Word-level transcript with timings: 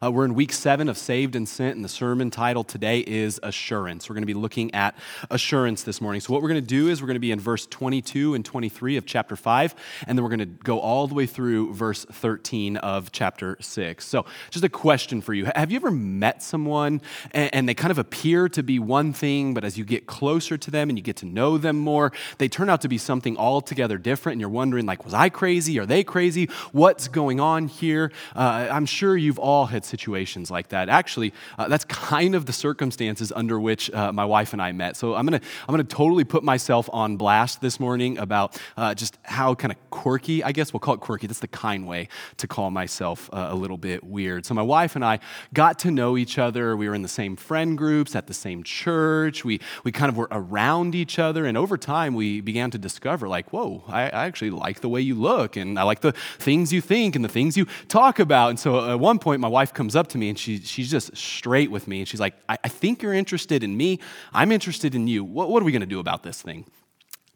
Uh, 0.00 0.12
we're 0.12 0.24
in 0.24 0.32
week 0.34 0.52
seven 0.52 0.88
of 0.88 0.96
Saved 0.96 1.34
and 1.34 1.48
Sent, 1.48 1.74
and 1.74 1.84
the 1.84 1.88
sermon 1.88 2.30
title 2.30 2.62
today 2.62 3.00
is 3.00 3.40
Assurance. 3.42 4.08
We're 4.08 4.14
going 4.14 4.22
to 4.22 4.28
be 4.28 4.34
looking 4.34 4.72
at 4.72 4.94
assurance 5.28 5.82
this 5.82 6.00
morning. 6.00 6.20
So, 6.20 6.32
what 6.32 6.40
we're 6.40 6.50
going 6.50 6.62
to 6.62 6.68
do 6.68 6.86
is 6.86 7.02
we're 7.02 7.08
going 7.08 7.16
to 7.16 7.20
be 7.20 7.32
in 7.32 7.40
verse 7.40 7.66
22 7.66 8.34
and 8.34 8.44
23 8.44 8.96
of 8.96 9.06
chapter 9.06 9.34
5, 9.34 9.74
and 10.06 10.16
then 10.16 10.22
we're 10.22 10.28
going 10.28 10.38
to 10.38 10.46
go 10.46 10.78
all 10.78 11.08
the 11.08 11.16
way 11.16 11.26
through 11.26 11.74
verse 11.74 12.04
13 12.04 12.76
of 12.76 13.10
chapter 13.10 13.56
6. 13.58 14.06
So, 14.06 14.24
just 14.50 14.64
a 14.64 14.68
question 14.68 15.20
for 15.20 15.34
you 15.34 15.46
Have 15.56 15.72
you 15.72 15.76
ever 15.78 15.90
met 15.90 16.44
someone 16.44 17.00
and, 17.32 17.52
and 17.52 17.68
they 17.68 17.74
kind 17.74 17.90
of 17.90 17.98
appear 17.98 18.48
to 18.50 18.62
be 18.62 18.78
one 18.78 19.12
thing, 19.12 19.52
but 19.52 19.64
as 19.64 19.76
you 19.76 19.84
get 19.84 20.06
closer 20.06 20.56
to 20.56 20.70
them 20.70 20.90
and 20.90 20.96
you 20.96 21.02
get 21.02 21.16
to 21.16 21.26
know 21.26 21.58
them 21.58 21.76
more, 21.76 22.12
they 22.38 22.48
turn 22.48 22.70
out 22.70 22.82
to 22.82 22.88
be 22.88 22.98
something 22.98 23.36
altogether 23.36 23.98
different, 23.98 24.34
and 24.34 24.40
you're 24.40 24.48
wondering, 24.48 24.86
like, 24.86 25.04
was 25.04 25.12
I 25.12 25.28
crazy? 25.28 25.76
Are 25.80 25.86
they 25.86 26.04
crazy? 26.04 26.44
What's 26.70 27.08
going 27.08 27.40
on 27.40 27.66
here? 27.66 28.12
Uh, 28.36 28.68
I'm 28.70 28.86
sure 28.86 29.16
you've 29.16 29.40
all 29.40 29.66
had 29.66 29.87
situations 29.88 30.50
like 30.50 30.68
that. 30.68 30.88
Actually, 30.88 31.32
uh, 31.58 31.68
that's 31.68 31.84
kind 31.84 32.34
of 32.34 32.46
the 32.46 32.52
circumstances 32.52 33.32
under 33.34 33.58
which 33.58 33.90
uh, 33.92 34.12
my 34.12 34.24
wife 34.24 34.52
and 34.52 34.62
I 34.62 34.72
met. 34.72 34.96
So 34.96 35.14
I'm 35.14 35.26
gonna 35.26 35.40
I'm 35.66 35.72
gonna 35.72 35.84
totally 35.84 36.24
put 36.24 36.42
myself 36.42 36.88
on 36.92 37.16
blast 37.16 37.60
this 37.60 37.80
morning 37.80 38.18
about 38.18 38.60
uh, 38.76 38.94
just 38.94 39.18
how 39.22 39.54
kind 39.54 39.72
of 39.72 39.90
quirky, 39.90 40.44
I 40.44 40.52
guess 40.52 40.72
we'll 40.72 40.80
call 40.80 40.94
it 40.94 41.00
quirky. 41.00 41.26
That's 41.26 41.40
the 41.40 41.48
kind 41.48 41.86
way 41.86 42.08
to 42.36 42.46
call 42.46 42.70
myself 42.70 43.28
uh, 43.32 43.48
a 43.50 43.54
little 43.54 43.76
bit 43.76 44.04
weird. 44.04 44.46
So 44.46 44.54
my 44.54 44.62
wife 44.62 44.94
and 44.94 45.04
I 45.04 45.18
got 45.52 45.78
to 45.80 45.90
know 45.90 46.16
each 46.16 46.38
other. 46.38 46.76
We 46.76 46.88
were 46.88 46.94
in 46.94 47.02
the 47.02 47.08
same 47.08 47.36
friend 47.36 47.76
groups 47.76 48.14
at 48.14 48.26
the 48.26 48.34
same 48.34 48.62
church. 48.62 49.44
We 49.44 49.60
we 49.84 49.92
kind 49.92 50.10
of 50.10 50.16
were 50.16 50.28
around 50.30 50.94
each 50.94 51.18
other, 51.18 51.46
and 51.46 51.56
over 51.56 51.76
time 51.76 52.14
we 52.14 52.40
began 52.40 52.70
to 52.70 52.78
discover 52.78 53.28
like, 53.28 53.52
whoa, 53.52 53.84
I, 53.88 54.02
I 54.02 54.26
actually 54.26 54.50
like 54.50 54.80
the 54.80 54.88
way 54.88 55.00
you 55.00 55.14
look, 55.14 55.56
and 55.56 55.78
I 55.78 55.82
like 55.82 56.00
the 56.00 56.12
things 56.38 56.72
you 56.72 56.80
think 56.80 57.16
and 57.16 57.24
the 57.24 57.28
things 57.28 57.56
you 57.56 57.66
talk 57.88 58.18
about. 58.18 58.50
And 58.50 58.60
so 58.60 58.90
at 58.90 59.00
one 59.00 59.18
point, 59.18 59.40
my 59.40 59.48
wife 59.48 59.72
comes 59.78 59.94
up 59.94 60.08
to 60.08 60.18
me 60.18 60.28
and 60.28 60.36
she, 60.36 60.58
she's 60.58 60.90
just 60.90 61.16
straight 61.16 61.70
with 61.70 61.86
me. 61.86 62.00
And 62.00 62.08
she's 62.08 62.18
like, 62.18 62.34
I, 62.48 62.58
I 62.64 62.68
think 62.68 63.00
you're 63.00 63.14
interested 63.14 63.62
in 63.62 63.76
me. 63.76 64.00
I'm 64.32 64.50
interested 64.50 64.92
in 64.96 65.06
you. 65.06 65.22
What, 65.22 65.50
what 65.50 65.62
are 65.62 65.64
we 65.64 65.70
going 65.70 65.80
to 65.80 65.86
do 65.86 66.00
about 66.00 66.24
this 66.24 66.42
thing? 66.42 66.64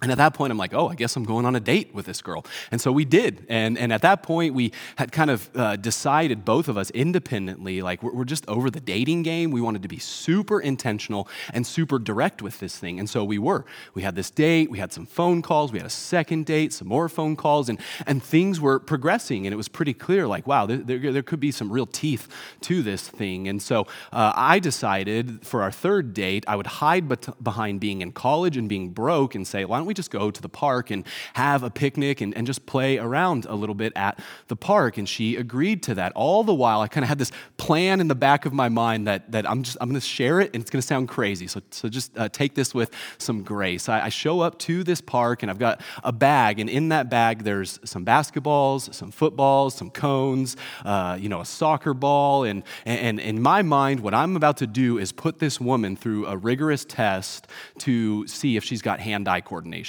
And 0.02 0.10
at 0.10 0.18
that 0.18 0.34
point, 0.34 0.50
I'm 0.50 0.58
like, 0.58 0.74
oh, 0.74 0.88
I 0.88 0.96
guess 0.96 1.14
I'm 1.14 1.22
going 1.22 1.46
on 1.46 1.54
a 1.54 1.60
date 1.60 1.94
with 1.94 2.06
this 2.06 2.20
girl. 2.20 2.44
And 2.72 2.80
so 2.80 2.90
we 2.90 3.04
did. 3.04 3.46
And, 3.48 3.78
and 3.78 3.92
at 3.92 4.02
that 4.02 4.24
point, 4.24 4.52
we 4.52 4.72
had 4.96 5.12
kind 5.12 5.30
of 5.30 5.48
uh, 5.54 5.76
decided, 5.76 6.44
both 6.44 6.66
of 6.66 6.76
us 6.76 6.90
independently, 6.90 7.82
like 7.82 8.02
we're, 8.02 8.12
we're, 8.12 8.24
just 8.32 8.48
over 8.48 8.68
the 8.68 8.80
dating 8.80 9.22
game. 9.22 9.52
We 9.52 9.60
wanted 9.60 9.82
to 9.82 9.88
be 9.88 9.98
super 9.98 10.60
intentional 10.60 11.28
and 11.52 11.64
super 11.64 12.00
direct 12.00 12.42
with 12.42 12.58
this 12.58 12.76
thing. 12.76 12.98
And 12.98 13.08
so 13.08 13.22
we 13.24 13.38
were. 13.38 13.64
We 13.94 14.02
had 14.02 14.16
this 14.16 14.30
date, 14.30 14.70
we 14.70 14.78
had 14.78 14.92
some 14.92 15.06
phone 15.06 15.40
calls, 15.40 15.70
we 15.70 15.78
had 15.78 15.86
a 15.86 15.90
second 15.90 16.46
date, 16.46 16.72
some 16.72 16.88
more 16.88 17.08
phone 17.08 17.36
calls, 17.36 17.68
and, 17.68 17.78
and 18.06 18.22
things 18.22 18.60
were 18.60 18.80
progressing. 18.80 19.46
And 19.46 19.54
it 19.54 19.56
was 19.56 19.68
pretty 19.68 19.94
clear, 19.94 20.26
like, 20.26 20.48
wow, 20.48 20.66
there, 20.66 20.78
there, 20.78 21.12
there 21.12 21.22
could 21.22 21.40
be 21.40 21.52
some 21.52 21.70
real 21.70 21.86
teeth 21.86 22.26
to 22.62 22.82
this 22.82 23.08
thing. 23.08 23.46
And 23.46 23.62
so 23.62 23.86
uh, 24.12 24.32
I 24.34 24.58
decided 24.58 25.46
for 25.46 25.62
our 25.62 25.70
third 25.70 26.12
date, 26.12 26.44
I 26.48 26.56
would 26.56 26.66
hide 26.66 27.06
behind 27.42 27.78
being 27.78 28.00
in 28.00 28.10
college 28.10 28.56
and 28.56 28.68
being 28.68 28.88
broke 28.88 29.36
and 29.36 29.46
say, 29.46 29.64
why 29.64 29.78
don't 29.78 29.86
we 29.86 29.91
we 29.92 29.94
just 29.94 30.10
go 30.10 30.30
to 30.30 30.40
the 30.40 30.48
park 30.48 30.90
and 30.90 31.04
have 31.34 31.62
a 31.62 31.68
picnic 31.70 32.22
and, 32.22 32.34
and 32.34 32.46
just 32.46 32.64
play 32.64 32.96
around 32.96 33.44
a 33.44 33.54
little 33.54 33.74
bit 33.74 33.92
at 33.94 34.18
the 34.48 34.56
park? 34.56 34.96
And 34.96 35.06
she 35.06 35.36
agreed 35.36 35.82
to 35.82 35.94
that. 35.96 36.12
All 36.14 36.44
the 36.44 36.54
while, 36.54 36.80
I 36.80 36.88
kind 36.88 37.04
of 37.04 37.08
had 37.10 37.18
this 37.18 37.30
plan 37.58 38.00
in 38.00 38.08
the 38.08 38.14
back 38.14 38.46
of 38.46 38.54
my 38.54 38.70
mind 38.70 39.06
that, 39.06 39.30
that 39.32 39.48
I'm 39.48 39.62
just 39.62 39.76
I'm 39.82 39.90
going 39.90 40.00
to 40.00 40.06
share 40.06 40.40
it 40.40 40.50
and 40.54 40.62
it's 40.62 40.70
going 40.70 40.80
to 40.80 40.86
sound 40.86 41.08
crazy. 41.08 41.46
So, 41.46 41.60
so 41.70 41.90
just 41.90 42.16
uh, 42.16 42.30
take 42.30 42.54
this 42.54 42.74
with 42.74 42.90
some 43.18 43.42
grace. 43.42 43.90
I, 43.90 44.06
I 44.06 44.08
show 44.08 44.40
up 44.40 44.58
to 44.60 44.82
this 44.82 45.02
park 45.02 45.42
and 45.42 45.50
I've 45.50 45.58
got 45.58 45.82
a 46.02 46.12
bag, 46.12 46.58
and 46.58 46.70
in 46.70 46.88
that 46.88 47.10
bag, 47.10 47.44
there's 47.44 47.78
some 47.84 48.06
basketballs, 48.06 48.94
some 48.94 49.10
footballs, 49.10 49.74
some 49.74 49.90
cones, 49.90 50.56
uh, 50.86 51.18
you 51.20 51.28
know, 51.28 51.40
a 51.42 51.44
soccer 51.44 51.92
ball. 51.92 52.44
And, 52.44 52.62
and, 52.86 53.20
and 53.20 53.20
in 53.20 53.42
my 53.42 53.60
mind, 53.60 54.00
what 54.00 54.14
I'm 54.14 54.36
about 54.36 54.56
to 54.58 54.66
do 54.66 54.96
is 54.98 55.12
put 55.12 55.38
this 55.38 55.60
woman 55.60 55.96
through 55.96 56.26
a 56.26 56.36
rigorous 56.36 56.86
test 56.86 57.46
to 57.80 58.26
see 58.26 58.56
if 58.56 58.64
she's 58.64 58.80
got 58.80 59.00
hand 59.00 59.28
eye 59.28 59.42
coordination. 59.42 59.81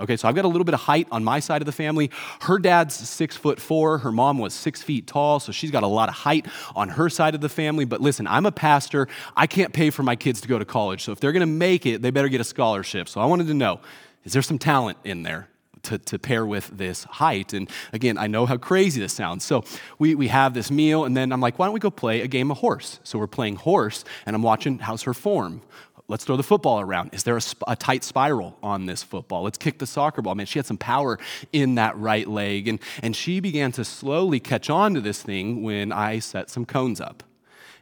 Okay, 0.00 0.16
so 0.16 0.28
I've 0.28 0.34
got 0.34 0.44
a 0.44 0.48
little 0.48 0.64
bit 0.64 0.74
of 0.74 0.80
height 0.80 1.08
on 1.10 1.24
my 1.24 1.40
side 1.40 1.60
of 1.60 1.66
the 1.66 1.72
family. 1.72 2.10
Her 2.42 2.58
dad's 2.58 2.94
six 2.94 3.36
foot 3.36 3.60
four. 3.60 3.98
Her 3.98 4.12
mom 4.12 4.38
was 4.38 4.54
six 4.54 4.82
feet 4.82 5.06
tall, 5.06 5.40
so 5.40 5.50
she's 5.50 5.70
got 5.70 5.82
a 5.82 5.88
lot 5.88 6.08
of 6.08 6.14
height 6.14 6.46
on 6.76 6.90
her 6.90 7.08
side 7.08 7.34
of 7.34 7.40
the 7.40 7.48
family. 7.48 7.84
But 7.84 8.00
listen, 8.00 8.26
I'm 8.26 8.46
a 8.46 8.52
pastor. 8.52 9.08
I 9.36 9.46
can't 9.46 9.72
pay 9.72 9.90
for 9.90 10.02
my 10.02 10.16
kids 10.16 10.40
to 10.42 10.48
go 10.48 10.58
to 10.58 10.64
college. 10.64 11.02
So 11.02 11.12
if 11.12 11.20
they're 11.20 11.32
gonna 11.32 11.46
make 11.46 11.84
it, 11.84 12.02
they 12.02 12.10
better 12.10 12.28
get 12.28 12.40
a 12.40 12.44
scholarship. 12.44 13.08
So 13.08 13.20
I 13.20 13.26
wanted 13.26 13.48
to 13.48 13.54
know 13.54 13.80
is 14.24 14.32
there 14.32 14.42
some 14.42 14.58
talent 14.58 14.98
in 15.04 15.22
there? 15.22 15.48
To, 15.84 15.96
to, 15.96 16.18
pair 16.18 16.44
with 16.44 16.76
this 16.76 17.04
height. 17.04 17.54
And 17.54 17.70
again, 17.92 18.18
I 18.18 18.26
know 18.26 18.44
how 18.46 18.56
crazy 18.58 19.00
this 19.00 19.12
sounds. 19.12 19.44
So 19.44 19.64
we, 19.98 20.16
we 20.16 20.28
have 20.28 20.52
this 20.52 20.72
meal, 20.72 21.04
and 21.04 21.16
then 21.16 21.32
I'm 21.32 21.40
like, 21.40 21.58
why 21.58 21.66
don't 21.66 21.72
we 21.72 21.80
go 21.80 21.90
play 21.90 22.20
a 22.20 22.26
game 22.26 22.50
of 22.50 22.58
horse? 22.58 22.98
So 23.04 23.18
we're 23.18 23.28
playing 23.28 23.56
horse, 23.56 24.04
and 24.26 24.34
I'm 24.36 24.42
watching 24.42 24.80
how's 24.80 25.02
her 25.04 25.14
form. 25.14 25.62
Let's 26.10 26.24
throw 26.24 26.38
the 26.38 26.42
football 26.42 26.80
around. 26.80 27.10
Is 27.12 27.24
there 27.24 27.36
a, 27.36 27.40
sp- 27.44 27.68
a, 27.68 27.76
tight 27.76 28.02
spiral 28.02 28.56
on 28.62 28.86
this 28.86 29.02
football? 29.02 29.42
Let's 29.42 29.58
kick 29.58 29.78
the 29.78 29.86
soccer 29.86 30.22
ball. 30.22 30.34
Man, 30.34 30.46
she 30.46 30.58
had 30.58 30.64
some 30.64 30.78
power 30.78 31.18
in 31.52 31.74
that 31.74 31.98
right 31.98 32.26
leg. 32.26 32.66
And, 32.66 32.80
and 33.02 33.14
she 33.14 33.40
began 33.40 33.72
to 33.72 33.84
slowly 33.84 34.40
catch 34.40 34.70
on 34.70 34.94
to 34.94 35.02
this 35.02 35.22
thing 35.22 35.62
when 35.62 35.92
I 35.92 36.20
set 36.20 36.48
some 36.48 36.64
cones 36.64 36.98
up. 36.98 37.22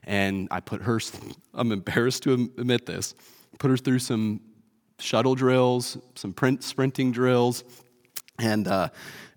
And 0.02 0.48
I 0.50 0.58
put 0.58 0.82
her, 0.82 1.00
I'm 1.54 1.70
embarrassed 1.70 2.24
to 2.24 2.32
admit 2.58 2.86
this, 2.86 3.14
put 3.60 3.70
her 3.70 3.76
through 3.76 4.00
some 4.00 4.40
shuttle 4.98 5.36
drills, 5.36 5.96
some 6.16 6.32
print, 6.32 6.64
sprinting 6.64 7.12
drills, 7.12 7.62
and, 8.40 8.66
uh, 8.66 8.88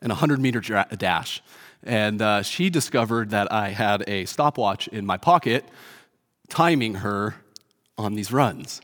and 0.02 0.12
a 0.12 0.16
100 0.16 0.40
meter 0.40 0.62
dra- 0.62 0.88
dash. 0.98 1.44
And 1.84 2.24
uh, 2.24 2.42
she 2.42 2.72
discovered 2.72 3.30
that 3.30 3.52
I 3.52 3.70
had 3.70 4.04
a 4.08 4.26
stopwatch 4.26 4.88
in 4.88 5.06
my 5.06 5.18
pocket, 5.18 5.64
timing 6.50 6.96
her 6.96 7.36
on 8.00 8.16
these 8.16 8.32
runs. 8.32 8.82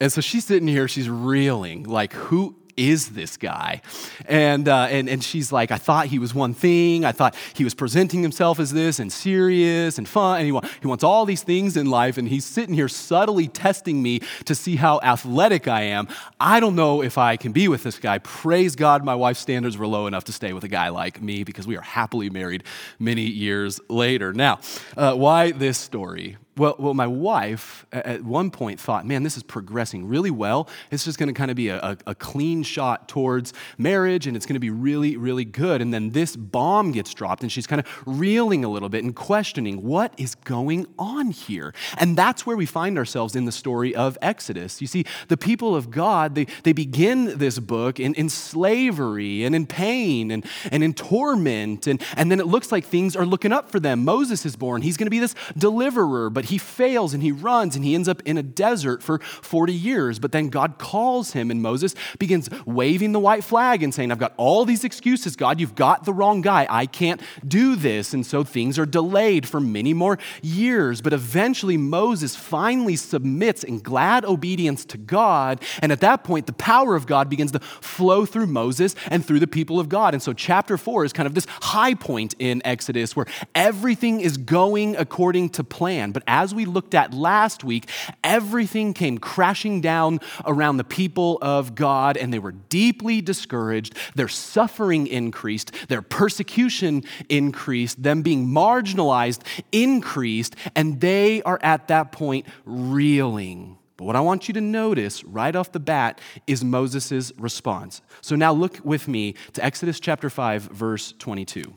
And 0.00 0.10
so 0.10 0.20
she's 0.20 0.44
sitting 0.44 0.68
here, 0.68 0.88
she's 0.88 1.08
reeling, 1.08 1.84
like, 1.84 2.12
who 2.12 2.56
is 2.76 3.10
this 3.10 3.38
guy? 3.38 3.80
And, 4.26 4.68
uh, 4.68 4.88
and, 4.90 5.08
and 5.08 5.24
she's 5.24 5.50
like, 5.50 5.70
I 5.70 5.78
thought 5.78 6.08
he 6.08 6.18
was 6.18 6.34
one 6.34 6.52
thing. 6.52 7.06
I 7.06 7.12
thought 7.12 7.34
he 7.54 7.64
was 7.64 7.74
presenting 7.74 8.20
himself 8.20 8.60
as 8.60 8.72
this 8.72 8.98
and 8.98 9.10
serious 9.10 9.96
and 9.96 10.06
fun. 10.06 10.36
And 10.38 10.44
he, 10.44 10.52
wa- 10.52 10.68
he 10.82 10.86
wants 10.86 11.02
all 11.02 11.24
these 11.24 11.42
things 11.42 11.78
in 11.78 11.88
life. 11.88 12.18
And 12.18 12.28
he's 12.28 12.44
sitting 12.44 12.74
here 12.74 12.88
subtly 12.88 13.48
testing 13.48 14.02
me 14.02 14.20
to 14.44 14.54
see 14.54 14.76
how 14.76 15.00
athletic 15.02 15.66
I 15.68 15.82
am. 15.82 16.08
I 16.38 16.60
don't 16.60 16.76
know 16.76 17.02
if 17.02 17.16
I 17.16 17.38
can 17.38 17.52
be 17.52 17.66
with 17.66 17.82
this 17.82 17.98
guy. 17.98 18.18
Praise 18.18 18.76
God, 18.76 19.02
my 19.02 19.14
wife's 19.14 19.40
standards 19.40 19.78
were 19.78 19.86
low 19.86 20.06
enough 20.06 20.24
to 20.24 20.32
stay 20.32 20.52
with 20.52 20.64
a 20.64 20.68
guy 20.68 20.90
like 20.90 21.22
me 21.22 21.44
because 21.44 21.66
we 21.66 21.78
are 21.78 21.82
happily 21.82 22.28
married 22.28 22.64
many 22.98 23.22
years 23.22 23.80
later. 23.88 24.34
Now, 24.34 24.60
uh, 24.98 25.14
why 25.14 25.52
this 25.52 25.78
story? 25.78 26.36
Well, 26.58 26.74
well, 26.78 26.94
my 26.94 27.06
wife 27.06 27.84
at 27.92 28.24
one 28.24 28.50
point 28.50 28.80
thought, 28.80 29.04
man, 29.04 29.22
this 29.24 29.36
is 29.36 29.42
progressing 29.42 30.08
really 30.08 30.30
well. 30.30 30.70
It's 30.90 31.04
just 31.04 31.18
going 31.18 31.26
to 31.28 31.34
kind 31.34 31.50
of 31.50 31.56
be 31.56 31.68
a, 31.68 31.78
a, 31.78 31.98
a, 32.06 32.14
clean 32.14 32.62
shot 32.62 33.08
towards 33.08 33.52
marriage 33.76 34.26
and 34.26 34.34
it's 34.34 34.46
going 34.46 34.54
to 34.54 34.60
be 34.60 34.70
really, 34.70 35.18
really 35.18 35.44
good. 35.44 35.82
And 35.82 35.92
then 35.92 36.12
this 36.12 36.34
bomb 36.34 36.92
gets 36.92 37.12
dropped 37.12 37.42
and 37.42 37.52
she's 37.52 37.66
kind 37.66 37.78
of 37.78 38.02
reeling 38.06 38.64
a 38.64 38.70
little 38.70 38.88
bit 38.88 39.04
and 39.04 39.14
questioning 39.14 39.82
what 39.82 40.14
is 40.16 40.34
going 40.34 40.86
on 40.98 41.30
here. 41.30 41.74
And 41.98 42.16
that's 42.16 42.46
where 42.46 42.56
we 42.56 42.64
find 42.64 42.96
ourselves 42.96 43.36
in 43.36 43.44
the 43.44 43.52
story 43.52 43.94
of 43.94 44.16
Exodus. 44.22 44.80
You 44.80 44.86
see, 44.86 45.04
the 45.28 45.36
people 45.36 45.76
of 45.76 45.90
God, 45.90 46.34
they, 46.34 46.46
they 46.62 46.72
begin 46.72 47.36
this 47.36 47.58
book 47.58 48.00
in, 48.00 48.14
in 48.14 48.30
slavery 48.30 49.44
and 49.44 49.54
in 49.54 49.66
pain 49.66 50.30
and, 50.30 50.42
and 50.72 50.82
in 50.82 50.94
torment. 50.94 51.86
And, 51.86 52.02
and 52.16 52.30
then 52.30 52.40
it 52.40 52.46
looks 52.46 52.72
like 52.72 52.86
things 52.86 53.14
are 53.14 53.26
looking 53.26 53.52
up 53.52 53.70
for 53.70 53.78
them. 53.78 54.06
Moses 54.06 54.46
is 54.46 54.56
born. 54.56 54.80
He's 54.80 54.96
going 54.96 55.06
to 55.06 55.10
be 55.10 55.20
this 55.20 55.34
deliverer, 55.58 56.30
but 56.30 56.45
he 56.46 56.58
fails 56.58 57.14
and 57.14 57.22
he 57.22 57.32
runs 57.32 57.76
and 57.76 57.84
he 57.84 57.94
ends 57.94 58.08
up 58.08 58.22
in 58.24 58.38
a 58.38 58.42
desert 58.42 59.02
for 59.02 59.18
40 59.18 59.72
years. 59.72 60.18
But 60.18 60.32
then 60.32 60.48
God 60.48 60.78
calls 60.78 61.32
him, 61.32 61.50
and 61.50 61.62
Moses 61.62 61.94
begins 62.18 62.48
waving 62.64 63.12
the 63.12 63.20
white 63.20 63.44
flag 63.44 63.82
and 63.82 63.94
saying, 63.94 64.10
I've 64.10 64.18
got 64.18 64.34
all 64.36 64.64
these 64.64 64.84
excuses, 64.84 65.36
God, 65.36 65.60
you've 65.60 65.74
got 65.74 66.04
the 66.04 66.12
wrong 66.12 66.40
guy. 66.40 66.66
I 66.68 66.86
can't 66.86 67.20
do 67.46 67.76
this. 67.76 68.14
And 68.14 68.24
so 68.24 68.44
things 68.44 68.78
are 68.78 68.86
delayed 68.86 69.46
for 69.46 69.60
many 69.60 69.94
more 69.94 70.18
years. 70.42 71.00
But 71.00 71.12
eventually, 71.12 71.76
Moses 71.76 72.36
finally 72.36 72.96
submits 72.96 73.64
in 73.64 73.80
glad 73.80 74.24
obedience 74.24 74.84
to 74.86 74.98
God. 74.98 75.62
And 75.82 75.92
at 75.92 76.00
that 76.00 76.24
point, 76.24 76.46
the 76.46 76.52
power 76.52 76.96
of 76.96 77.06
God 77.06 77.28
begins 77.28 77.52
to 77.52 77.60
flow 77.60 78.26
through 78.26 78.46
Moses 78.46 78.94
and 79.08 79.24
through 79.24 79.40
the 79.40 79.46
people 79.46 79.80
of 79.80 79.88
God. 79.88 80.14
And 80.14 80.22
so, 80.22 80.32
chapter 80.32 80.76
four 80.76 81.04
is 81.04 81.12
kind 81.12 81.26
of 81.26 81.34
this 81.34 81.46
high 81.48 81.94
point 81.94 82.34
in 82.38 82.62
Exodus 82.64 83.14
where 83.14 83.26
everything 83.54 84.20
is 84.20 84.36
going 84.36 84.96
according 84.96 85.50
to 85.50 85.64
plan. 85.64 86.12
But 86.12 86.22
as 86.36 86.54
we 86.54 86.66
looked 86.66 86.94
at 86.94 87.14
last 87.14 87.64
week, 87.64 87.88
everything 88.22 88.92
came 88.92 89.16
crashing 89.16 89.80
down 89.80 90.20
around 90.44 90.76
the 90.76 90.84
people 90.84 91.38
of 91.40 91.74
God, 91.74 92.18
and 92.18 92.30
they 92.30 92.38
were 92.38 92.52
deeply 92.52 93.22
discouraged. 93.22 93.96
Their 94.14 94.28
suffering 94.28 95.06
increased, 95.06 95.72
their 95.88 96.02
persecution 96.02 97.04
increased, 97.30 98.02
them 98.02 98.20
being 98.20 98.46
marginalized 98.46 99.40
increased, 99.72 100.56
and 100.74 101.00
they 101.00 101.40
are 101.42 101.58
at 101.62 101.88
that 101.88 102.12
point 102.12 102.46
reeling. 102.66 103.78
But 103.96 104.04
what 104.04 104.16
I 104.16 104.20
want 104.20 104.46
you 104.46 104.52
to 104.54 104.60
notice 104.60 105.24
right 105.24 105.56
off 105.56 105.72
the 105.72 105.80
bat 105.80 106.20
is 106.46 106.62
Moses' 106.62 107.32
response. 107.38 108.02
So 108.20 108.36
now 108.36 108.52
look 108.52 108.78
with 108.84 109.08
me 109.08 109.36
to 109.54 109.64
Exodus 109.64 110.00
chapter 110.00 110.28
5, 110.28 110.64
verse 110.64 111.14
22. 111.18 111.74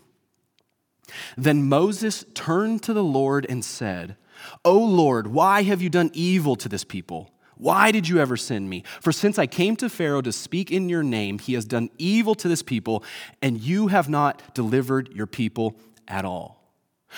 Then 1.37 1.69
Moses 1.69 2.25
turned 2.33 2.83
to 2.83 2.93
the 2.93 3.03
Lord 3.03 3.45
and 3.49 3.63
said, 3.63 4.17
O 4.63 4.77
Lord, 4.77 5.27
why 5.27 5.63
have 5.63 5.81
you 5.81 5.89
done 5.89 6.11
evil 6.13 6.55
to 6.57 6.69
this 6.69 6.83
people? 6.83 7.31
Why 7.55 7.91
did 7.91 8.07
you 8.07 8.19
ever 8.19 8.37
send 8.37 8.69
me? 8.69 8.83
For 9.01 9.11
since 9.11 9.37
I 9.37 9.45
came 9.45 9.75
to 9.77 9.89
Pharaoh 9.89 10.21
to 10.21 10.31
speak 10.31 10.71
in 10.71 10.87
your 10.87 11.03
name, 11.03 11.39
he 11.39 11.53
has 11.55 11.65
done 11.65 11.89
evil 11.97 12.33
to 12.35 12.47
this 12.47 12.63
people, 12.63 13.03
and 13.41 13.59
you 13.59 13.87
have 13.87 14.07
not 14.07 14.55
delivered 14.55 15.09
your 15.13 15.27
people 15.27 15.75
at 16.07 16.23
all. 16.23 16.59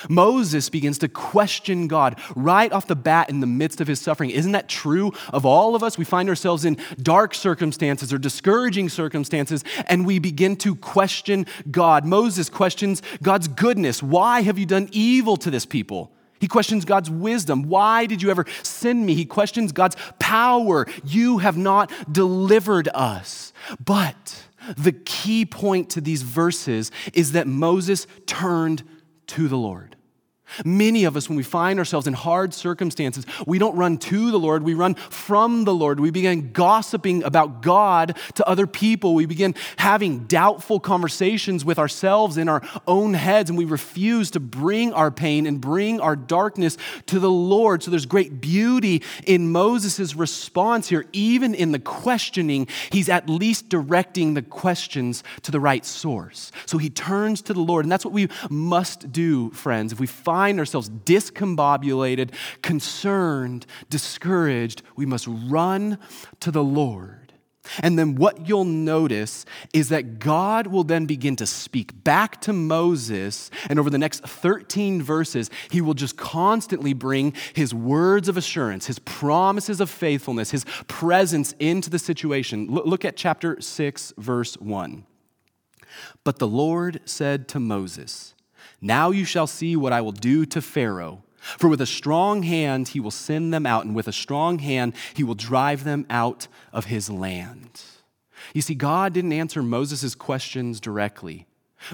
Moses 0.10 0.70
begins 0.70 0.98
to 1.00 1.08
question 1.08 1.88
God 1.88 2.20
right 2.36 2.72
off 2.72 2.88
the 2.88 2.96
bat 2.96 3.30
in 3.30 3.40
the 3.40 3.48
midst 3.48 3.82
of 3.82 3.88
his 3.88 4.00
suffering. 4.00 4.30
Isn't 4.30 4.54
that 4.54 4.70
true 4.70 5.12
of 5.32 5.46
all 5.46 5.76
of 5.76 5.84
us? 5.84 5.98
We 5.98 6.06
find 6.06 6.30
ourselves 6.30 6.66
in 6.66 6.78
dark 7.02 7.36
circumstances 7.36 8.14
or 8.14 8.18
discouraging 8.18 8.90
circumstances, 8.90 9.64
and 9.88 10.06
we 10.06 10.20
begin 10.20 10.56
to 10.58 10.76
question 10.76 11.46
God. 11.70 12.06
Moses 12.06 12.50
questions 12.50 13.02
God's 13.22 13.48
goodness. 13.48 14.02
Why 14.02 14.42
have 14.42 14.58
you 14.58 14.66
done 14.66 14.90
evil 14.92 15.38
to 15.38 15.52
this 15.52 15.66
people? 15.66 16.12
He 16.42 16.48
questions 16.48 16.84
God's 16.84 17.10
wisdom. 17.10 17.70
Why 17.70 18.08
did 18.08 18.22
you 18.22 18.32
ever 18.32 18.46
send 18.64 19.06
me? 19.06 19.14
He 19.14 19.26
questions 19.26 19.72
God's 19.72 19.96
power. 20.18 20.88
You 21.06 21.38
have 21.38 21.56
not 21.56 21.92
delivered 22.12 22.90
us. 22.96 23.54
But 23.86 24.44
the 24.76 24.92
key 24.92 25.46
point 25.46 25.92
to 25.92 26.02
these 26.02 26.24
verses 26.24 26.92
is 27.14 27.34
that 27.34 27.48
Moses 27.48 28.08
turned 28.26 28.84
to 29.28 29.48
the 29.48 29.56
Lord. 29.56 29.96
Many 30.66 31.06
of 31.06 31.16
us, 31.16 31.30
when 31.30 31.38
we 31.38 31.44
find 31.44 31.80
ourselves 31.80 32.08
in 32.08 32.14
hard 32.14 32.54
circumstances, 32.54 33.26
we 33.46 33.60
don't 33.60 33.76
run 33.76 33.98
to 33.98 34.32
the 34.32 34.40
Lord, 34.40 34.64
we 34.64 34.74
run 34.74 34.96
from 34.96 35.64
the 35.64 35.74
Lord. 35.74 36.00
We 36.00 36.12
begin 36.12 36.52
gossiping 36.52 37.24
about 37.24 37.62
God 37.62 38.18
to 38.36 38.48
other 38.48 38.68
people. 38.68 39.14
We 39.14 39.26
begin 39.26 39.56
having 39.78 40.26
doubtful 40.26 40.80
conversations 40.80 41.64
with 41.64 41.80
ourselves 41.80 42.38
in 42.38 42.50
our 42.50 42.62
own 42.88 43.14
heads, 43.14 43.50
and 43.50 43.58
we 43.58 43.66
refuse 43.66 44.32
to 44.32 44.40
bring 44.40 44.94
our 44.94 45.12
pain 45.12 45.46
and 45.46 45.62
bring 45.62 46.00
our 46.00 46.16
darkness 46.16 46.78
to 47.08 47.20
the 47.20 47.32
Lord. 47.32 47.84
So 47.84 47.92
there's 47.92 48.06
great 48.06 48.42
beauty 48.42 49.04
in 49.26 49.52
Moses' 49.52 50.16
response 50.16 50.90
here. 50.90 51.06
Even 51.14 51.54
in 51.54 51.72
the 51.72 51.80
questioning, 51.80 52.68
he's 52.92 53.10
at 53.10 53.30
least 53.30 53.70
directing 53.70 54.34
the 54.34 54.42
questions 54.42 55.24
to 55.44 55.52
the 55.52 55.60
right 55.60 55.86
source. 55.86 56.52
So 56.66 56.78
he 56.78 56.90
turns 56.90 57.42
to 57.44 57.54
the 57.54 57.62
Lord, 57.62 57.86
and 57.86 57.92
that's 57.92 58.06
what 58.06 58.14
we 58.14 58.28
must 58.50 59.12
do, 59.12 59.52
friends. 59.52 59.94
If 59.94 60.00
we 60.00 60.08
find 60.08 60.41
find 60.42 60.58
ourselves 60.58 60.90
discombobulated, 60.90 62.32
concerned, 62.64 63.64
discouraged, 63.92 64.82
we 64.96 65.06
must 65.06 65.28
run 65.28 66.00
to 66.40 66.50
the 66.50 66.64
Lord. 66.64 67.34
And 67.84 68.00
then 68.00 68.16
what 68.16 68.48
you'll 68.48 68.66
notice 68.66 69.46
is 69.72 69.90
that 69.90 70.18
God 70.18 70.66
will 70.66 70.84
then 70.84 71.06
begin 71.06 71.36
to 71.36 71.46
speak 71.46 72.04
back 72.04 72.42
to 72.42 72.54
Moses. 72.54 73.52
And 73.70 73.78
over 73.78 73.92
the 73.92 74.00
next 74.00 74.24
13 74.24 75.04
verses, 75.04 75.52
he 75.70 75.80
will 75.80 75.94
just 75.94 76.18
constantly 76.18 76.94
bring 76.94 77.36
his 77.54 77.72
words 77.72 78.28
of 78.28 78.36
assurance, 78.36 78.88
his 78.88 78.98
promises 78.98 79.80
of 79.80 79.92
faithfulness, 79.92 80.50
his 80.50 80.66
presence 80.88 81.54
into 81.60 81.92
the 81.92 82.00
situation. 82.00 82.66
Look 82.66 83.06
at 83.06 83.16
chapter 83.16 83.62
6, 83.62 84.14
verse 84.18 84.56
1. 84.56 85.06
But 86.24 86.40
the 86.40 86.48
Lord 86.48 87.00
said 87.06 87.48
to 87.50 87.60
Moses, 87.60 88.34
now 88.82 89.12
you 89.12 89.26
shall 89.26 89.48
see 89.48 89.76
what 89.76 89.94
I 89.94 90.02
will 90.02 90.12
do 90.12 90.46
to 90.48 90.62
Pharaoh. 90.62 91.24
For 91.42 91.70
with 91.70 91.82
a 91.82 91.88
strong 91.88 92.44
hand 92.44 92.90
he 92.90 93.00
will 93.00 93.12
send 93.12 93.54
them 93.54 93.66
out, 93.66 93.86
and 93.86 93.96
with 93.96 94.08
a 94.08 94.14
strong 94.14 94.60
hand 94.60 94.94
he 95.14 95.24
will 95.24 95.36
drive 95.36 95.84
them 95.84 96.06
out 96.10 96.48
of 96.72 96.86
his 96.86 97.10
land. 97.10 97.82
You 98.54 98.62
see, 98.62 98.76
God 98.76 99.14
didn't 99.14 99.34
answer 99.34 99.64
Moses' 99.64 100.16
questions 100.16 100.80
directly. 100.80 101.48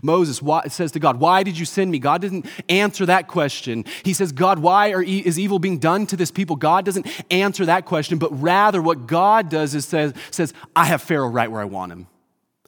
Moses 0.03 0.41
says 0.73 0.91
to 0.91 0.99
God, 0.99 1.19
Why 1.19 1.43
did 1.43 1.57
you 1.57 1.65
send 1.65 1.91
me? 1.91 1.99
God 1.99 2.21
didn't 2.21 2.45
answer 2.67 3.05
that 3.05 3.27
question. 3.27 3.85
He 4.03 4.13
says, 4.13 4.31
God, 4.31 4.59
why 4.59 4.91
are, 4.91 5.01
is 5.01 5.39
evil 5.39 5.59
being 5.59 5.79
done 5.79 6.05
to 6.07 6.17
this 6.17 6.31
people? 6.31 6.55
God 6.55 6.85
doesn't 6.85 7.07
answer 7.31 7.65
that 7.65 7.85
question, 7.85 8.17
but 8.17 8.29
rather 8.41 8.81
what 8.81 9.07
God 9.07 9.49
does 9.49 9.75
is 9.75 9.85
says, 9.85 10.13
says 10.29 10.53
I 10.75 10.85
have 10.85 11.01
Pharaoh 11.01 11.29
right 11.29 11.49
where 11.49 11.61
I 11.61 11.65
want 11.65 11.91
him. 11.91 12.07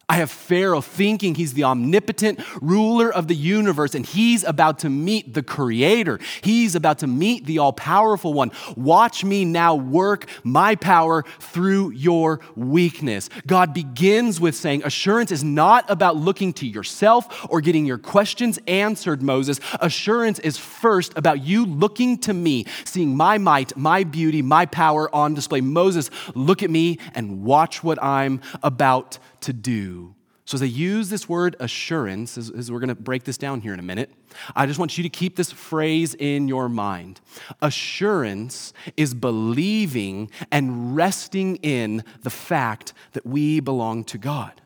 I 0.10 0.16
have 0.16 0.32
Pharaoh 0.32 0.82
thinking 0.82 1.36
he's 1.36 1.54
the 1.54 1.66
omnipotent 1.66 2.40
ruler 2.62 3.14
of 3.14 3.28
the 3.28 3.36
universe 3.36 3.94
and 3.94 4.04
he's 4.04 4.44
about 4.44 4.80
to 4.80 4.90
meet 4.90 5.36
the 5.36 5.44
creator. 5.44 6.20
He's 6.42 6.74
about 6.74 6.98
to 7.00 7.08
meet 7.08 7.46
the 7.46 7.60
all 7.60 7.74
powerful 7.74 8.34
one. 8.34 8.52
Watch 8.76 9.24
me 9.24 9.46
now 9.46 9.76
work 9.76 10.26
my 10.44 10.76
power 10.76 11.24
through 11.40 11.92
your 11.92 12.40
weakness. 12.56 13.30
God 13.46 13.72
begins 13.72 14.42
with 14.42 14.56
saying, 14.56 14.82
Assurance 14.84 15.32
is 15.32 15.44
not 15.44 15.88
about 15.90 16.18
looking 16.18 16.54
to 16.54 16.66
yourself 16.66 17.46
or 17.48 17.62
getting 17.62 17.86
your 17.86 18.00
questions 18.00 18.58
answered, 18.66 19.22
Moses. 19.22 19.60
Assurance 19.80 20.40
is 20.40 20.58
first 20.58 21.16
about 21.18 21.44
you 21.44 21.68
looking 21.68 22.18
to 22.20 22.34
me, 22.34 22.66
seeing 22.84 23.16
my 23.16 23.38
might, 23.38 23.78
my 23.78 24.04
beauty, 24.04 24.42
my 24.42 24.66
power 24.66 25.14
on 25.14 25.36
display. 25.36 25.62
Moses, 25.62 26.10
look 26.34 26.64
at 26.64 26.72
me 26.72 26.98
and 27.14 27.44
watch 27.44 27.84
what 27.84 28.02
I'm 28.02 28.42
about 28.64 29.20
to 29.42 29.54
do. 29.54 30.16
So, 30.46 30.56
as 30.56 30.64
I 30.64 30.66
use 30.66 31.10
this 31.10 31.30
word 31.30 31.56
assurance, 31.60 32.36
as, 32.36 32.50
as 32.50 32.72
we're 32.72 32.80
going 32.80 32.90
to 32.90 32.96
break 32.96 33.24
this 33.24 33.38
down 33.38 33.62
here 33.62 33.72
in 33.72 33.80
a 33.80 33.84
minute, 33.84 34.12
I 34.56 34.66
just 34.66 34.80
want 34.80 34.98
you 34.98 35.04
to 35.04 35.10
keep 35.10 35.36
this 35.36 35.52
phrase 35.52 36.16
in 36.16 36.48
your 36.48 36.68
mind. 36.68 37.22
Assurance 37.62 38.74
is 38.98 39.14
believing 39.14 40.32
and 40.52 40.96
resting 40.96 41.58
in 41.58 42.04
the 42.24 42.32
fact 42.32 42.94
that 43.14 43.28
we 43.28 43.60
belong 43.60 44.04
to 44.06 44.18
God. 44.18 44.59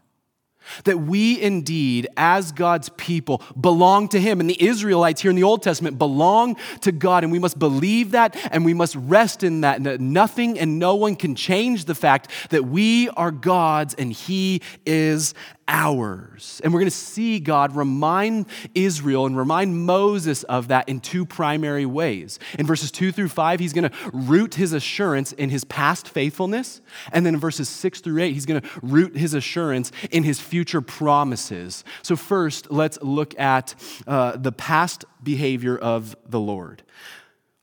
That 0.86 1.00
we 1.00 1.42
indeed, 1.42 2.08
as 2.18 2.52
God's 2.52 2.90
people, 2.90 3.42
belong 3.60 4.08
to 4.10 4.20
Him. 4.20 4.40
And 4.40 4.50
the 4.50 4.62
Israelites 4.62 5.22
here 5.22 5.32
in 5.32 5.36
the 5.36 5.44
Old 5.44 5.64
Testament 5.64 5.98
belong 5.98 6.58
to 6.82 6.92
God. 6.92 7.24
And 7.24 7.32
we 7.32 7.40
must 7.40 7.60
believe 7.60 8.12
that 8.12 8.36
and 8.52 8.66
we 8.66 8.74
must 8.74 8.96
rest 8.96 9.44
in 9.44 9.62
that. 9.62 9.78
And 9.78 9.86
that 9.86 10.00
nothing 10.02 10.60
and 10.60 10.80
no 10.80 10.96
one 10.96 11.16
can 11.16 11.36
change 11.36 11.86
the 11.86 11.96
fact 11.96 12.30
that 12.50 12.66
we 12.66 13.10
are 13.10 13.32
God's 13.32 13.94
and 13.96 14.12
He 14.12 14.62
is 14.86 15.34
ours. 15.68 16.62
And 16.64 16.74
we're 16.74 16.80
going 16.80 16.92
to 16.92 16.96
see 16.96 17.40
God 17.40 17.76
remind 17.76 18.48
Israel 18.76 19.26
and 19.26 19.38
remind 19.38 19.86
Moses 19.86 20.44
of 20.44 20.68
that 20.70 20.90
in 20.90 21.00
two 21.00 21.26
primary 21.26 21.86
ways. 21.86 22.40
In 22.60 22.66
verses 22.66 22.92
2 22.92 23.12
through 23.12 23.30
5, 23.30 23.60
he's 23.60 23.74
going 23.74 23.90
to 23.90 23.96
root 24.12 24.56
his 24.56 24.74
assurance 24.74 25.32
in 25.32 25.50
his 25.50 25.64
past 25.64 26.08
faithfulness. 26.08 26.82
And 27.12 27.26
then 27.26 27.36
in 27.36 27.40
verses 27.40 27.70
6 27.70 28.02
through 28.02 28.22
8, 28.22 28.34
he's 28.34 28.46
going 28.46 28.62
to 28.62 28.70
root 28.82 29.16
his 29.16 29.34
assurance 29.34 29.92
in 30.12 30.24
his 30.24 30.40
future 30.40 30.82
promises. 30.82 31.84
So, 32.02 32.16
first, 32.16 32.72
let's 32.72 33.02
look 33.02 33.38
at 33.40 33.76
uh, 34.06 34.38
the 34.38 34.52
past 34.52 35.06
behavior 35.24 35.78
of 35.78 36.16
the 36.28 36.40
Lord. 36.40 36.84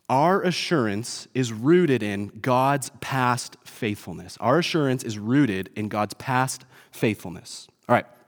Our 0.09 0.43
assurance 0.43 1.29
is 1.35 1.53
rooted 1.53 2.03
in 2.03 2.33
God's 2.41 2.91
past 3.01 3.57
faithfulness. 3.65 4.37
Our 4.41 4.59
assurance 4.59 5.05
is 5.05 5.21
rooted 5.21 5.71
in 5.77 5.89
God's 5.89 6.15
past 6.15 6.65
faithfulness. 6.91 7.69
All 7.91 7.97
right. 7.97 8.20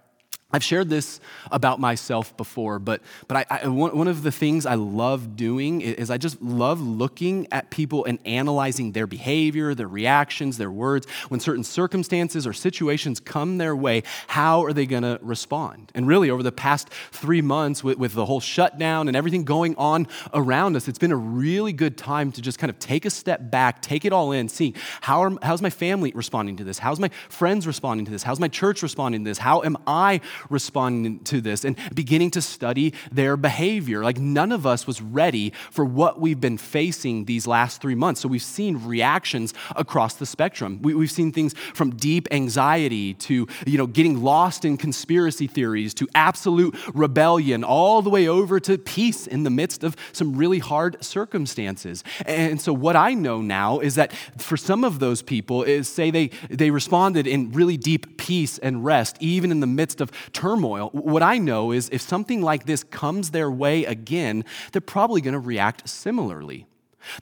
I've 0.52 0.62
shared 0.62 0.90
this 0.90 1.18
about 1.50 1.80
myself 1.80 2.36
before, 2.36 2.78
but, 2.78 3.00
but 3.26 3.46
I, 3.50 3.62
I, 3.62 3.68
one 3.68 4.06
of 4.06 4.22
the 4.22 4.32
things 4.32 4.66
I 4.66 4.74
love 4.74 5.34
doing 5.34 5.80
is 5.80 6.10
I 6.10 6.18
just 6.18 6.42
love 6.42 6.80
looking 6.80 7.48
at 7.50 7.70
people 7.70 8.04
and 8.04 8.18
analyzing 8.26 8.92
their 8.92 9.06
behavior, 9.06 9.74
their 9.74 9.88
reactions, 9.88 10.58
their 10.58 10.70
words. 10.70 11.06
When 11.28 11.40
certain 11.40 11.64
circumstances 11.64 12.46
or 12.46 12.52
situations 12.52 13.18
come 13.18 13.56
their 13.56 13.74
way, 13.74 14.02
how 14.26 14.62
are 14.64 14.74
they 14.74 14.84
going 14.84 15.04
to 15.04 15.18
respond? 15.22 15.90
And 15.94 16.06
really, 16.06 16.28
over 16.28 16.42
the 16.42 16.52
past 16.52 16.90
three 17.12 17.40
months, 17.40 17.82
with, 17.82 17.96
with 17.96 18.12
the 18.12 18.26
whole 18.26 18.40
shutdown 18.40 19.08
and 19.08 19.16
everything 19.16 19.44
going 19.44 19.74
on 19.76 20.06
around 20.34 20.76
us, 20.76 20.86
it's 20.86 20.98
been 20.98 21.12
a 21.12 21.16
really 21.16 21.72
good 21.72 21.96
time 21.96 22.30
to 22.32 22.42
just 22.42 22.58
kind 22.58 22.68
of 22.68 22.78
take 22.78 23.06
a 23.06 23.10
step 23.10 23.50
back, 23.50 23.80
take 23.80 24.04
it 24.04 24.12
all 24.12 24.32
in, 24.32 24.48
see 24.48 24.74
how 25.00 25.22
are, 25.22 25.32
how's 25.42 25.62
my 25.62 25.70
family 25.70 26.12
responding 26.14 26.56
to 26.58 26.64
this? 26.64 26.78
How's 26.78 27.00
my 27.00 27.08
friends 27.30 27.66
responding 27.66 28.04
to 28.04 28.12
this? 28.12 28.22
How's 28.22 28.40
my 28.40 28.48
church 28.48 28.82
responding 28.82 29.24
to 29.24 29.30
this? 29.30 29.38
How 29.38 29.62
am 29.62 29.78
I 29.86 30.20
responding 30.50 31.20
to 31.20 31.40
this 31.40 31.64
and 31.64 31.76
beginning 31.94 32.30
to 32.32 32.42
study 32.42 32.92
their 33.10 33.36
behavior. 33.36 34.02
Like 34.02 34.18
none 34.18 34.52
of 34.52 34.66
us 34.66 34.86
was 34.86 35.00
ready 35.00 35.52
for 35.70 35.84
what 35.84 36.20
we've 36.20 36.40
been 36.40 36.58
facing 36.58 37.24
these 37.24 37.46
last 37.46 37.80
three 37.80 37.94
months. 37.94 38.20
So 38.20 38.28
we've 38.28 38.42
seen 38.42 38.84
reactions 38.84 39.54
across 39.76 40.14
the 40.14 40.26
spectrum. 40.26 40.80
We, 40.82 40.92
have 40.92 41.10
seen 41.10 41.32
things 41.32 41.54
from 41.74 41.96
deep 41.96 42.28
anxiety 42.30 43.14
to, 43.14 43.46
you 43.66 43.78
know, 43.78 43.86
getting 43.86 44.22
lost 44.22 44.64
in 44.64 44.76
conspiracy 44.76 45.46
theories 45.46 45.94
to 45.94 46.08
absolute 46.14 46.76
rebellion, 46.94 47.64
all 47.64 48.02
the 48.02 48.10
way 48.10 48.28
over 48.28 48.60
to 48.60 48.78
peace 48.78 49.26
in 49.26 49.42
the 49.42 49.50
midst 49.50 49.84
of 49.84 49.96
some 50.12 50.36
really 50.36 50.58
hard 50.58 51.02
circumstances. 51.02 52.04
And 52.26 52.60
so 52.60 52.72
what 52.72 52.96
I 52.96 53.14
know 53.14 53.40
now 53.40 53.80
is 53.80 53.94
that 53.96 54.12
for 54.38 54.56
some 54.56 54.84
of 54.84 54.98
those 54.98 55.22
people 55.22 55.62
is 55.62 55.88
say 55.88 56.10
they, 56.10 56.28
they 56.48 56.70
responded 56.70 57.26
in 57.26 57.52
really 57.52 57.76
deep 57.76 58.11
peace 58.22 58.56
and 58.58 58.84
rest, 58.84 59.16
even 59.18 59.50
in 59.50 59.58
the 59.58 59.66
midst 59.66 60.00
of 60.00 60.12
turmoil. 60.32 60.90
What 60.92 61.24
I 61.24 61.38
know 61.38 61.72
is 61.72 61.88
if 61.90 62.00
something 62.00 62.40
like 62.40 62.66
this 62.66 62.84
comes 62.84 63.32
their 63.32 63.50
way 63.50 63.84
again, 63.84 64.44
they're 64.70 64.80
probably 64.80 65.20
going 65.20 65.32
to 65.34 65.40
react 65.40 65.88
similarly. 65.88 66.66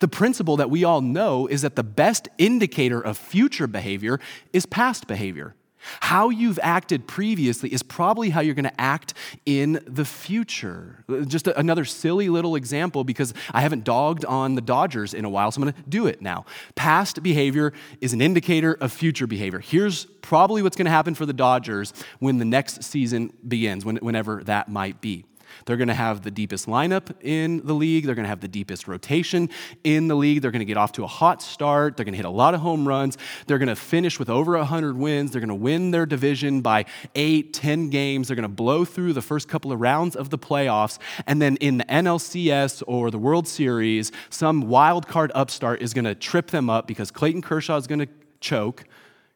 The 0.00 0.08
principle 0.08 0.58
that 0.58 0.68
we 0.68 0.84
all 0.84 1.00
know 1.00 1.46
is 1.46 1.62
that 1.62 1.74
the 1.74 1.82
best 1.82 2.28
indicator 2.36 3.00
of 3.00 3.16
future 3.16 3.66
behavior 3.66 4.20
is 4.52 4.66
past 4.66 5.06
behavior. 5.06 5.54
How 6.00 6.28
you've 6.28 6.58
acted 6.62 7.06
previously 7.06 7.72
is 7.72 7.82
probably 7.82 8.30
how 8.30 8.40
you're 8.40 8.54
going 8.54 8.64
to 8.64 8.80
act 8.80 9.14
in 9.46 9.82
the 9.86 10.04
future. 10.04 11.04
Just 11.26 11.46
a, 11.46 11.58
another 11.58 11.84
silly 11.84 12.28
little 12.28 12.56
example 12.56 13.04
because 13.04 13.32
I 13.52 13.62
haven't 13.62 13.84
dogged 13.84 14.24
on 14.24 14.54
the 14.54 14.60
Dodgers 14.60 15.14
in 15.14 15.24
a 15.24 15.30
while, 15.30 15.50
so 15.50 15.60
I'm 15.60 15.70
going 15.70 15.74
to 15.74 15.90
do 15.90 16.06
it 16.06 16.20
now. 16.20 16.44
Past 16.74 17.22
behavior 17.22 17.72
is 18.00 18.12
an 18.12 18.20
indicator 18.20 18.74
of 18.74 18.92
future 18.92 19.26
behavior. 19.26 19.60
Here's 19.60 20.04
probably 20.04 20.62
what's 20.62 20.76
going 20.76 20.86
to 20.86 20.90
happen 20.90 21.14
for 21.14 21.26
the 21.26 21.32
Dodgers 21.32 21.92
when 22.18 22.38
the 22.38 22.44
next 22.44 22.82
season 22.82 23.32
begins, 23.46 23.84
when, 23.84 23.96
whenever 23.96 24.44
that 24.44 24.68
might 24.68 25.00
be. 25.00 25.24
They're 25.66 25.76
going 25.76 25.88
to 25.88 25.94
have 25.94 26.22
the 26.22 26.30
deepest 26.30 26.66
lineup 26.66 27.14
in 27.20 27.64
the 27.66 27.74
league. 27.74 28.06
They're 28.06 28.14
going 28.14 28.24
to 28.24 28.30
have 28.30 28.40
the 28.40 28.48
deepest 28.48 28.88
rotation 28.88 29.50
in 29.84 30.08
the 30.08 30.14
league. 30.14 30.42
They're 30.42 30.50
going 30.50 30.60
to 30.60 30.66
get 30.66 30.76
off 30.76 30.92
to 30.92 31.04
a 31.04 31.08
hot 31.08 31.42
start. 31.42 31.96
They're 31.96 32.04
going 32.04 32.14
to 32.14 32.18
hit 32.18 32.26
a 32.26 32.30
lot 32.30 32.54
of 32.54 32.60
home 32.60 32.86
runs. 32.86 33.18
They're 33.46 33.58
going 33.58 33.68
to 33.68 33.76
finish 33.76 34.18
with 34.18 34.30
over 34.30 34.56
100 34.56 34.96
wins. 34.96 35.32
They're 35.32 35.40
going 35.40 35.48
to 35.48 35.54
win 35.54 35.90
their 35.90 36.06
division 36.06 36.60
by 36.60 36.86
eight, 37.14 37.52
10 37.54 37.90
games. 37.90 38.28
They're 38.28 38.36
going 38.36 38.42
to 38.42 38.48
blow 38.48 38.84
through 38.84 39.12
the 39.12 39.22
first 39.22 39.48
couple 39.48 39.72
of 39.72 39.80
rounds 39.80 40.16
of 40.16 40.30
the 40.30 40.38
playoffs. 40.38 40.98
And 41.26 41.40
then 41.40 41.56
in 41.56 41.78
the 41.78 41.84
NLCS 41.84 42.82
or 42.86 43.10
the 43.10 43.18
World 43.18 43.46
Series, 43.46 44.12
some 44.30 44.62
wild 44.62 45.06
card 45.06 45.32
upstart 45.34 45.82
is 45.82 45.94
going 45.94 46.04
to 46.04 46.14
trip 46.14 46.48
them 46.48 46.70
up 46.70 46.86
because 46.86 47.10
Clayton 47.10 47.42
Kershaw 47.42 47.76
is 47.76 47.86
going 47.86 48.00
to 48.00 48.08
choke 48.40 48.84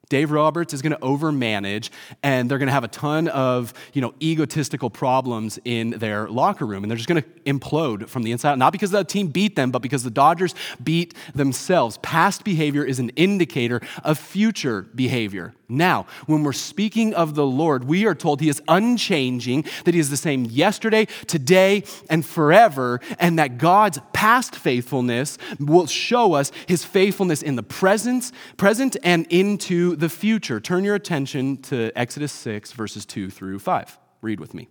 Dave 0.08 0.30
Roberts 0.30 0.73
is 0.73 0.80
going 0.80 0.92
to 0.92 0.99
overmanage, 1.00 1.90
and 2.23 2.50
they're 2.50 2.58
going 2.58 2.68
to 2.68 2.73
have 2.73 2.84
a 2.84 2.88
ton 2.88 3.28
of 3.28 3.75
you 3.92 4.00
know 4.00 4.14
egotistical 4.23 4.90
problems 4.90 5.58
in 5.64 5.90
their 5.90 6.28
locker 6.28 6.64
room, 6.64 6.82
and 6.84 6.90
they're 6.90 6.96
just 6.96 7.08
going 7.08 7.23
to 7.23 7.28
implode 7.44 8.08
from 8.08 8.23
the 8.23 8.32
inside 8.32 8.54
out. 8.54 8.58
Not 8.58 8.73
because 8.73 8.90
the 8.90 9.04
team 9.04 9.28
beat 9.28 9.56
them, 9.56 9.70
but 9.70 9.82
because 9.82 10.02
the 10.02 10.11
Dodgers 10.11 10.54
beat 10.82 11.14
themselves. 11.34 11.99
Past 11.99 12.44
behavior 12.44 12.84
is 12.84 12.99
an 12.99 13.11
indicator 13.11 13.80
of 14.02 14.18
future 14.18 14.82
behavior. 14.94 15.54
Now, 15.68 16.06
when 16.26 16.42
we're 16.42 16.52
speaking 16.52 17.14
of 17.14 17.34
the 17.34 17.46
Lord, 17.46 17.84
we 17.84 18.06
are 18.06 18.14
told 18.14 18.40
He 18.40 18.49
is 18.49 18.62
unchanging, 18.68 19.64
that 19.84 19.94
He 19.94 20.00
is 20.00 20.11
the 20.11 20.16
same 20.16 20.44
yesterday, 20.44 21.06
today, 21.26 21.84
and 22.11 22.25
forever, 22.25 23.00
and 23.18 23.38
that 23.38 23.58
God's 23.58 23.99
past 24.12 24.54
faithfulness 24.54 25.38
will 25.58 25.87
show 25.87 26.34
us 26.34 26.52
His 26.66 26.84
faithfulness 26.84 27.42
in 27.42 27.56
the 27.56 27.62
present, 27.62 28.30
present 28.56 28.96
and 29.02 29.26
into 29.30 29.93
the 29.96 30.08
future. 30.08 30.60
Turn 30.60 30.84
your 30.84 30.94
attention 30.94 31.58
to 31.62 31.90
Exodus 31.96 32.32
6, 32.32 32.72
verses 32.72 33.06
2 33.06 33.30
through 33.30 33.58
5. 33.58 33.98
Read 34.22 34.40
with 34.40 34.54
me. 34.54 34.68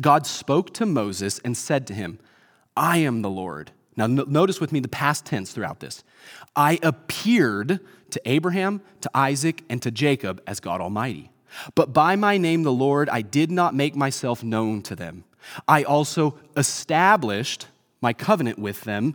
God 0.00 0.26
spoke 0.26 0.72
to 0.74 0.86
Moses 0.86 1.38
and 1.40 1.56
said 1.56 1.86
to 1.88 1.94
him, 1.94 2.18
I 2.76 2.98
am 2.98 3.22
the 3.22 3.30
Lord. 3.30 3.72
Now, 3.96 4.06
notice 4.06 4.60
with 4.60 4.70
me 4.70 4.80
the 4.80 4.88
past 4.88 5.24
tense 5.24 5.52
throughout 5.52 5.80
this. 5.80 6.04
I 6.54 6.78
appeared 6.82 7.80
to 8.10 8.20
Abraham, 8.24 8.80
to 9.00 9.10
Isaac, 9.12 9.64
and 9.68 9.82
to 9.82 9.90
Jacob 9.90 10.40
as 10.46 10.60
God 10.60 10.80
Almighty. 10.80 11.30
But 11.74 11.92
by 11.92 12.14
my 12.14 12.38
name, 12.38 12.62
the 12.62 12.72
Lord, 12.72 13.08
I 13.08 13.22
did 13.22 13.50
not 13.50 13.74
make 13.74 13.96
myself 13.96 14.44
known 14.44 14.82
to 14.82 14.94
them. 14.94 15.24
I 15.66 15.82
also 15.82 16.38
established 16.56 17.66
my 18.00 18.12
covenant 18.12 18.58
with 18.58 18.82
them 18.82 19.14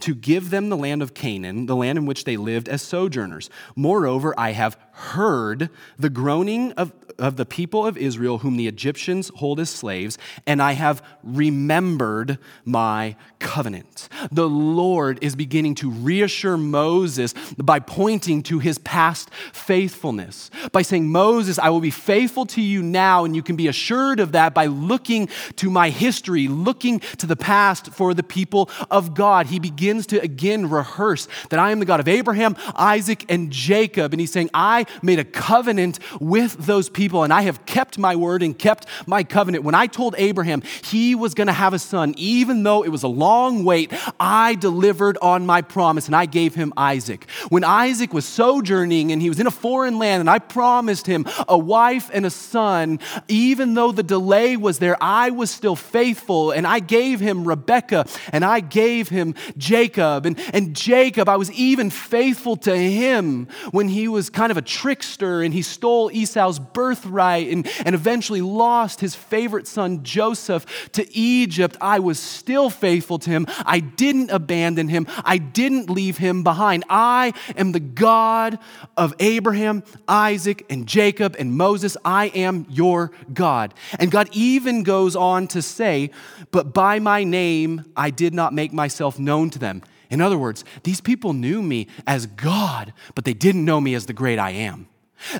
to 0.00 0.14
give 0.14 0.50
them 0.50 0.68
the 0.68 0.76
land 0.76 1.02
of 1.02 1.14
Canaan, 1.14 1.66
the 1.66 1.76
land 1.76 1.98
in 1.98 2.06
which 2.06 2.24
they 2.24 2.36
lived 2.36 2.68
as 2.68 2.82
sojourners. 2.82 3.50
Moreover, 3.76 4.34
I 4.38 4.52
have 4.52 4.76
heard 4.92 5.70
the 5.98 6.10
groaning 6.10 6.72
of, 6.72 6.92
of 7.20 7.36
the 7.36 7.46
people 7.46 7.86
of 7.86 7.96
Israel, 7.96 8.38
whom 8.38 8.56
the 8.56 8.66
Egyptians 8.66 9.30
hold 9.36 9.60
as 9.60 9.70
slaves, 9.70 10.18
and 10.46 10.60
I 10.60 10.72
have 10.72 11.02
remembered 11.22 12.38
my 12.64 13.16
covenant. 13.38 14.08
The 14.32 14.48
Lord 14.48 15.18
is 15.22 15.36
beginning 15.36 15.74
to 15.76 15.90
reassure 15.90 16.56
Moses 16.56 17.34
by 17.56 17.80
pointing 17.80 18.42
to 18.44 18.58
his 18.58 18.78
past 18.78 19.30
faithfulness, 19.52 20.50
by 20.72 20.82
saying, 20.82 21.08
Moses, 21.08 21.58
I 21.58 21.70
will 21.70 21.80
be 21.80 21.90
faithful 21.90 22.46
to 22.46 22.60
you 22.60 22.82
now, 22.82 23.24
and 23.24 23.36
you 23.36 23.42
can 23.42 23.56
be 23.56 23.68
assured 23.68 24.20
of 24.20 24.32
that 24.32 24.54
by 24.54 24.66
looking 24.66 25.28
to 25.56 25.70
my 25.70 25.90
history, 25.90 26.48
looking 26.48 27.00
to 27.18 27.26
the 27.26 27.36
past 27.36 27.92
for 27.92 28.14
the 28.14 28.22
people 28.22 28.70
of 28.90 29.14
God. 29.14 29.46
He 29.46 29.58
begins 29.58 30.06
to 30.08 30.20
again 30.20 30.70
rehearse 30.70 31.28
that 31.50 31.58
I 31.58 31.70
am 31.70 31.80
the 31.80 31.86
God 31.86 32.00
of 32.00 32.08
Abraham, 32.08 32.56
Isaac, 32.74 33.24
and 33.28 33.50
Jacob. 33.50 34.12
And 34.12 34.20
he's 34.20 34.32
saying, 34.32 34.50
I 34.54 34.86
made 35.02 35.18
a 35.18 35.24
covenant 35.24 35.98
with 36.20 36.54
those 36.54 36.88
people 36.88 37.09
people, 37.10 37.24
and 37.24 37.32
I 37.32 37.42
have 37.42 37.66
kept 37.66 37.98
my 37.98 38.14
word 38.14 38.40
and 38.40 38.56
kept 38.56 38.86
my 39.04 39.24
covenant. 39.24 39.64
When 39.64 39.74
I 39.74 39.88
told 39.88 40.14
Abraham 40.16 40.62
he 40.84 41.16
was 41.16 41.34
going 41.34 41.48
to 41.48 41.52
have 41.52 41.74
a 41.74 41.78
son, 41.80 42.14
even 42.16 42.62
though 42.62 42.84
it 42.84 42.88
was 42.88 43.02
a 43.02 43.08
long 43.08 43.64
wait, 43.64 43.92
I 44.20 44.54
delivered 44.54 45.18
on 45.20 45.44
my 45.44 45.60
promise 45.60 46.06
and 46.06 46.14
I 46.14 46.26
gave 46.26 46.54
him 46.54 46.72
Isaac. 46.76 47.28
When 47.48 47.64
Isaac 47.64 48.14
was 48.14 48.24
sojourning 48.26 49.10
and 49.10 49.20
he 49.20 49.28
was 49.28 49.40
in 49.40 49.48
a 49.48 49.50
foreign 49.50 49.98
land, 49.98 50.20
and 50.20 50.30
I 50.30 50.38
promised 50.38 51.04
him 51.08 51.26
a 51.48 51.58
wife 51.58 52.10
and 52.14 52.24
a 52.24 52.30
son, 52.30 53.00
even 53.26 53.74
though 53.74 53.90
the 53.90 54.04
delay 54.04 54.56
was 54.56 54.78
there, 54.78 54.96
I 55.00 55.30
was 55.30 55.50
still 55.50 55.74
faithful 55.74 56.52
and 56.52 56.64
I 56.64 56.78
gave 56.78 57.18
him 57.18 57.44
Rebekah 57.44 58.06
and 58.32 58.44
I 58.44 58.60
gave 58.60 59.08
him 59.08 59.34
Jacob. 59.58 60.26
And, 60.26 60.38
and 60.52 60.76
Jacob, 60.76 61.28
I 61.28 61.34
was 61.34 61.50
even 61.50 61.90
faithful 61.90 62.54
to 62.58 62.76
him 62.76 63.48
when 63.72 63.88
he 63.88 64.06
was 64.06 64.30
kind 64.30 64.52
of 64.52 64.56
a 64.56 64.62
trickster 64.62 65.42
and 65.42 65.52
he 65.52 65.62
stole 65.62 66.08
Esau's 66.12 66.60
birth 66.60 66.89
birthright 66.90 67.48
and, 67.48 67.68
and 67.86 67.94
eventually 67.94 68.40
lost 68.40 69.00
his 69.00 69.14
favorite 69.14 69.68
son 69.68 70.02
Joseph 70.02 70.90
to 70.90 71.16
Egypt, 71.16 71.76
I 71.80 72.00
was 72.00 72.18
still 72.18 72.68
faithful 72.68 73.20
to 73.20 73.30
him. 73.30 73.46
I 73.64 73.78
didn't 73.78 74.30
abandon 74.30 74.88
him. 74.88 75.06
I 75.24 75.38
didn't 75.38 75.88
leave 75.88 76.18
him 76.18 76.42
behind. 76.42 76.84
I 76.88 77.32
am 77.56 77.70
the 77.70 77.80
God 77.80 78.58
of 78.96 79.14
Abraham, 79.20 79.84
Isaac, 80.08 80.66
and 80.68 80.88
Jacob, 80.88 81.36
and 81.38 81.56
Moses. 81.56 81.96
I 82.04 82.26
am 82.26 82.66
your 82.68 83.12
God. 83.32 83.72
And 84.00 84.10
God 84.10 84.28
even 84.32 84.82
goes 84.82 85.14
on 85.14 85.46
to 85.48 85.62
say, 85.62 86.10
But 86.50 86.74
by 86.74 86.98
my 86.98 87.22
name 87.22 87.84
I 87.96 88.10
did 88.10 88.34
not 88.34 88.52
make 88.52 88.72
myself 88.72 89.16
known 89.16 89.50
to 89.50 89.60
them. 89.60 89.82
In 90.10 90.20
other 90.20 90.36
words, 90.36 90.64
these 90.82 91.00
people 91.00 91.34
knew 91.34 91.62
me 91.62 91.86
as 92.04 92.26
God, 92.26 92.92
but 93.14 93.24
they 93.24 93.34
didn't 93.34 93.64
know 93.64 93.80
me 93.80 93.94
as 93.94 94.06
the 94.06 94.12
great 94.12 94.40
I 94.40 94.50
am. 94.50 94.88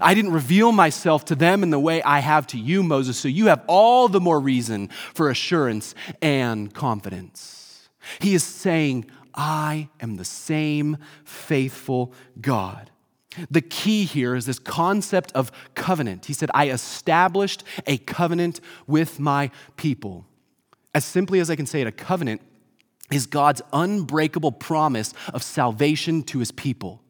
I 0.01 0.15
didn't 0.15 0.33
reveal 0.33 0.73
myself 0.73 1.25
to 1.27 1.35
them 1.35 1.63
in 1.63 1.71
the 1.71 1.79
way 1.79 2.03
I 2.03 2.21
have 2.21 2.47
to 2.49 2.59
you, 2.59 2.83
Moses, 2.83 3.19
so 3.19 3.29
you 3.29 3.47
have 3.47 3.63
all 3.67 4.09
the 4.09 4.21
more 4.21 4.41
reason 4.41 4.89
for 5.15 5.31
assurance 5.31 5.95
and 6.21 6.73
confidence. 6.73 7.89
He 8.21 8.35
is 8.35 8.45
saying, 8.45 9.07
I 9.35 9.89
am 10.01 10.17
the 10.17 10.25
same 10.25 10.99
faithful 11.25 12.13
God. 12.41 12.91
The 13.51 13.61
key 13.61 14.05
here 14.05 14.35
is 14.35 14.47
this 14.47 14.59
concept 14.59 15.33
of 15.33 15.53
covenant. 15.75 16.27
He 16.27 16.33
said, 16.33 16.51
I 16.53 16.71
established 16.71 17.63
a 17.87 17.99
covenant 17.99 18.61
with 18.87 19.21
my 19.21 19.51
people. 19.77 20.27
As 20.95 21.05
simply 21.05 21.39
as 21.39 21.49
I 21.49 21.57
can 21.57 21.67
say 21.67 21.81
it, 21.81 21.87
a 21.87 21.93
covenant 21.93 22.43
is 23.13 23.27
God's 23.27 23.63
unbreakable 23.73 24.53
promise 24.53 25.15
of 25.33 25.43
salvation 25.43 26.23
to 26.25 26.41
his 26.41 26.51
people 26.51 27.03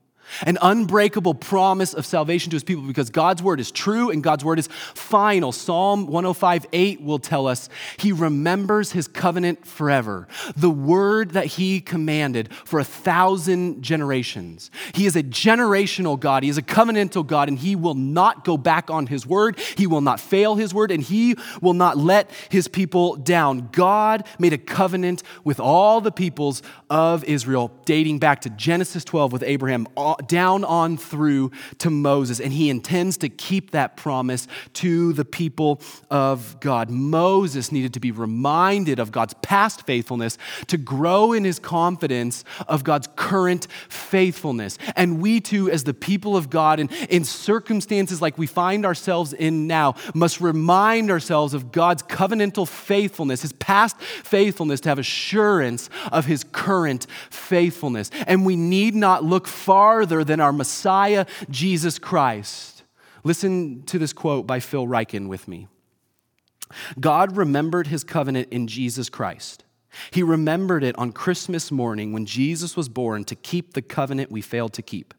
an 0.42 0.58
unbreakable 0.62 1.34
promise 1.34 1.94
of 1.94 2.06
salvation 2.06 2.50
to 2.50 2.56
his 2.56 2.64
people 2.64 2.84
because 2.84 3.10
God's 3.10 3.42
word 3.42 3.60
is 3.60 3.70
true 3.70 4.10
and 4.10 4.22
God's 4.22 4.44
word 4.44 4.58
is 4.58 4.68
final. 4.94 5.52
Psalm 5.52 6.06
105 6.06 6.66
8 6.72 7.02
will 7.02 7.18
tell 7.18 7.46
us 7.46 7.68
he 7.99 8.12
remembers 8.12 8.92
his 8.92 9.08
covenant 9.08 9.66
forever, 9.66 10.28
the 10.56 10.70
word 10.70 11.32
that 11.32 11.46
he 11.46 11.80
commanded 11.80 12.52
for 12.64 12.80
a 12.80 12.84
thousand 12.84 13.82
generations. 13.82 14.70
He 14.94 15.06
is 15.06 15.16
a 15.16 15.22
generational 15.22 16.18
God, 16.18 16.42
he 16.42 16.49
is 16.49 16.58
a 16.58 16.62
covenantal 16.62 17.26
God, 17.26 17.49
and 17.49 17.58
he 17.58 17.76
will 17.76 17.94
not 17.94 18.44
go 18.44 18.56
back 18.56 18.90
on 18.90 19.06
his 19.06 19.26
word. 19.26 19.58
He 19.76 19.87
will 19.87 20.00
not 20.00 20.20
fail 20.20 20.56
his 20.56 20.75
word, 20.75 20.90
and 20.90 21.02
he 21.02 21.37
will 21.60 21.75
not 21.75 21.96
let 21.96 22.30
his 22.50 22.68
people 22.68 23.16
down. 23.16 23.68
God 23.72 24.26
made 24.38 24.52
a 24.52 24.58
covenant 24.58 25.22
with 25.44 25.60
all 25.60 26.00
the 26.00 26.12
peoples 26.12 26.62
of 26.88 27.25
Israel, 27.25 27.72
dating 27.84 28.18
back 28.18 28.40
to 28.42 28.50
Genesis 28.50 29.04
12 29.04 29.32
with 29.32 29.42
Abraham 29.42 29.87
down 30.26 30.64
on 30.64 30.96
through 30.96 31.50
to 31.78 31.90
Moses, 31.90 32.40
and 32.40 32.52
he 32.52 32.70
intends 32.70 33.16
to 33.18 33.28
keep 33.28 33.70
that 33.70 33.96
promise 33.96 34.48
to 34.74 35.12
the 35.12 35.24
people 35.24 35.80
of 36.10 36.58
God. 36.60 36.90
Moses 36.90 37.70
needed 37.70 37.94
to 37.94 38.00
be 38.00 38.10
reminded 38.10 38.98
of 38.98 39.12
God's 39.12 39.34
past 39.42 39.86
faithfulness 39.86 40.38
to 40.66 40.76
grow 40.76 41.32
in 41.32 41.44
his 41.44 41.58
confidence 41.58 42.44
of 42.66 42.84
God's 42.84 43.08
current 43.16 43.66
faithfulness. 43.88 44.78
And 44.96 45.20
we 45.20 45.40
too, 45.40 45.70
as 45.70 45.84
the 45.84 45.94
people 45.94 46.36
of 46.36 46.50
God, 46.50 46.80
and 46.80 46.90
in 47.08 47.24
circumstances 47.24 48.20
like 48.20 48.36
we 48.38 48.46
find 48.46 48.84
ourselves 48.84 49.32
in 49.32 49.66
now, 49.66 49.94
must 50.14 50.40
remind 50.40 51.10
ourselves 51.10 51.54
of 51.54 51.72
God's 51.72 52.02
covenantal 52.02 52.66
faithfulness, 52.66 53.42
his 53.42 53.52
past 53.52 54.00
faithfulness, 54.00 54.80
to 54.80 54.88
have 54.88 54.98
assurance 54.98 55.88
of 56.10 56.26
his 56.26 56.44
current 56.44 57.06
faithfulness. 57.30 58.10
And 58.26 58.44
we 58.44 58.56
need 58.56 58.94
not 58.94 59.24
look 59.24 59.46
farther 59.46 60.10
other 60.11 60.25
than 60.25 60.40
our 60.40 60.52
Messiah, 60.52 61.25
Jesus 61.49 61.99
Christ. 61.99 62.83
Listen 63.23 63.83
to 63.85 63.99
this 63.99 64.12
quote 64.12 64.47
by 64.47 64.59
Phil 64.59 64.87
Ryken 64.87 65.29
with 65.29 65.47
me. 65.47 65.69
God 66.99 67.37
remembered 67.37 67.87
his 67.88 68.02
covenant 68.02 68.49
in 68.50 68.67
Jesus 68.67 69.09
Christ. 69.09 69.64
He 70.11 70.23
remembered 70.23 70.83
it 70.83 70.97
on 70.99 71.12
Christmas 71.12 71.71
morning 71.71 72.12
when 72.12 72.26
Jesus 72.26 72.76
was 72.76 72.88
born 72.88 73.25
to 73.25 73.35
keep 73.35 73.75
the 73.75 73.83
covenant 73.83 74.31
we 74.31 74.40
failed 74.40 74.73
to 74.75 74.83
keep. 74.83 75.14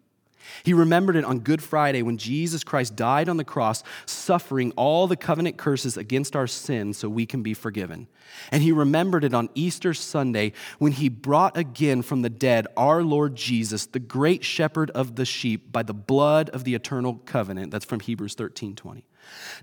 He 0.64 0.74
remembered 0.74 1.16
it 1.16 1.26
on 1.26 1.40
Good 1.40 1.62
Friday 1.62 2.02
when 2.02 2.18
Jesus 2.18 2.64
Christ 2.64 2.96
died 2.96 3.30
on 3.30 3.38
the 3.38 3.44
cross, 3.44 3.84
suffering 4.06 4.72
all 4.76 5.08
the 5.08 5.16
covenant 5.16 5.58
curses 5.58 5.98
against 5.98 6.36
our 6.36 6.48
sins 6.48 6.98
so 6.98 7.10
we 7.10 7.26
can 7.26 7.44
be 7.44 7.54
forgiven. 7.54 8.08
And 8.52 8.64
he 8.64 8.72
remembered 8.72 9.24
it 9.24 9.34
on 9.34 9.50
Easter 9.56 9.94
Sunday 9.94 10.54
when 10.80 10.94
he 10.94 11.10
brought 11.10 11.58
again 11.58 12.02
from 12.02 12.22
the 12.22 12.30
dead 12.30 12.68
our 12.78 13.04
Lord 13.04 13.36
Jesus, 13.36 13.86
the 13.86 14.00
great 14.00 14.44
shepherd 14.44 14.90
of 14.92 15.16
the 15.16 15.26
sheep, 15.26 15.72
by 15.72 15.84
the 15.84 15.94
blood 15.94 16.50
of 16.52 16.64
the 16.64 16.76
eternal 16.76 17.16
covenant. 17.26 17.72
That's 17.72 17.86
from 17.86 18.00
Hebrews 18.00 18.36
13 18.36 18.76
20. 18.76 19.06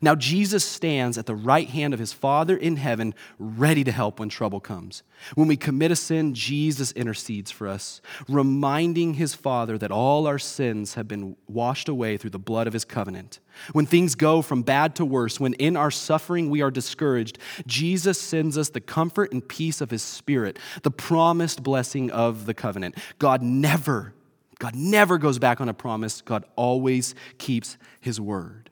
Now, 0.01 0.15
Jesus 0.15 0.65
stands 0.65 1.19
at 1.19 1.27
the 1.27 1.35
right 1.35 1.69
hand 1.69 1.93
of 1.93 2.01
his 2.01 2.13
Father 2.13 2.57
in 2.57 2.77
heaven, 2.77 3.15
ready 3.39 3.85
to 3.85 3.93
help 3.93 4.21
when 4.21 4.29
trouble 4.29 4.61
comes. 4.61 5.03
When 5.35 5.49
we 5.49 5.57
commit 5.57 5.91
a 5.91 5.97
sin, 5.97 6.35
Jesus 6.35 6.93
intercedes 6.93 7.51
for 7.51 7.67
us, 7.67 8.01
reminding 8.29 9.15
his 9.15 9.35
Father 9.35 9.77
that 9.79 9.91
all 9.91 10.27
our 10.27 10.39
sins 10.39 10.95
have 10.95 11.09
been 11.09 11.37
washed 11.49 11.89
away 11.89 12.17
through 12.17 12.31
the 12.31 12.39
blood 12.39 12.67
of 12.67 12.73
his 12.73 12.85
covenant. 12.85 13.41
When 13.73 13.87
things 13.87 14.15
go 14.15 14.41
from 14.43 14.63
bad 14.63 14.95
to 14.97 15.05
worse, 15.05 15.41
when 15.41 15.55
in 15.55 15.77
our 15.77 15.91
suffering 15.91 16.49
we 16.49 16.63
are 16.63 16.71
discouraged, 16.71 17.39
Jesus 17.67 18.21
sends 18.21 18.57
us 18.57 18.69
the 18.71 18.81
comfort 18.81 19.33
and 19.33 19.47
peace 19.47 19.81
of 19.81 19.91
his 19.91 20.03
Spirit, 20.03 20.59
the 20.83 20.91
promised 20.91 21.63
blessing 21.63 22.11
of 22.11 22.47
the 22.47 22.55
covenant. 22.55 22.97
God 23.19 23.43
never, 23.43 24.15
God 24.61 24.77
never 24.77 25.19
goes 25.19 25.39
back 25.39 25.61
on 25.61 25.69
a 25.69 25.75
promise, 25.75 26.21
God 26.21 26.45
always 26.55 27.17
keeps 27.39 27.77
his 28.01 28.21
word. 28.21 28.71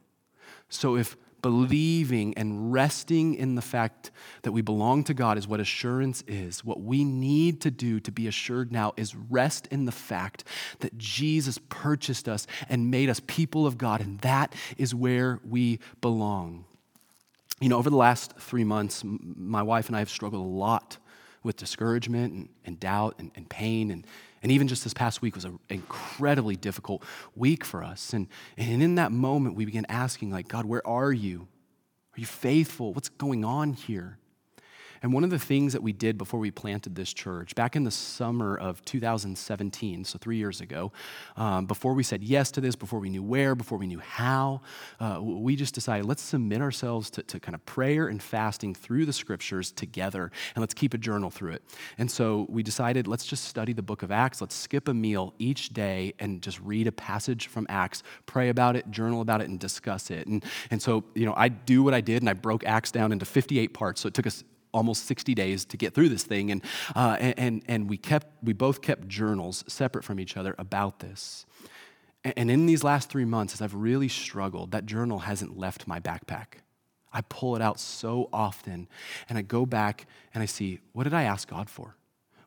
So 0.68 0.96
if 0.96 1.16
believing 1.46 2.34
and 2.36 2.72
resting 2.72 3.34
in 3.34 3.54
the 3.54 3.62
fact 3.62 4.10
that 4.42 4.50
we 4.50 4.62
belong 4.62 5.04
to 5.04 5.14
God 5.14 5.38
is 5.38 5.46
what 5.46 5.60
assurance 5.60 6.24
is. 6.26 6.64
What 6.64 6.80
we 6.80 7.04
need 7.04 7.60
to 7.60 7.70
do 7.70 8.00
to 8.00 8.10
be 8.10 8.26
assured 8.26 8.72
now 8.72 8.94
is 8.96 9.14
rest 9.14 9.68
in 9.70 9.84
the 9.84 9.92
fact 9.92 10.42
that 10.80 10.98
Jesus 10.98 11.60
purchased 11.68 12.28
us 12.28 12.48
and 12.68 12.90
made 12.90 13.08
us 13.08 13.20
people 13.28 13.64
of 13.64 13.78
God, 13.78 14.00
and 14.00 14.18
that 14.22 14.56
is 14.76 14.92
where 14.92 15.38
we 15.48 15.78
belong. 16.00 16.64
You 17.60 17.68
know, 17.68 17.78
over 17.78 17.90
the 17.90 17.96
last 17.96 18.36
three 18.38 18.64
months, 18.64 19.02
my 19.04 19.62
wife 19.62 19.86
and 19.86 19.94
I 19.94 20.00
have 20.00 20.10
struggled 20.10 20.44
a 20.44 20.48
lot 20.48 20.98
with 21.46 21.56
discouragement 21.56 22.32
and, 22.32 22.48
and 22.64 22.80
doubt 22.80 23.14
and, 23.18 23.30
and 23.36 23.48
pain 23.48 23.90
and 23.90 24.06
and 24.42 24.52
even 24.52 24.68
just 24.68 24.84
this 24.84 24.94
past 24.94 25.22
week 25.22 25.34
was 25.34 25.44
an 25.44 25.58
incredibly 25.68 26.54
difficult 26.54 27.02
week 27.34 27.64
for 27.64 27.82
us. 27.82 28.12
And, 28.12 28.28
and 28.56 28.80
in 28.80 28.94
that 28.94 29.10
moment, 29.10 29.56
we 29.56 29.64
began 29.64 29.86
asking, 29.88 30.30
like, 30.30 30.46
God, 30.46 30.66
where 30.66 30.86
are 30.86 31.12
you? 31.12 31.48
Are 32.16 32.20
you 32.20 32.26
faithful? 32.26 32.94
What's 32.94 33.08
going 33.08 33.44
on 33.44 33.72
here? 33.72 34.18
And 35.02 35.12
one 35.12 35.24
of 35.24 35.30
the 35.30 35.38
things 35.38 35.72
that 35.72 35.82
we 35.82 35.92
did 35.92 36.18
before 36.18 36.40
we 36.40 36.50
planted 36.50 36.94
this 36.94 37.12
church, 37.12 37.54
back 37.54 37.76
in 37.76 37.84
the 37.84 37.90
summer 37.90 38.56
of 38.56 38.84
2017, 38.84 40.04
so 40.04 40.18
three 40.18 40.36
years 40.36 40.60
ago, 40.60 40.92
um, 41.36 41.66
before 41.66 41.94
we 41.94 42.02
said 42.02 42.22
yes 42.22 42.50
to 42.52 42.60
this, 42.60 42.76
before 42.76 43.00
we 43.00 43.10
knew 43.10 43.22
where, 43.22 43.54
before 43.54 43.78
we 43.78 43.86
knew 43.86 44.00
how, 44.00 44.60
uh, 45.00 45.18
we 45.20 45.56
just 45.56 45.74
decided 45.74 46.06
let's 46.06 46.22
submit 46.22 46.60
ourselves 46.60 47.10
to, 47.10 47.22
to 47.22 47.40
kind 47.40 47.54
of 47.54 47.64
prayer 47.66 48.08
and 48.08 48.22
fasting 48.22 48.74
through 48.74 49.06
the 49.06 49.12
scriptures 49.12 49.72
together, 49.72 50.30
and 50.54 50.62
let's 50.62 50.74
keep 50.74 50.94
a 50.94 50.98
journal 50.98 51.30
through 51.30 51.52
it. 51.52 51.62
And 51.98 52.10
so 52.10 52.46
we 52.48 52.62
decided 52.62 53.06
let's 53.06 53.26
just 53.26 53.44
study 53.44 53.72
the 53.72 53.82
book 53.82 54.02
of 54.02 54.10
Acts, 54.10 54.40
let's 54.40 54.54
skip 54.54 54.88
a 54.88 54.94
meal 54.94 55.34
each 55.38 55.70
day 55.70 56.14
and 56.18 56.42
just 56.42 56.60
read 56.60 56.86
a 56.86 56.92
passage 56.92 57.46
from 57.48 57.66
Acts, 57.68 58.02
pray 58.26 58.48
about 58.48 58.76
it, 58.76 58.90
journal 58.90 59.20
about 59.20 59.40
it, 59.40 59.48
and 59.48 59.58
discuss 59.58 60.10
it. 60.10 60.26
And, 60.26 60.44
and 60.70 60.80
so, 60.80 61.04
you 61.14 61.26
know, 61.26 61.34
I 61.36 61.48
do 61.48 61.82
what 61.82 61.94
I 61.94 62.00
did, 62.00 62.22
and 62.22 62.28
I 62.28 62.34
broke 62.34 62.64
Acts 62.64 62.90
down 62.90 63.12
into 63.12 63.24
58 63.24 63.74
parts, 63.74 64.00
so 64.00 64.08
it 64.08 64.14
took 64.14 64.26
us 64.26 64.44
almost 64.76 65.06
60 65.06 65.34
days 65.34 65.64
to 65.64 65.76
get 65.76 65.94
through 65.94 66.10
this 66.10 66.22
thing. 66.22 66.50
And, 66.50 66.62
uh, 66.94 67.16
and, 67.18 67.62
and 67.66 67.88
we, 67.88 67.96
kept, 67.96 68.28
we 68.42 68.52
both 68.52 68.82
kept 68.82 69.08
journals 69.08 69.64
separate 69.66 70.04
from 70.04 70.20
each 70.20 70.36
other 70.36 70.54
about 70.58 71.00
this. 71.00 71.46
And 72.24 72.50
in 72.50 72.66
these 72.66 72.82
last 72.82 73.08
three 73.08 73.24
months, 73.24 73.54
as 73.54 73.62
I've 73.62 73.74
really 73.74 74.08
struggled, 74.08 74.72
that 74.72 74.84
journal 74.84 75.20
hasn't 75.20 75.56
left 75.56 75.86
my 75.86 76.00
backpack. 76.00 76.60
I 77.12 77.22
pull 77.22 77.56
it 77.56 77.62
out 77.62 77.80
so 77.80 78.28
often 78.32 78.88
and 79.28 79.38
I 79.38 79.42
go 79.42 79.64
back 79.64 80.06
and 80.34 80.42
I 80.42 80.46
see, 80.46 80.80
what 80.92 81.04
did 81.04 81.14
I 81.14 81.22
ask 81.22 81.48
God 81.48 81.70
for? 81.70 81.96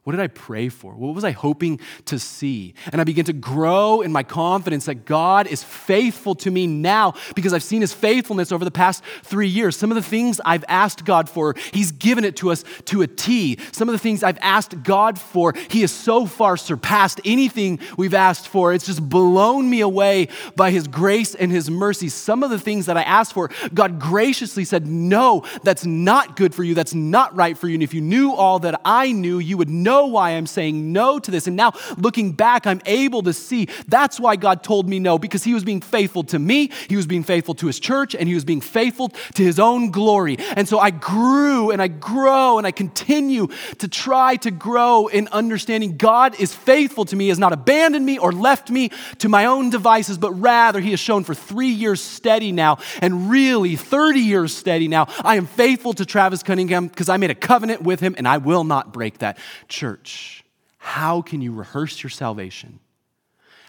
What 0.10 0.16
did 0.16 0.22
I 0.22 0.28
pray 0.28 0.70
for? 0.70 0.96
What 0.96 1.13
was 1.13 1.24
I 1.24 1.30
hoping 1.30 1.80
to 2.06 2.18
see? 2.18 2.74
And 2.92 3.00
I 3.00 3.04
begin 3.04 3.25
to 3.25 3.34
grow 3.34 4.02
in 4.02 4.12
my 4.12 4.24
confidence 4.24 4.86
that 4.86 5.06
God 5.06 5.45
is 5.45 5.63
faithful 5.63 6.34
to 6.34 6.50
me 6.50 6.65
now 6.65 7.13
because 7.36 7.54
I've 7.54 7.62
seen 7.62 7.82
his 7.82 7.93
faithfulness 7.93 8.52
over 8.52 8.65
the 8.65 8.72
past 8.72 9.04
three 9.22 9.48
years. 9.48 9.78
Some 9.78 9.91
of 9.91 9.95
the 9.95 10.02
things 10.02 10.41
I've 10.43 10.65
asked 10.67 11.06
God 11.06 11.30
for, 11.30 11.54
he's 11.74 11.91
given 11.91 12.24
it 12.24 12.38
to 12.38 12.50
us 12.50 12.63
to 12.86 13.04
a 13.04 13.08
T. 13.08 13.60
Some 13.72 13.88
of 13.88 13.93
the 13.93 14.00
things 14.00 14.24
I've 14.24 14.39
asked 14.41 14.82
God 14.82 15.19
for, 15.19 15.54
he 15.69 15.82
has 15.82 15.91
so 15.91 16.26
far 16.26 16.58
surpassed 16.58 17.22
anything 17.24 17.78
we've 17.95 18.15
asked 18.15 18.48
for. 18.48 18.74
It's 18.74 18.88
just 18.88 19.08
blown 19.08 19.69
me 19.69 19.82
away 19.82 20.30
by 20.56 20.72
his 20.72 20.88
grace 20.88 21.36
and 21.36 21.52
his 21.52 21.69
mercy. 21.69 22.10
Some 22.10 22.41
of 22.41 22.50
the 22.50 22.58
things 22.58 22.88
that 22.88 22.98
I 22.98 23.04
asked 23.04 23.34
for, 23.34 23.52
God 23.76 24.00
graciously 24.00 24.65
said, 24.65 24.88
No, 24.88 25.43
that's 25.62 25.86
not 25.86 26.36
good 26.36 26.56
for 26.56 26.63
you. 26.63 26.74
That's 26.74 26.95
not 26.95 27.36
right 27.36 27.56
for 27.56 27.67
you. 27.67 27.76
And 27.76 27.84
if 27.84 27.93
you 27.93 28.02
knew 28.02 28.34
all 28.34 28.58
that 28.58 28.82
I 28.84 29.12
knew, 29.12 29.38
you 29.38 29.56
would 29.56 29.69
know 29.69 29.98
know 29.99 30.07
why 30.07 30.31
I'm 30.31 30.47
saying 30.47 30.93
no 30.93 31.19
to 31.19 31.31
this. 31.31 31.47
And 31.47 31.55
now 31.55 31.73
looking 31.97 32.31
back, 32.31 32.65
I'm 32.65 32.81
able 32.85 33.23
to 33.23 33.33
see 33.33 33.67
that's 33.88 34.19
why 34.19 34.35
God 34.35 34.63
told 34.63 34.88
me 34.88 34.99
no, 34.99 35.17
because 35.17 35.43
He 35.43 35.53
was 35.53 35.63
being 35.63 35.81
faithful 35.81 36.23
to 36.25 36.39
me, 36.39 36.71
He 36.88 36.95
was 36.95 37.05
being 37.05 37.23
faithful 37.23 37.55
to 37.55 37.67
His 37.67 37.79
church, 37.79 38.15
and 38.15 38.27
He 38.27 38.33
was 38.33 38.45
being 38.45 38.62
faithful 38.62 39.09
to 39.09 39.43
His 39.43 39.59
own 39.59 39.91
glory. 39.91 40.38
And 40.55 40.67
so 40.67 40.79
I 40.79 40.91
grew 40.91 41.71
and 41.71 41.81
I 41.81 41.88
grow 41.88 42.57
and 42.57 42.65
I 42.65 42.71
continue 42.71 43.47
to 43.79 43.88
try 43.88 44.38
to 44.38 44.51
grow 44.51 45.07
in 45.07 45.27
understanding 45.29 45.97
God 45.97 46.39
is 46.39 46.53
faithful 46.53 47.05
to 47.05 47.15
me, 47.15 47.27
has 47.27 47.39
not 47.39 47.53
abandoned 47.53 48.05
me 48.05 48.17
or 48.17 48.31
left 48.31 48.69
me 48.69 48.91
to 49.19 49.29
my 49.29 49.45
own 49.45 49.69
devices, 49.69 50.17
but 50.17 50.31
rather 50.33 50.79
He 50.79 50.91
has 50.91 50.99
shown 50.99 51.23
for 51.23 51.33
three 51.33 51.69
years 51.69 52.01
steady 52.01 52.51
now, 52.51 52.77
and 53.01 53.29
really 53.29 53.75
30 53.75 54.19
years 54.19 54.55
steady 54.55 54.88
now. 54.88 55.07
I 55.23 55.35
am 55.35 55.45
faithful 55.45 55.93
to 55.93 56.05
Travis 56.05 56.43
Cunningham 56.43 56.88
because 56.88 57.09
I 57.09 57.17
made 57.17 57.31
a 57.31 57.35
covenant 57.35 57.81
with 57.81 57.99
him 57.99 58.15
and 58.17 58.27
I 58.27 58.38
will 58.38 58.63
not 58.63 58.93
break 58.93 59.19
that. 59.19 59.38
Church, 59.67 59.88
church, 59.89 60.43
how 60.78 61.21
can 61.21 61.41
you 61.41 61.52
rehearse 61.52 62.04
your 62.04 62.10
salvation? 62.10 62.80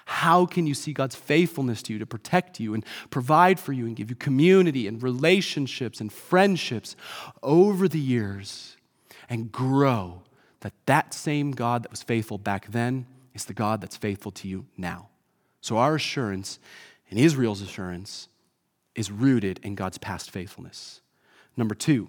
How 0.04 0.44
can 0.44 0.66
you 0.66 0.74
see 0.74 0.92
God's 0.92 1.14
faithfulness 1.14 1.82
to 1.84 1.92
you 1.92 1.98
to 2.00 2.06
protect 2.06 2.58
you 2.60 2.74
and 2.74 2.84
provide 3.10 3.60
for 3.60 3.72
you 3.72 3.86
and 3.86 3.94
give 3.94 4.10
you 4.10 4.16
community 4.16 4.86
and 4.86 5.02
relationships 5.02 6.00
and 6.00 6.12
friendships 6.12 6.96
over 7.42 7.88
the 7.88 7.98
years 7.98 8.76
and 9.28 9.52
grow 9.52 10.22
that 10.60 10.72
that 10.86 11.14
same 11.14 11.52
God 11.52 11.84
that 11.84 11.90
was 11.90 12.02
faithful 12.02 12.38
back 12.38 12.70
then 12.70 13.06
is 13.34 13.44
the 13.44 13.54
God 13.54 13.80
that's 13.80 13.96
faithful 13.96 14.32
to 14.32 14.48
you 14.48 14.66
now? 14.76 15.08
So, 15.60 15.76
our 15.76 15.94
assurance 15.94 16.58
and 17.08 17.18
Israel's 17.18 17.60
assurance 17.60 18.28
is 18.94 19.10
rooted 19.10 19.60
in 19.62 19.74
God's 19.74 19.98
past 19.98 20.30
faithfulness. 20.30 21.00
Number 21.56 21.74
two, 21.74 22.08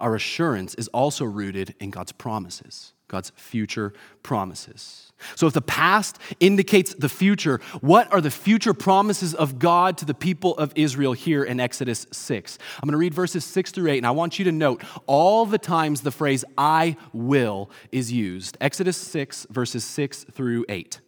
our 0.00 0.14
assurance 0.14 0.74
is 0.74 0.88
also 0.88 1.24
rooted 1.24 1.74
in 1.80 1.90
God's 1.90 2.12
promises, 2.12 2.92
God's 3.08 3.32
future 3.36 3.92
promises. 4.22 5.12
So, 5.34 5.46
if 5.46 5.52
the 5.52 5.60
past 5.60 6.18
indicates 6.38 6.94
the 6.94 7.08
future, 7.08 7.60
what 7.80 8.12
are 8.12 8.20
the 8.20 8.30
future 8.30 8.72
promises 8.72 9.34
of 9.34 9.58
God 9.58 9.98
to 9.98 10.04
the 10.04 10.14
people 10.14 10.56
of 10.58 10.72
Israel 10.76 11.12
here 11.12 11.42
in 11.42 11.58
Exodus 11.58 12.06
6? 12.12 12.58
I'm 12.76 12.86
going 12.86 12.92
to 12.92 12.98
read 12.98 13.14
verses 13.14 13.44
6 13.44 13.72
through 13.72 13.90
8, 13.90 13.98
and 13.98 14.06
I 14.06 14.12
want 14.12 14.38
you 14.38 14.44
to 14.44 14.52
note 14.52 14.84
all 15.06 15.44
the 15.44 15.58
times 15.58 16.02
the 16.02 16.12
phrase 16.12 16.44
I 16.56 16.96
will 17.12 17.70
is 17.90 18.12
used. 18.12 18.56
Exodus 18.60 18.96
6, 18.96 19.48
verses 19.50 19.84
6 19.84 20.24
through 20.24 20.64
8. 20.68 21.00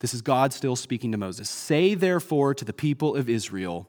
This 0.00 0.14
is 0.14 0.22
God 0.22 0.52
still 0.52 0.76
speaking 0.76 1.10
to 1.12 1.18
Moses. 1.18 1.48
Say 1.48 1.94
therefore 1.94 2.54
to 2.54 2.64
the 2.64 2.72
people 2.72 3.16
of 3.16 3.28
Israel, 3.28 3.88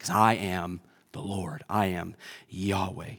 because 0.00 0.16
I 0.16 0.32
am 0.32 0.80
the 1.12 1.20
Lord. 1.20 1.62
I 1.68 1.86
am 1.86 2.16
Yahweh. 2.48 3.16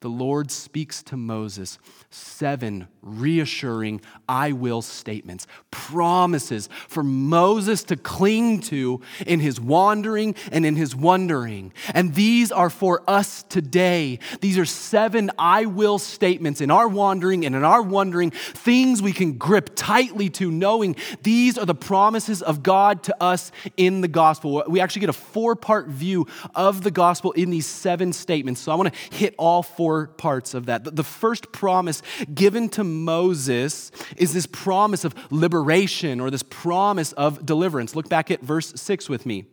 The 0.00 0.08
Lord 0.08 0.52
speaks 0.52 1.02
to 1.04 1.16
Moses 1.16 1.78
seven 2.10 2.86
reassuring 3.02 4.00
I 4.28 4.52
will 4.52 4.80
statements, 4.80 5.48
promises 5.72 6.68
for 6.86 7.02
Moses 7.02 7.82
to 7.84 7.96
cling 7.96 8.60
to 8.62 9.00
in 9.26 9.40
his 9.40 9.60
wandering 9.60 10.36
and 10.52 10.64
in 10.64 10.76
his 10.76 10.94
wondering. 10.94 11.72
And 11.94 12.14
these 12.14 12.52
are 12.52 12.70
for 12.70 13.02
us 13.08 13.42
today. 13.44 14.20
These 14.40 14.56
are 14.56 14.64
seven 14.64 15.32
I 15.36 15.64
will 15.64 15.98
statements 15.98 16.60
in 16.60 16.70
our 16.70 16.86
wandering 16.86 17.44
and 17.44 17.56
in 17.56 17.64
our 17.64 17.82
wondering, 17.82 18.30
things 18.30 19.02
we 19.02 19.12
can 19.12 19.32
grip 19.36 19.70
tightly 19.74 20.28
to, 20.30 20.50
knowing 20.50 20.94
these 21.22 21.58
are 21.58 21.66
the 21.66 21.74
promises 21.74 22.40
of 22.40 22.62
God 22.62 23.02
to 23.04 23.22
us 23.22 23.50
in 23.76 24.00
the 24.00 24.08
gospel. 24.08 24.62
We 24.68 24.80
actually 24.80 25.00
get 25.00 25.10
a 25.10 25.14
four 25.14 25.56
part 25.56 25.88
view 25.88 26.28
of 26.54 26.82
the 26.82 26.92
gospel 26.92 27.32
in 27.32 27.50
these 27.50 27.66
seven 27.66 28.12
statements. 28.12 28.60
So 28.60 28.70
I 28.70 28.76
want 28.76 28.94
to 28.94 29.16
hit 29.16 29.34
all 29.38 29.64
four 29.64 29.87
four 29.88 30.06
parts 30.06 30.52
of 30.52 30.66
that. 30.66 30.84
The 30.96 31.02
first 31.02 31.50
promise 31.50 32.02
given 32.34 32.68
to 32.70 32.84
Moses 32.84 33.90
is 34.18 34.34
this 34.34 34.46
promise 34.46 35.02
of 35.02 35.14
liberation 35.32 36.20
or 36.20 36.30
this 36.30 36.42
promise 36.42 37.12
of 37.12 37.46
deliverance. 37.46 37.96
Look 37.96 38.10
back 38.10 38.30
at 38.30 38.42
verse 38.42 38.74
6 38.78 39.08
with 39.08 39.24
me. 39.24 39.46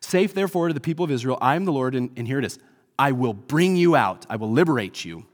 Safe, 0.00 0.32
therefore, 0.32 0.68
to 0.68 0.74
the 0.74 0.80
people 0.80 1.04
of 1.04 1.10
Israel, 1.10 1.36
I 1.42 1.54
am 1.56 1.66
the 1.66 1.72
Lord, 1.72 1.94
and, 1.94 2.10
and 2.16 2.26
here 2.26 2.38
it 2.38 2.46
is 2.46 2.58
I 2.98 3.12
will 3.12 3.34
bring 3.34 3.76
you 3.76 3.94
out, 3.94 4.24
I 4.30 4.36
will 4.36 4.50
liberate 4.50 5.04
you 5.04 5.26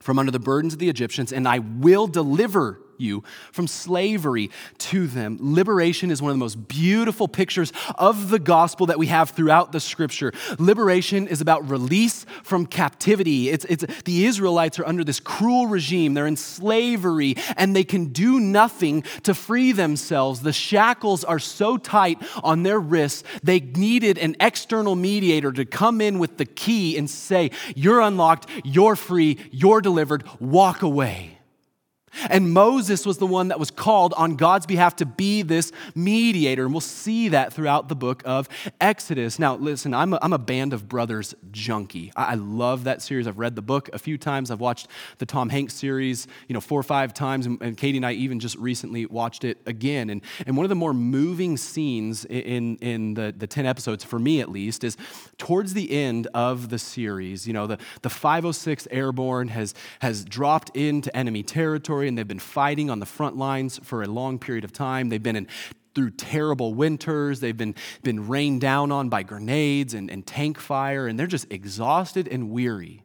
from 0.00 0.18
under 0.18 0.32
the 0.32 0.40
burdens 0.40 0.72
of 0.72 0.80
the 0.80 0.88
Egyptians, 0.88 1.32
and 1.32 1.46
I 1.46 1.60
will 1.60 2.08
deliver 2.08 2.80
you 2.98 3.24
from 3.52 3.66
slavery 3.66 4.50
to 4.78 5.06
them. 5.06 5.38
Liberation 5.40 6.10
is 6.10 6.20
one 6.20 6.30
of 6.30 6.34
the 6.34 6.44
most 6.44 6.68
beautiful 6.68 7.28
pictures 7.28 7.72
of 7.96 8.30
the 8.30 8.38
gospel 8.38 8.86
that 8.86 8.98
we 8.98 9.06
have 9.06 9.30
throughout 9.30 9.72
the 9.72 9.80
scripture. 9.80 10.32
Liberation 10.58 11.26
is 11.26 11.40
about 11.40 11.68
release 11.68 12.26
from 12.42 12.66
captivity. 12.66 13.48
It's, 13.48 13.64
it's, 13.66 13.84
the 14.04 14.26
Israelites 14.26 14.78
are 14.78 14.86
under 14.86 15.04
this 15.04 15.20
cruel 15.20 15.66
regime, 15.66 16.14
they're 16.14 16.26
in 16.26 16.36
slavery, 16.36 17.36
and 17.56 17.74
they 17.74 17.84
can 17.84 18.06
do 18.06 18.40
nothing 18.40 19.02
to 19.22 19.34
free 19.34 19.72
themselves. 19.72 20.40
The 20.40 20.52
shackles 20.52 21.24
are 21.24 21.38
so 21.38 21.76
tight 21.76 22.18
on 22.42 22.62
their 22.62 22.78
wrists, 22.78 23.24
they 23.42 23.60
needed 23.60 24.18
an 24.18 24.36
external 24.40 24.94
mediator 24.94 25.52
to 25.52 25.64
come 25.64 26.00
in 26.00 26.18
with 26.18 26.36
the 26.36 26.46
key 26.46 26.96
and 26.96 27.08
say, 27.08 27.50
You're 27.74 28.00
unlocked, 28.00 28.48
you're 28.64 28.96
free, 28.96 29.38
you're 29.50 29.80
delivered, 29.80 30.24
walk 30.40 30.82
away. 30.82 31.33
And 32.30 32.52
Moses 32.52 33.06
was 33.06 33.18
the 33.18 33.26
one 33.26 33.48
that 33.48 33.58
was 33.58 33.70
called 33.70 34.14
on 34.14 34.36
God's 34.36 34.66
behalf 34.66 34.96
to 34.96 35.06
be 35.06 35.42
this 35.42 35.72
mediator. 35.94 36.64
And 36.64 36.72
we'll 36.72 36.80
see 36.80 37.28
that 37.28 37.52
throughout 37.52 37.88
the 37.88 37.96
book 37.96 38.22
of 38.24 38.48
Exodus. 38.80 39.38
Now, 39.38 39.56
listen, 39.56 39.94
I'm 39.94 40.14
a, 40.14 40.18
I'm 40.22 40.32
a 40.32 40.38
Band 40.38 40.72
of 40.72 40.88
Brothers 40.88 41.34
junkie. 41.50 42.12
I, 42.16 42.32
I 42.32 42.34
love 42.34 42.84
that 42.84 43.02
series. 43.02 43.26
I've 43.26 43.38
read 43.38 43.56
the 43.56 43.62
book 43.62 43.90
a 43.92 43.98
few 43.98 44.18
times. 44.18 44.50
I've 44.50 44.60
watched 44.60 44.88
the 45.18 45.26
Tom 45.26 45.48
Hanks 45.48 45.74
series, 45.74 46.26
you 46.48 46.54
know, 46.54 46.60
four 46.60 46.78
or 46.78 46.84
five 46.84 47.14
times. 47.14 47.46
And, 47.46 47.60
and 47.60 47.76
Katie 47.76 47.98
and 47.98 48.06
I 48.06 48.12
even 48.12 48.40
just 48.40 48.56
recently 48.56 49.06
watched 49.06 49.44
it 49.44 49.58
again. 49.66 50.10
And, 50.10 50.22
and 50.46 50.56
one 50.56 50.64
of 50.64 50.70
the 50.70 50.74
more 50.74 50.94
moving 50.94 51.56
scenes 51.56 52.24
in, 52.24 52.76
in 52.76 53.14
the, 53.14 53.34
the 53.36 53.46
10 53.46 53.66
episodes, 53.66 54.04
for 54.04 54.18
me 54.18 54.40
at 54.40 54.48
least, 54.48 54.84
is 54.84 54.96
towards 55.38 55.74
the 55.74 55.90
end 55.90 56.28
of 56.34 56.70
the 56.70 56.78
series. 56.78 57.46
You 57.46 57.52
know, 57.52 57.66
the, 57.66 57.78
the 58.02 58.10
506 58.10 58.88
Airborne 58.90 59.48
has, 59.48 59.74
has 60.00 60.24
dropped 60.24 60.76
into 60.76 61.14
enemy 61.16 61.42
territory 61.42 62.03
and 62.08 62.18
they've 62.18 62.26
been 62.26 62.38
fighting 62.38 62.90
on 62.90 63.00
the 63.00 63.06
front 63.06 63.36
lines 63.36 63.78
for 63.82 64.02
a 64.02 64.06
long 64.06 64.38
period 64.38 64.64
of 64.64 64.72
time. 64.72 65.08
They've 65.08 65.22
been 65.22 65.36
in 65.36 65.48
through 65.94 66.10
terrible 66.10 66.74
winters. 66.74 67.40
They've 67.40 67.56
been, 67.56 67.74
been 68.02 68.26
rained 68.26 68.60
down 68.60 68.90
on 68.90 69.08
by 69.08 69.22
grenades 69.22 69.94
and, 69.94 70.10
and 70.10 70.26
tank 70.26 70.58
fire, 70.58 71.06
and 71.06 71.18
they're 71.18 71.26
just 71.26 71.50
exhausted 71.52 72.26
and 72.28 72.50
weary. 72.50 73.03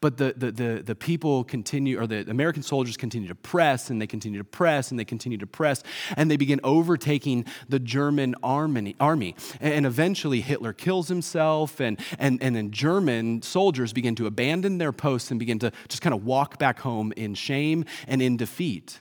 But 0.00 0.16
the, 0.16 0.34
the, 0.36 0.52
the, 0.52 0.82
the, 0.82 0.94
people 0.94 1.44
continue, 1.44 2.00
or 2.00 2.06
the 2.06 2.28
American 2.30 2.62
soldiers 2.62 2.96
continue 2.96 3.28
to 3.28 3.34
press, 3.34 3.90
and 3.90 4.00
they 4.00 4.06
continue 4.06 4.38
to 4.38 4.44
press, 4.44 4.90
and 4.90 4.98
they 4.98 5.04
continue 5.04 5.38
to 5.38 5.46
press, 5.46 5.82
and 6.16 6.30
they 6.30 6.36
begin 6.36 6.60
overtaking 6.64 7.44
the 7.68 7.78
German 7.78 8.34
army. 8.42 8.96
army. 9.00 9.34
And 9.60 9.86
eventually 9.86 10.40
Hitler 10.40 10.72
kills 10.72 11.08
himself, 11.08 11.80
and, 11.80 11.98
and, 12.18 12.42
and 12.42 12.54
then 12.54 12.70
German 12.70 13.42
soldiers 13.42 13.92
begin 13.92 14.14
to 14.16 14.26
abandon 14.26 14.78
their 14.78 14.92
posts 14.92 15.30
and 15.30 15.38
begin 15.38 15.58
to 15.60 15.72
just 15.88 16.02
kind 16.02 16.14
of 16.14 16.24
walk 16.24 16.58
back 16.58 16.80
home 16.80 17.12
in 17.16 17.34
shame 17.34 17.84
and 18.06 18.22
in 18.22 18.36
defeat. 18.36 19.00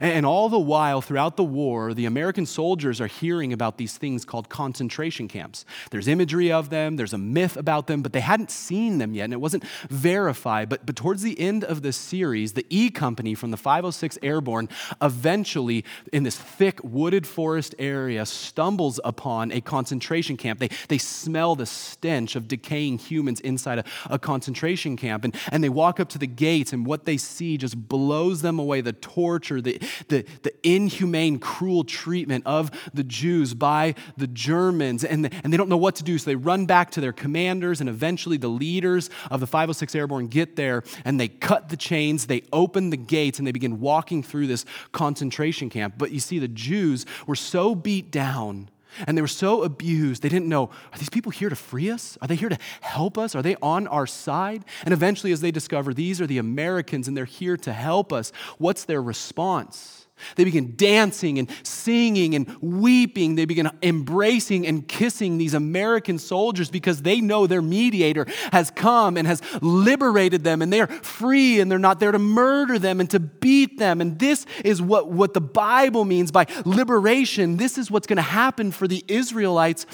And 0.00 0.26
all 0.26 0.48
the 0.48 0.58
while, 0.58 1.00
throughout 1.00 1.36
the 1.36 1.44
war, 1.44 1.94
the 1.94 2.06
American 2.06 2.46
soldiers 2.46 3.00
are 3.00 3.06
hearing 3.06 3.52
about 3.52 3.78
these 3.78 3.96
things 3.96 4.24
called 4.24 4.48
concentration 4.48 5.28
camps. 5.28 5.64
There's 5.90 6.08
imagery 6.08 6.52
of 6.52 6.70
them, 6.70 6.96
there's 6.96 7.12
a 7.12 7.18
myth 7.18 7.56
about 7.56 7.86
them, 7.86 8.02
but 8.02 8.12
they 8.12 8.20
hadn't 8.20 8.50
seen 8.50 8.98
them 8.98 9.14
yet, 9.14 9.24
and 9.24 9.32
it 9.32 9.40
wasn't 9.40 9.64
verified. 9.88 10.68
But, 10.68 10.86
but 10.86 10.96
towards 10.96 11.22
the 11.22 11.38
end 11.38 11.64
of 11.64 11.82
the 11.82 11.92
series, 11.92 12.52
the 12.52 12.66
E 12.68 12.90
Company 12.90 13.34
from 13.34 13.50
the 13.50 13.56
506 13.56 14.18
Airborne 14.22 14.68
eventually, 15.00 15.84
in 16.12 16.22
this 16.22 16.36
thick 16.36 16.80
wooded 16.82 17.26
forest 17.26 17.74
area, 17.78 18.26
stumbles 18.26 19.00
upon 19.04 19.52
a 19.52 19.60
concentration 19.60 20.36
camp. 20.36 20.60
They, 20.60 20.70
they 20.88 20.98
smell 20.98 21.54
the 21.54 21.66
stench 21.66 22.36
of 22.36 22.48
decaying 22.48 22.98
humans 22.98 23.40
inside 23.40 23.80
a, 23.80 23.84
a 24.10 24.18
concentration 24.18 24.96
camp, 24.96 25.24
and, 25.24 25.34
and 25.50 25.62
they 25.62 25.68
walk 25.68 26.00
up 26.00 26.08
to 26.10 26.18
the 26.18 26.26
gates, 26.26 26.72
and 26.72 26.86
what 26.86 27.04
they 27.04 27.16
see 27.16 27.56
just 27.56 27.88
blows 27.88 28.42
them 28.42 28.58
away 28.58 28.80
the 28.80 28.92
torture, 28.92 29.60
the 29.72 29.88
the, 30.08 30.24
the, 30.42 30.54
inhumane, 30.62 31.38
cruel 31.38 31.84
treatment 31.84 32.44
of 32.46 32.70
the 32.92 33.04
Jews 33.04 33.54
by 33.54 33.94
the 34.16 34.26
Germans, 34.26 35.04
and, 35.04 35.32
and 35.42 35.52
they 35.52 35.56
don't 35.56 35.68
know 35.68 35.76
what 35.76 35.96
to 35.96 36.02
do. 36.02 36.18
So 36.18 36.30
they 36.30 36.36
run 36.36 36.66
back 36.66 36.90
to 36.92 37.00
their 37.00 37.12
commanders, 37.12 37.80
and 37.80 37.88
eventually 37.88 38.36
the 38.36 38.48
leaders 38.48 39.10
of 39.30 39.40
the 39.40 39.46
506 39.46 39.94
Airborne 39.94 40.28
get 40.28 40.56
there, 40.56 40.82
and 41.04 41.18
they 41.18 41.28
cut 41.28 41.68
the 41.68 41.76
chains, 41.76 42.26
they 42.26 42.42
open 42.52 42.90
the 42.90 42.96
gates, 42.96 43.38
and 43.38 43.46
they 43.46 43.52
begin 43.52 43.80
walking 43.80 44.22
through 44.22 44.46
this 44.46 44.64
concentration 44.92 45.70
camp. 45.70 45.94
But 45.98 46.10
you 46.10 46.20
see, 46.20 46.38
the 46.38 46.48
Jews 46.48 47.06
were 47.26 47.36
so 47.36 47.74
beat 47.74 48.10
down 48.10 48.70
and 49.06 49.16
they 49.16 49.22
were 49.22 49.28
so 49.28 49.62
abused, 49.62 50.22
they 50.22 50.28
didn't 50.28 50.48
know 50.48 50.70
are 50.92 50.98
these 50.98 51.10
people 51.10 51.30
here 51.30 51.48
to 51.48 51.56
free 51.56 51.90
us? 51.90 52.18
Are 52.20 52.28
they 52.28 52.36
here 52.36 52.48
to 52.48 52.58
help 52.80 53.16
us? 53.16 53.34
Are 53.34 53.42
they 53.42 53.56
on 53.62 53.86
our 53.86 54.06
side? 54.06 54.64
And 54.84 54.92
eventually, 54.92 55.32
as 55.32 55.40
they 55.40 55.50
discover 55.50 55.94
these 55.94 56.20
are 56.20 56.26
the 56.26 56.38
Americans 56.38 57.08
and 57.08 57.16
they're 57.16 57.24
here 57.24 57.56
to 57.58 57.72
help 57.72 58.12
us, 58.12 58.32
what's 58.58 58.84
their 58.84 59.00
response? 59.00 60.07
They 60.36 60.44
begin 60.44 60.74
dancing 60.76 61.38
and 61.38 61.48
singing 61.62 62.34
and 62.34 62.56
weeping. 62.60 63.34
They 63.34 63.44
begin 63.44 63.70
embracing 63.82 64.66
and 64.66 64.86
kissing 64.86 65.38
these 65.38 65.54
American 65.54 66.18
soldiers 66.18 66.70
because 66.70 67.02
they 67.02 67.20
know 67.20 67.46
their 67.46 67.62
mediator 67.62 68.26
has 68.52 68.70
come 68.70 69.16
and 69.16 69.26
has 69.26 69.42
liberated 69.62 70.44
them 70.44 70.62
and 70.62 70.72
they 70.72 70.80
are 70.80 70.86
free 70.86 71.60
and 71.60 71.70
they're 71.70 71.78
not 71.78 72.00
there 72.00 72.12
to 72.12 72.18
murder 72.18 72.78
them 72.78 73.00
and 73.00 73.10
to 73.10 73.20
beat 73.20 73.78
them. 73.78 74.00
And 74.00 74.18
this 74.18 74.46
is 74.64 74.82
what, 74.82 75.08
what 75.08 75.34
the 75.34 75.40
Bible 75.40 76.04
means 76.04 76.30
by 76.30 76.46
liberation. 76.64 77.56
This 77.56 77.78
is 77.78 77.90
what's 77.90 78.06
going 78.06 78.16
to 78.16 78.22
happen 78.22 78.72
for 78.72 78.88
the 78.88 79.04
Israelites 79.08 79.86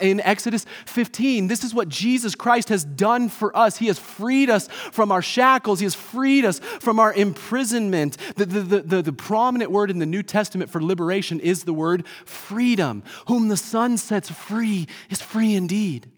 in 0.00 0.20
Exodus 0.20 0.66
15. 0.86 1.48
This 1.48 1.64
is 1.64 1.74
what 1.74 1.88
Jesus 1.88 2.34
Christ 2.34 2.68
has 2.68 2.84
done 2.84 3.28
for 3.28 3.56
us. 3.56 3.78
He 3.78 3.88
has 3.88 3.98
freed 3.98 4.50
us 4.50 4.68
from 4.68 5.10
our 5.10 5.22
shackles, 5.22 5.80
He 5.80 5.84
has 5.84 5.94
freed 5.94 6.44
us 6.44 6.58
from 6.58 7.00
our 7.00 7.12
imprisonment. 7.12 8.16
The, 8.36 8.46
the, 8.46 8.60
the, 8.60 8.80
the, 8.82 9.02
the 9.02 9.12
prominent 9.12 9.70
word 9.72 9.90
in 9.90 9.98
the 9.98 10.06
New 10.06 10.22
Testament 10.22 10.70
for 10.70 10.82
liberation 10.82 11.40
is 11.40 11.64
the 11.64 11.72
word 11.72 12.06
freedom. 12.24 13.02
Whom 13.26 13.48
the 13.48 13.56
Son 13.56 13.96
sets 13.96 14.30
free 14.30 14.86
is 15.10 15.20
free 15.20 15.54
indeed. 15.54 16.10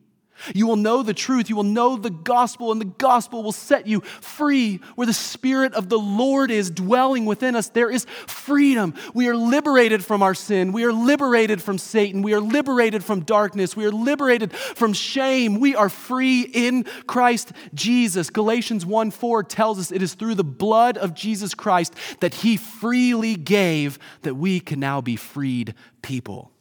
You 0.55 0.67
will 0.67 0.77
know 0.77 1.03
the 1.03 1.15
truth. 1.15 1.49
You 1.49 1.57
will 1.57 1.63
know 1.63 1.97
the 1.97 2.11
gospel, 2.11 2.73
and 2.73 2.81
the 2.81 2.87
gospel 2.87 3.43
will 3.43 3.53
set 3.53 3.87
you 3.87 4.01
free. 4.01 4.81
Where 4.95 5.07
the 5.07 5.13
Spirit 5.13 5.75
of 5.75 5.89
the 5.89 5.99
Lord 5.99 6.51
is 6.51 6.71
dwelling 6.71 7.25
within 7.25 7.57
us, 7.57 7.69
there 7.69 7.91
is 7.91 8.05
freedom. 8.27 8.95
We 9.15 9.29
are 9.29 9.37
liberated 9.37 10.05
from 10.05 10.23
our 10.23 10.35
sin. 10.35 10.73
We 10.73 10.85
are 10.85 10.93
liberated 10.93 11.63
from 11.63 11.79
Satan. 11.79 12.23
We 12.23 12.35
are 12.35 12.41
liberated 12.41 13.05
from 13.05 13.21
darkness. 13.21 13.77
We 13.77 13.87
are 13.87 13.93
liberated 13.93 14.53
from 14.53 14.93
shame. 14.93 15.61
We 15.61 15.75
are 15.77 15.89
free 15.89 16.43
in 16.43 16.85
Christ 17.07 17.53
Jesus. 17.75 18.31
Galatians 18.31 18.85
1 18.87 19.11
4 19.11 19.45
tells 19.45 19.79
us 19.79 19.93
it 19.93 20.03
is 20.03 20.15
through 20.15 20.35
the 20.35 20.45
blood 20.45 20.99
of 20.99 21.15
Jesus 21.15 21.55
Christ 21.55 21.95
that 22.21 22.35
He 22.35 22.57
freely 22.57 23.37
gave 23.37 23.99
that 24.23 24.35
we 24.35 24.61
can 24.61 24.81
now 24.81 25.01
be 25.01 25.17
freed 25.17 25.75
people. 26.03 26.54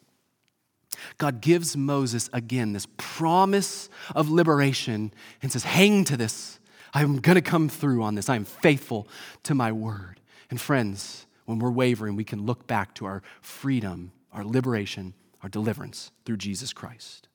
God 1.18 1.42
gives 1.42 1.78
Moses 1.78 2.30
again 2.34 2.74
this 2.74 2.88
promise 2.98 3.90
of 4.16 4.30
liberation 4.30 5.14
and 5.42 5.52
says, 5.52 5.64
Hang 5.64 6.04
to 6.06 6.18
this. 6.18 6.60
I'm 6.94 7.20
going 7.20 7.36
to 7.36 7.42
come 7.42 7.70
through 7.70 8.04
on 8.04 8.16
this. 8.16 8.30
I'm 8.30 8.46
faithful 8.46 9.08
to 9.44 9.56
my 9.56 9.72
word. 9.72 10.20
And 10.50 10.62
friends, 10.62 11.26
when 11.46 11.60
we're 11.60 11.72
wavering, 11.72 12.16
we 12.16 12.24
can 12.24 12.46
look 12.46 12.68
back 12.68 12.94
to 12.96 13.06
our 13.06 13.24
freedom, 13.42 14.12
our 14.32 14.46
liberation, 14.46 15.14
our 15.42 15.50
deliverance 15.50 16.12
through 16.26 16.38
Jesus 16.38 16.72
Christ. 16.72 17.28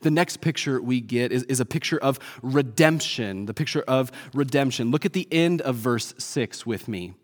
The 0.00 0.10
next 0.10 0.40
picture 0.40 0.82
we 0.82 1.00
get 1.00 1.32
is, 1.32 1.44
is, 1.44 1.60
a 1.60 1.64
picture 1.64 1.98
of 1.98 2.18
redemption, 2.42 3.46
the 3.46 3.54
picture 3.54 3.84
of 3.86 4.10
redemption. 4.34 4.90
Look 4.90 5.06
at 5.06 5.12
the 5.12 5.28
end 5.30 5.60
of 5.62 5.76
verse 5.76 6.14
6 6.18 6.66
with 6.66 6.88
me. 6.88 7.14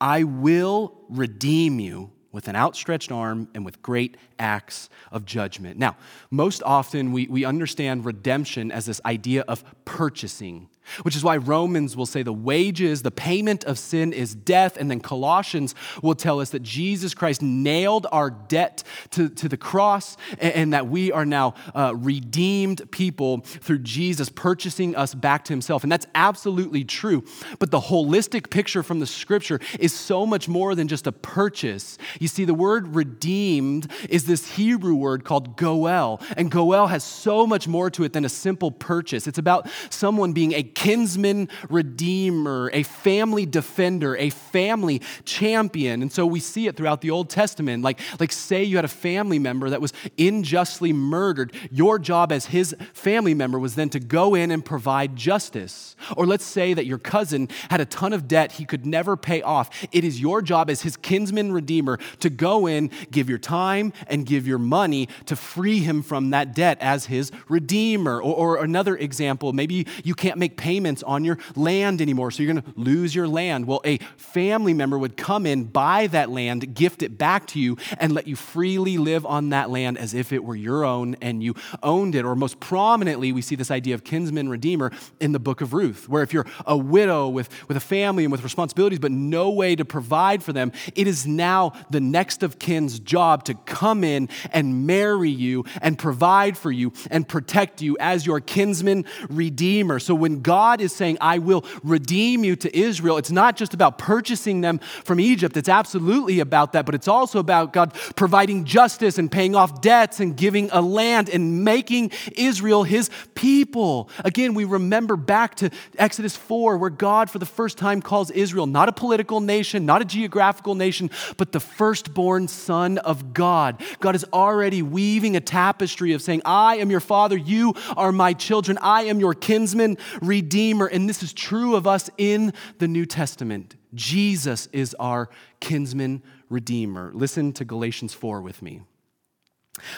I 0.00 0.24
will 0.24 0.94
redeem 1.08 1.80
you 1.80 2.10
with 2.32 2.48
an 2.48 2.56
outstretched 2.56 3.12
arm 3.12 3.48
and 3.54 3.64
with 3.64 3.80
great 3.82 4.16
acts 4.38 4.88
of 5.10 5.24
judgment. 5.24 5.78
Now, 5.78 5.96
most 6.30 6.62
often 6.64 7.12
we, 7.12 7.26
we 7.28 7.44
understand 7.44 8.04
redemption 8.04 8.72
as 8.72 8.86
this 8.86 9.00
idea 9.04 9.42
of 9.42 9.62
purchasing 9.84 10.68
which 11.02 11.16
is 11.16 11.24
why 11.24 11.36
Romans 11.36 11.96
will 11.96 12.06
say 12.06 12.22
the 12.22 12.32
wages, 12.32 13.02
the 13.02 13.10
payment 13.10 13.64
of 13.64 13.78
sin 13.78 14.12
is 14.12 14.34
death. 14.34 14.76
And 14.76 14.90
then 14.90 15.00
Colossians 15.00 15.74
will 16.02 16.14
tell 16.14 16.40
us 16.40 16.50
that 16.50 16.62
Jesus 16.62 17.14
Christ 17.14 17.42
nailed 17.42 18.06
our 18.12 18.30
debt 18.30 18.82
to, 19.10 19.28
to 19.30 19.48
the 19.48 19.56
cross 19.56 20.16
and, 20.38 20.54
and 20.54 20.72
that 20.72 20.88
we 20.88 21.12
are 21.12 21.24
now 21.24 21.54
uh, 21.74 21.94
redeemed 21.96 22.90
people 22.90 23.40
through 23.40 23.80
Jesus 23.80 24.28
purchasing 24.28 24.96
us 24.96 25.14
back 25.14 25.44
to 25.44 25.52
himself. 25.52 25.82
And 25.82 25.92
that's 25.92 26.06
absolutely 26.14 26.84
true. 26.84 27.24
But 27.58 27.70
the 27.70 27.80
holistic 27.80 28.50
picture 28.50 28.82
from 28.82 29.00
the 29.00 29.06
scripture 29.06 29.60
is 29.78 29.92
so 29.92 30.26
much 30.26 30.48
more 30.48 30.74
than 30.74 30.88
just 30.88 31.06
a 31.06 31.12
purchase. 31.12 31.98
You 32.20 32.28
see, 32.28 32.44
the 32.44 32.54
word 32.54 32.94
redeemed 32.94 33.90
is 34.08 34.24
this 34.24 34.52
Hebrew 34.52 34.94
word 34.94 35.24
called 35.24 35.56
goel. 35.56 36.20
And 36.36 36.50
goel 36.50 36.86
has 36.88 37.04
so 37.04 37.46
much 37.46 37.68
more 37.68 37.90
to 37.90 38.04
it 38.04 38.12
than 38.12 38.24
a 38.24 38.28
simple 38.28 38.70
purchase. 38.70 39.26
It's 39.26 39.38
about 39.38 39.68
someone 39.90 40.32
being 40.32 40.54
a 40.54 40.62
kinsman 40.74 41.48
redeemer, 41.68 42.70
a 42.72 42.82
family 42.82 43.46
defender, 43.46 44.16
a 44.16 44.30
family 44.30 45.00
champion. 45.24 46.02
And 46.02 46.12
so 46.12 46.26
we 46.26 46.40
see 46.40 46.66
it 46.66 46.76
throughout 46.76 47.00
the 47.00 47.10
Old 47.10 47.30
Testament. 47.30 47.82
Like, 47.82 48.00
like 48.20 48.32
say 48.32 48.62
you 48.62 48.76
had 48.76 48.84
a 48.84 48.88
family 48.88 49.38
member 49.38 49.70
that 49.70 49.80
was 49.80 49.92
unjustly 50.18 50.92
murdered. 50.92 51.52
Your 51.70 51.98
job 51.98 52.32
as 52.32 52.46
his 52.46 52.74
family 52.92 53.34
member 53.34 53.58
was 53.58 53.74
then 53.74 53.88
to 53.90 54.00
go 54.00 54.34
in 54.34 54.50
and 54.50 54.64
provide 54.64 55.16
justice. 55.16 55.96
Or 56.16 56.26
let's 56.26 56.44
say 56.44 56.74
that 56.74 56.86
your 56.86 56.98
cousin 56.98 57.48
had 57.70 57.80
a 57.80 57.84
ton 57.84 58.12
of 58.12 58.28
debt 58.28 58.52
he 58.52 58.64
could 58.64 58.86
never 58.86 59.16
pay 59.16 59.42
off. 59.42 59.86
It 59.92 60.04
is 60.04 60.20
your 60.20 60.42
job 60.42 60.70
as 60.70 60.82
his 60.82 60.96
kinsman 60.96 61.52
redeemer 61.52 61.98
to 62.20 62.30
go 62.30 62.66
in, 62.66 62.90
give 63.10 63.28
your 63.28 63.38
time, 63.38 63.92
and 64.06 64.26
give 64.26 64.46
your 64.46 64.58
money 64.58 65.08
to 65.26 65.36
free 65.36 65.80
him 65.80 66.02
from 66.02 66.30
that 66.30 66.54
debt 66.54 66.78
as 66.80 67.06
his 67.06 67.30
redeemer. 67.48 68.20
Or, 68.20 68.56
or 68.58 68.64
another 68.64 68.96
example, 68.96 69.52
maybe 69.52 69.86
you 70.04 70.14
can't 70.14 70.38
make 70.38 70.56
payments 70.62 71.02
on 71.02 71.24
your 71.24 71.38
land 71.56 72.00
anymore, 72.00 72.30
so 72.30 72.40
you're 72.40 72.54
going 72.54 72.62
to 72.62 72.80
lose 72.80 73.16
your 73.16 73.26
land. 73.26 73.66
Well, 73.66 73.80
a 73.84 73.98
family 74.16 74.72
member 74.72 74.96
would 74.96 75.16
come 75.16 75.44
in, 75.44 75.64
buy 75.64 76.06
that 76.06 76.30
land, 76.30 76.72
gift 76.72 77.02
it 77.02 77.18
back 77.18 77.48
to 77.48 77.58
you, 77.58 77.76
and 77.98 78.12
let 78.12 78.28
you 78.28 78.36
freely 78.36 78.96
live 78.96 79.26
on 79.26 79.48
that 79.48 79.70
land 79.70 79.98
as 79.98 80.14
if 80.14 80.32
it 80.32 80.44
were 80.44 80.54
your 80.54 80.84
own 80.84 81.16
and 81.20 81.42
you 81.42 81.56
owned 81.82 82.14
it. 82.14 82.24
Or 82.24 82.36
most 82.36 82.60
prominently, 82.60 83.32
we 83.32 83.42
see 83.42 83.56
this 83.56 83.72
idea 83.72 83.96
of 83.96 84.04
kinsman 84.04 84.48
redeemer 84.48 84.92
in 85.18 85.32
the 85.32 85.40
book 85.40 85.62
of 85.62 85.72
Ruth, 85.72 86.08
where 86.08 86.22
if 86.22 86.32
you're 86.32 86.46
a 86.64 86.76
widow 86.76 87.28
with, 87.28 87.48
with 87.66 87.76
a 87.76 87.80
family 87.80 88.22
and 88.22 88.30
with 88.30 88.44
responsibilities, 88.44 89.00
but 89.00 89.10
no 89.10 89.50
way 89.50 89.74
to 89.74 89.84
provide 89.84 90.44
for 90.44 90.52
them, 90.52 90.70
it 90.94 91.08
is 91.08 91.26
now 91.26 91.72
the 91.90 92.00
next 92.00 92.44
of 92.44 92.60
kin's 92.60 93.00
job 93.00 93.42
to 93.46 93.54
come 93.54 94.04
in 94.04 94.28
and 94.52 94.86
marry 94.86 95.28
you 95.28 95.64
and 95.80 95.98
provide 95.98 96.56
for 96.56 96.70
you 96.70 96.92
and 97.10 97.26
protect 97.26 97.82
you 97.82 97.96
as 97.98 98.24
your 98.24 98.38
kinsman 98.38 99.04
redeemer. 99.28 99.98
So 99.98 100.14
when 100.14 100.40
God 100.40 100.51
God 100.52 100.82
is 100.82 100.92
saying, 100.92 101.16
I 101.18 101.38
will 101.38 101.64
redeem 101.82 102.44
you 102.44 102.56
to 102.56 102.78
Israel, 102.78 103.16
it's 103.16 103.30
not 103.30 103.56
just 103.56 103.72
about 103.72 103.96
purchasing 103.96 104.60
them 104.60 104.80
from 105.02 105.18
Egypt. 105.18 105.56
It's 105.56 105.68
absolutely 105.70 106.40
about 106.40 106.74
that, 106.74 106.84
but 106.84 106.94
it's 106.94 107.08
also 107.08 107.38
about 107.38 107.72
God 107.72 107.94
providing 108.16 108.66
justice 108.66 109.16
and 109.16 109.32
paying 109.32 109.56
off 109.56 109.80
debts 109.80 110.20
and 110.20 110.36
giving 110.36 110.68
a 110.70 110.82
land 110.82 111.30
and 111.30 111.64
making 111.64 112.10
Israel 112.36 112.82
his 112.82 113.08
people. 113.34 114.10
Again, 114.26 114.52
we 114.52 114.66
remember 114.66 115.16
back 115.16 115.54
to 115.54 115.70
Exodus 115.96 116.36
4, 116.36 116.76
where 116.76 116.90
God, 116.90 117.30
for 117.30 117.38
the 117.38 117.46
first 117.46 117.78
time, 117.78 118.02
calls 118.02 118.30
Israel 118.30 118.66
not 118.66 118.90
a 118.90 118.92
political 118.92 119.40
nation, 119.40 119.86
not 119.86 120.02
a 120.02 120.04
geographical 120.04 120.74
nation, 120.74 121.08
but 121.38 121.52
the 121.52 121.60
firstborn 121.60 122.46
son 122.46 122.98
of 122.98 123.32
God. 123.32 123.80
God 124.00 124.14
is 124.14 124.26
already 124.34 124.82
weaving 124.82 125.34
a 125.34 125.40
tapestry 125.40 126.12
of 126.12 126.20
saying, 126.20 126.42
I 126.44 126.76
am 126.76 126.90
your 126.90 127.00
father, 127.00 127.38
you 127.38 127.72
are 127.96 128.12
my 128.12 128.34
children, 128.34 128.76
I 128.82 129.04
am 129.04 129.18
your 129.18 129.32
kinsman 129.32 129.96
Redeemer. 130.42 130.86
And 130.86 131.08
this 131.08 131.22
is 131.22 131.32
true 131.32 131.76
of 131.76 131.86
us 131.86 132.10
in 132.18 132.52
the 132.78 132.88
New 132.88 133.06
Testament. 133.06 133.76
Jesus 133.94 134.68
is 134.72 134.92
our 134.98 135.28
kinsman 135.60 136.20
Redeemer. 136.48 137.12
Listen 137.14 137.52
to 137.52 137.64
Galatians 137.64 138.12
4 138.12 138.42
with 138.42 138.60
me. 138.60 138.82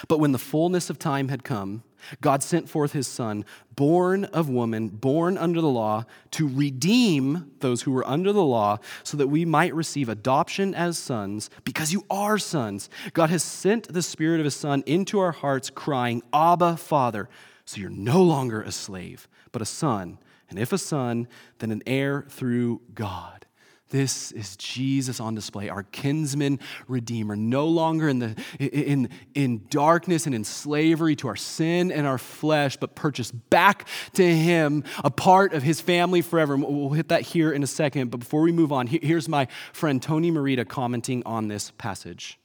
But 0.07 0.19
when 0.19 0.33
the 0.33 0.37
fullness 0.37 0.91
of 0.91 0.99
time 0.99 1.29
had 1.29 1.43
come, 1.43 1.83
God 2.21 2.43
sent 2.43 2.69
forth 2.69 2.93
his 2.93 3.07
Son, 3.07 3.43
born 3.75 4.25
of 4.25 4.47
woman, 4.47 4.89
born 4.89 5.35
under 5.35 5.59
the 5.59 5.67
law, 5.67 6.05
to 6.31 6.47
redeem 6.47 7.51
those 7.59 7.81
who 7.81 7.91
were 7.91 8.07
under 8.07 8.31
the 8.31 8.45
law, 8.45 8.77
so 9.03 9.17
that 9.17 9.27
we 9.27 9.45
might 9.45 9.73
receive 9.73 10.07
adoption 10.07 10.75
as 10.75 10.99
sons, 10.99 11.49
because 11.63 11.91
you 11.91 12.05
are 12.11 12.37
sons. 12.37 12.87
God 13.13 13.31
has 13.31 13.43
sent 13.43 13.91
the 13.91 14.03
Spirit 14.03 14.39
of 14.39 14.45
his 14.45 14.55
Son 14.55 14.83
into 14.85 15.17
our 15.19 15.31
hearts, 15.31 15.71
crying, 15.71 16.21
Abba, 16.31 16.77
Father. 16.77 17.27
So 17.65 17.81
you're 17.81 17.89
no 17.89 18.21
longer 18.21 18.61
a 18.61 18.71
slave, 18.71 19.27
but 19.51 19.63
a 19.63 19.65
son. 19.65 20.19
And 20.49 20.59
if 20.59 20.73
a 20.73 20.77
son, 20.77 21.27
then 21.59 21.71
an 21.71 21.81
heir 21.85 22.25
through 22.29 22.81
God. 22.93 23.45
This 23.89 24.31
is 24.31 24.57
Jesus 24.57 25.19
on 25.19 25.35
display, 25.35 25.69
our 25.69 25.83
kinsman 25.83 26.59
redeemer, 26.87 27.35
no 27.35 27.67
longer 27.67 28.09
in, 28.09 28.17
the, 28.17 28.35
in, 28.59 29.09
in 29.35 29.65
darkness 29.69 30.25
and 30.25 30.33
in 30.33 30.43
slavery 30.43 31.15
to 31.17 31.27
our 31.27 31.35
sin 31.35 31.91
and 31.91 32.07
our 32.07 32.17
flesh, 32.17 32.77
but 32.77 32.95
purchased 32.95 33.33
back 33.51 33.87
to 34.13 34.25
him, 34.25 34.83
a 35.03 35.11
part 35.11 35.53
of 35.53 35.61
his 35.61 35.81
family 35.81 36.21
forever. 36.21 36.57
We'll 36.57 36.89
hit 36.89 37.09
that 37.09 37.21
here 37.21 37.51
in 37.51 37.61
a 37.61 37.67
second. 37.67 38.09
But 38.09 38.21
before 38.21 38.41
we 38.41 38.51
move 38.51 38.71
on, 38.71 38.87
here's 38.87 39.29
my 39.29 39.47
friend 39.71 40.01
Tony 40.01 40.31
Merida 40.31 40.65
commenting 40.65 41.21
on 41.23 41.47
this 41.47 41.71
passage. 41.77 42.39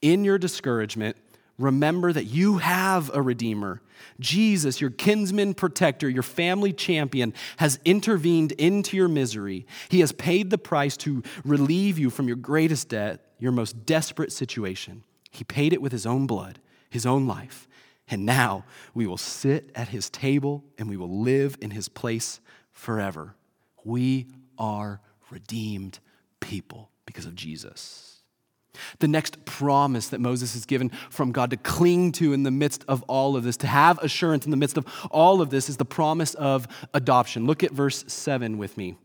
In 0.00 0.24
your 0.24 0.38
discouragement, 0.38 1.18
remember 1.62 2.12
that 2.12 2.24
you 2.24 2.58
have 2.58 3.10
a 3.14 3.22
Redeemer. 3.22 3.80
Jesus, 4.20 4.80
your 4.80 4.90
kinsman 4.90 5.54
protector, 5.54 6.08
your 6.08 6.22
family 6.22 6.72
champion, 6.72 7.32
has 7.58 7.78
intervened 7.84 8.52
into 8.52 8.96
your 8.96 9.08
misery. 9.08 9.66
He 9.88 10.00
has 10.00 10.12
paid 10.12 10.50
the 10.50 10.58
price 10.58 10.96
to 10.98 11.22
relieve 11.44 11.98
you 11.98 12.10
from 12.10 12.26
your 12.26 12.36
greatest 12.36 12.88
debt, 12.88 13.24
your 13.38 13.52
most 13.52 13.86
desperate 13.86 14.32
situation. 14.32 15.04
He 15.30 15.44
paid 15.44 15.72
it 15.72 15.80
with 15.80 15.92
his 15.92 16.06
own 16.06 16.26
blood, 16.26 16.60
his 16.90 17.06
own 17.06 17.26
life. 17.26 17.68
And 18.08 18.26
now 18.26 18.64
we 18.92 19.06
will 19.06 19.16
sit 19.16 19.70
at 19.74 19.88
his 19.88 20.10
table 20.10 20.64
and 20.76 20.88
we 20.88 20.96
will 20.96 21.20
live 21.22 21.56
in 21.60 21.70
his 21.70 21.88
place 21.88 22.40
forever. 22.72 23.36
We 23.84 24.26
are 24.58 25.00
redeemed 25.30 25.98
people 26.40 26.90
because 27.06 27.24
of 27.24 27.34
Jesus. 27.34 28.11
The 28.98 29.08
next 29.08 29.44
promise 29.44 30.08
that 30.08 30.20
Moses 30.20 30.54
is 30.54 30.64
given 30.64 30.90
from 31.10 31.32
God 31.32 31.50
to 31.50 31.56
cling 31.56 32.12
to 32.12 32.32
in 32.32 32.42
the 32.42 32.50
midst 32.50 32.84
of 32.88 33.02
all 33.04 33.36
of 33.36 33.44
this, 33.44 33.56
to 33.58 33.66
have 33.66 33.98
assurance 33.98 34.44
in 34.44 34.50
the 34.50 34.56
midst 34.56 34.76
of 34.76 34.86
all 35.10 35.40
of 35.40 35.50
this, 35.50 35.68
is 35.68 35.76
the 35.76 35.84
promise 35.84 36.34
of 36.34 36.66
adoption. 36.94 37.46
Look 37.46 37.62
at 37.62 37.72
verse 37.72 38.04
7 38.06 38.58
with 38.58 38.76
me. 38.76 38.96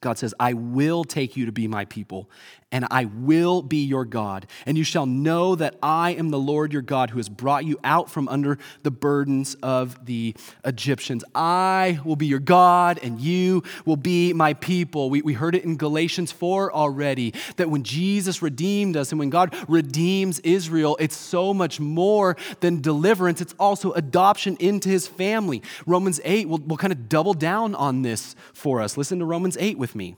God 0.00 0.18
says, 0.18 0.34
I 0.38 0.52
will 0.52 1.04
take 1.04 1.36
you 1.36 1.46
to 1.46 1.52
be 1.52 1.66
my 1.66 1.84
people, 1.84 2.30
and 2.70 2.86
I 2.90 3.06
will 3.06 3.62
be 3.62 3.84
your 3.84 4.04
God. 4.04 4.46
And 4.66 4.76
you 4.76 4.84
shall 4.84 5.06
know 5.06 5.54
that 5.54 5.76
I 5.82 6.10
am 6.12 6.30
the 6.30 6.38
Lord 6.38 6.72
your 6.72 6.82
God 6.82 7.10
who 7.10 7.18
has 7.18 7.28
brought 7.28 7.64
you 7.64 7.78
out 7.82 8.10
from 8.10 8.28
under 8.28 8.58
the 8.82 8.90
burdens 8.90 9.56
of 9.62 10.04
the 10.04 10.34
Egyptians. 10.64 11.24
I 11.34 11.98
will 12.04 12.16
be 12.16 12.26
your 12.26 12.38
God, 12.38 12.98
and 13.02 13.20
you 13.20 13.62
will 13.84 13.96
be 13.96 14.32
my 14.32 14.54
people. 14.54 15.10
We, 15.10 15.22
we 15.22 15.32
heard 15.32 15.54
it 15.54 15.64
in 15.64 15.76
Galatians 15.76 16.30
4 16.30 16.72
already 16.72 17.34
that 17.56 17.70
when 17.70 17.82
Jesus 17.82 18.42
redeemed 18.42 18.96
us 18.96 19.10
and 19.12 19.18
when 19.18 19.30
God 19.30 19.54
redeems 19.66 20.38
Israel, 20.40 20.96
it's 21.00 21.16
so 21.16 21.54
much 21.54 21.80
more 21.80 22.36
than 22.60 22.80
deliverance, 22.80 23.40
it's 23.40 23.54
also 23.58 23.92
adoption 23.92 24.56
into 24.60 24.88
his 24.88 25.06
family. 25.06 25.62
Romans 25.86 26.20
8 26.24 26.48
will, 26.48 26.58
will 26.58 26.76
kind 26.76 26.92
of 26.92 27.08
double 27.08 27.34
down 27.34 27.74
on 27.74 28.02
this 28.02 28.36
for 28.52 28.80
us. 28.80 28.96
Listen 28.96 29.18
to 29.18 29.24
Romans 29.24 29.56
8 29.58 29.78
with 29.78 29.87
me. 29.94 30.16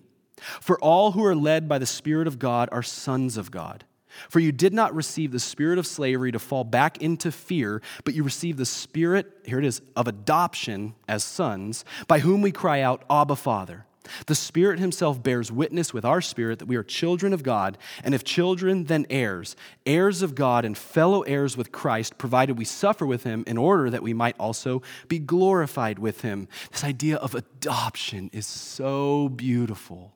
For 0.60 0.78
all 0.80 1.12
who 1.12 1.24
are 1.24 1.34
led 1.34 1.68
by 1.68 1.78
the 1.78 1.86
Spirit 1.86 2.26
of 2.26 2.38
God 2.38 2.68
are 2.72 2.82
sons 2.82 3.36
of 3.36 3.50
God. 3.50 3.84
For 4.28 4.40
you 4.40 4.52
did 4.52 4.74
not 4.74 4.94
receive 4.94 5.30
the 5.32 5.38
spirit 5.38 5.78
of 5.78 5.86
slavery 5.86 6.32
to 6.32 6.38
fall 6.38 6.64
back 6.64 6.98
into 6.98 7.30
fear, 7.30 7.80
but 8.04 8.14
you 8.14 8.24
received 8.24 8.58
the 8.58 8.66
spirit, 8.66 9.26
here 9.44 9.58
it 9.58 9.64
is, 9.64 9.80
of 9.94 10.08
adoption 10.08 10.94
as 11.08 11.22
sons, 11.22 11.84
by 12.08 12.18
whom 12.18 12.42
we 12.42 12.50
cry 12.52 12.80
out, 12.80 13.04
Abba, 13.08 13.36
Father. 13.36 13.86
The 14.26 14.34
Spirit 14.34 14.78
Himself 14.78 15.22
bears 15.22 15.52
witness 15.52 15.92
with 15.92 16.04
our 16.04 16.20
spirit 16.20 16.58
that 16.58 16.66
we 16.66 16.76
are 16.76 16.82
children 16.82 17.32
of 17.32 17.42
God, 17.42 17.76
and 18.02 18.14
if 18.14 18.24
children, 18.24 18.84
then 18.84 19.06
heirs, 19.10 19.56
heirs 19.84 20.22
of 20.22 20.34
God 20.34 20.64
and 20.64 20.76
fellow 20.76 21.22
heirs 21.22 21.56
with 21.56 21.72
Christ, 21.72 22.18
provided 22.18 22.58
we 22.58 22.64
suffer 22.64 23.06
with 23.06 23.24
Him 23.24 23.44
in 23.46 23.58
order 23.58 23.90
that 23.90 24.02
we 24.02 24.14
might 24.14 24.36
also 24.38 24.82
be 25.08 25.18
glorified 25.18 25.98
with 25.98 26.22
Him. 26.22 26.48
This 26.72 26.84
idea 26.84 27.16
of 27.16 27.34
adoption 27.34 28.30
is 28.32 28.46
so 28.46 29.28
beautiful. 29.28 30.14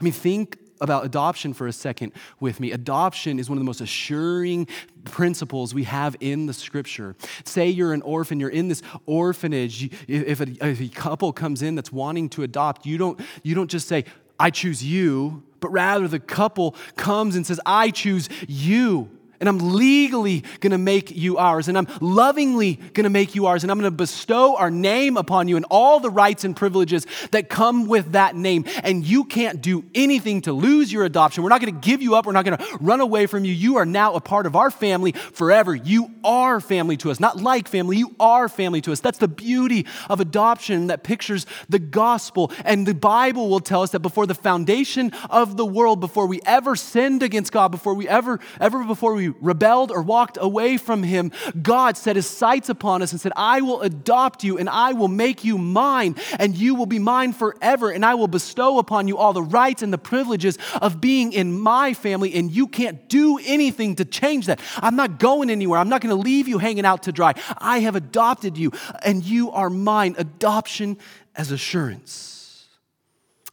I 0.00 0.02
mean, 0.02 0.12
think 0.12 0.58
about 0.80 1.04
adoption 1.04 1.54
for 1.54 1.66
a 1.66 1.72
second 1.72 2.12
with 2.40 2.60
me. 2.60 2.72
Adoption 2.72 3.38
is 3.38 3.48
one 3.48 3.58
of 3.58 3.60
the 3.60 3.66
most 3.66 3.80
assuring 3.80 4.66
principles 5.04 5.74
we 5.74 5.84
have 5.84 6.16
in 6.20 6.46
the 6.46 6.52
scripture. 6.52 7.16
Say 7.44 7.68
you're 7.68 7.92
an 7.92 8.02
orphan, 8.02 8.40
you're 8.40 8.50
in 8.50 8.68
this 8.68 8.82
orphanage. 9.06 9.90
If 10.08 10.40
a, 10.40 10.46
if 10.66 10.80
a 10.80 10.88
couple 10.88 11.32
comes 11.32 11.62
in 11.62 11.74
that's 11.74 11.92
wanting 11.92 12.28
to 12.30 12.42
adopt, 12.42 12.86
you 12.86 12.98
don't, 12.98 13.20
you 13.42 13.54
don't 13.54 13.70
just 13.70 13.88
say, 13.88 14.04
I 14.38 14.50
choose 14.50 14.82
you, 14.82 15.44
but 15.60 15.70
rather 15.70 16.08
the 16.08 16.18
couple 16.18 16.76
comes 16.96 17.36
and 17.36 17.46
says, 17.46 17.60
I 17.64 17.90
choose 17.90 18.28
you. 18.48 19.10
And 19.40 19.48
I'm 19.48 19.74
legally 19.74 20.44
gonna 20.60 20.78
make 20.78 21.14
you 21.14 21.38
ours, 21.38 21.68
and 21.68 21.76
I'm 21.76 21.88
lovingly 22.00 22.74
gonna 22.92 23.10
make 23.10 23.34
you 23.34 23.46
ours, 23.46 23.62
and 23.62 23.70
I'm 23.70 23.78
gonna 23.78 23.90
bestow 23.90 24.56
our 24.56 24.70
name 24.70 25.16
upon 25.16 25.48
you 25.48 25.56
and 25.56 25.66
all 25.70 26.00
the 26.00 26.10
rights 26.10 26.44
and 26.44 26.56
privileges 26.56 27.06
that 27.30 27.48
come 27.48 27.86
with 27.86 28.12
that 28.12 28.36
name. 28.36 28.64
And 28.82 29.04
you 29.04 29.24
can't 29.24 29.60
do 29.60 29.84
anything 29.94 30.42
to 30.42 30.52
lose 30.52 30.92
your 30.92 31.04
adoption. 31.04 31.42
We're 31.42 31.50
not 31.50 31.60
gonna 31.60 31.72
give 31.72 32.02
you 32.02 32.14
up, 32.14 32.26
we're 32.26 32.32
not 32.32 32.44
gonna 32.44 32.64
run 32.80 33.00
away 33.00 33.26
from 33.26 33.44
you. 33.44 33.52
You 33.52 33.76
are 33.76 33.86
now 33.86 34.14
a 34.14 34.20
part 34.20 34.46
of 34.46 34.56
our 34.56 34.70
family 34.70 35.12
forever. 35.12 35.74
You 35.74 36.10
are 36.22 36.60
family 36.60 36.96
to 36.98 37.10
us, 37.10 37.20
not 37.20 37.40
like 37.40 37.68
family, 37.68 37.96
you 37.96 38.14
are 38.20 38.48
family 38.48 38.80
to 38.82 38.92
us. 38.92 39.00
That's 39.00 39.18
the 39.18 39.28
beauty 39.28 39.86
of 40.08 40.20
adoption 40.20 40.88
that 40.88 41.02
pictures 41.04 41.46
the 41.68 41.78
gospel. 41.78 42.52
And 42.64 42.86
the 42.86 42.94
Bible 42.94 43.48
will 43.48 43.60
tell 43.60 43.82
us 43.82 43.90
that 43.90 44.00
before 44.00 44.26
the 44.26 44.34
foundation 44.34 45.12
of 45.30 45.56
the 45.56 45.66
world, 45.66 46.00
before 46.00 46.26
we 46.26 46.40
ever 46.46 46.76
sinned 46.76 47.22
against 47.22 47.52
God, 47.52 47.70
before 47.70 47.94
we 47.94 48.08
ever, 48.08 48.40
ever 48.60 48.84
before 48.84 49.14
we 49.14 49.23
rebelled 49.28 49.90
or 49.90 50.02
walked 50.02 50.38
away 50.40 50.76
from 50.76 51.02
Him, 51.02 51.32
God 51.60 51.96
set 51.96 52.16
His 52.16 52.26
sights 52.26 52.68
upon 52.68 53.02
us 53.02 53.12
and 53.12 53.20
said, 53.20 53.32
I 53.36 53.60
will 53.60 53.82
adopt 53.82 54.44
you 54.44 54.58
and 54.58 54.68
I 54.68 54.92
will 54.92 55.08
make 55.08 55.44
you 55.44 55.58
mine, 55.58 56.16
and 56.38 56.56
you 56.56 56.74
will 56.74 56.86
be 56.86 56.98
mine 56.98 57.32
forever, 57.32 57.90
and 57.90 58.04
I 58.04 58.14
will 58.14 58.28
bestow 58.28 58.78
upon 58.78 59.08
you 59.08 59.16
all 59.16 59.32
the 59.32 59.42
rights 59.42 59.82
and 59.82 59.92
the 59.92 59.98
privileges 59.98 60.58
of 60.80 61.00
being 61.00 61.32
in 61.32 61.58
my 61.58 61.94
family, 61.94 62.34
and 62.34 62.50
you 62.50 62.66
can't 62.66 63.08
do 63.08 63.38
anything 63.44 63.96
to 63.96 64.04
change 64.04 64.46
that. 64.46 64.60
I'm 64.76 64.96
not 64.96 65.18
going 65.18 65.50
anywhere. 65.50 65.78
I'm 65.78 65.88
not 65.88 66.00
going 66.00 66.14
to 66.14 66.20
leave 66.22 66.48
you 66.48 66.58
hanging 66.58 66.84
out 66.84 67.04
to 67.04 67.12
dry. 67.12 67.34
I 67.58 67.80
have 67.80 67.96
adopted 67.96 68.58
you, 68.58 68.72
and 69.04 69.24
you 69.24 69.50
are 69.50 69.70
mine. 69.70 70.14
Adoption 70.18 70.98
as 71.36 71.50
assurance. 71.50 72.33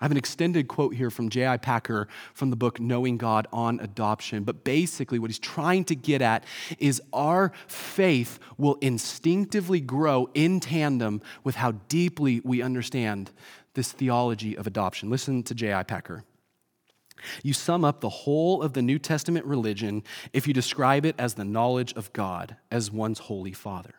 I 0.01 0.05
have 0.05 0.11
an 0.11 0.17
extended 0.17 0.67
quote 0.67 0.95
here 0.95 1.11
from 1.11 1.29
J.I. 1.29 1.57
Packer 1.57 2.07
from 2.33 2.49
the 2.49 2.55
book 2.55 2.79
Knowing 2.79 3.17
God 3.17 3.47
on 3.53 3.79
Adoption. 3.79 4.43
But 4.43 4.63
basically, 4.63 5.19
what 5.19 5.29
he's 5.29 5.37
trying 5.37 5.83
to 5.85 5.95
get 5.95 6.23
at 6.23 6.43
is 6.79 6.99
our 7.13 7.51
faith 7.67 8.39
will 8.57 8.79
instinctively 8.81 9.79
grow 9.79 10.27
in 10.33 10.59
tandem 10.59 11.21
with 11.43 11.55
how 11.55 11.73
deeply 11.87 12.41
we 12.43 12.63
understand 12.63 13.29
this 13.75 13.91
theology 13.91 14.57
of 14.57 14.65
adoption. 14.65 15.11
Listen 15.11 15.43
to 15.43 15.53
J.I. 15.53 15.83
Packer. 15.83 16.23
You 17.43 17.53
sum 17.53 17.85
up 17.85 18.01
the 18.01 18.09
whole 18.09 18.63
of 18.63 18.73
the 18.73 18.81
New 18.81 18.97
Testament 18.97 19.45
religion 19.45 20.03
if 20.33 20.47
you 20.47 20.53
describe 20.55 21.05
it 21.05 21.15
as 21.19 21.35
the 21.35 21.45
knowledge 21.45 21.93
of 21.93 22.11
God 22.13 22.55
as 22.71 22.89
one's 22.89 23.19
holy 23.19 23.53
Father. 23.53 23.93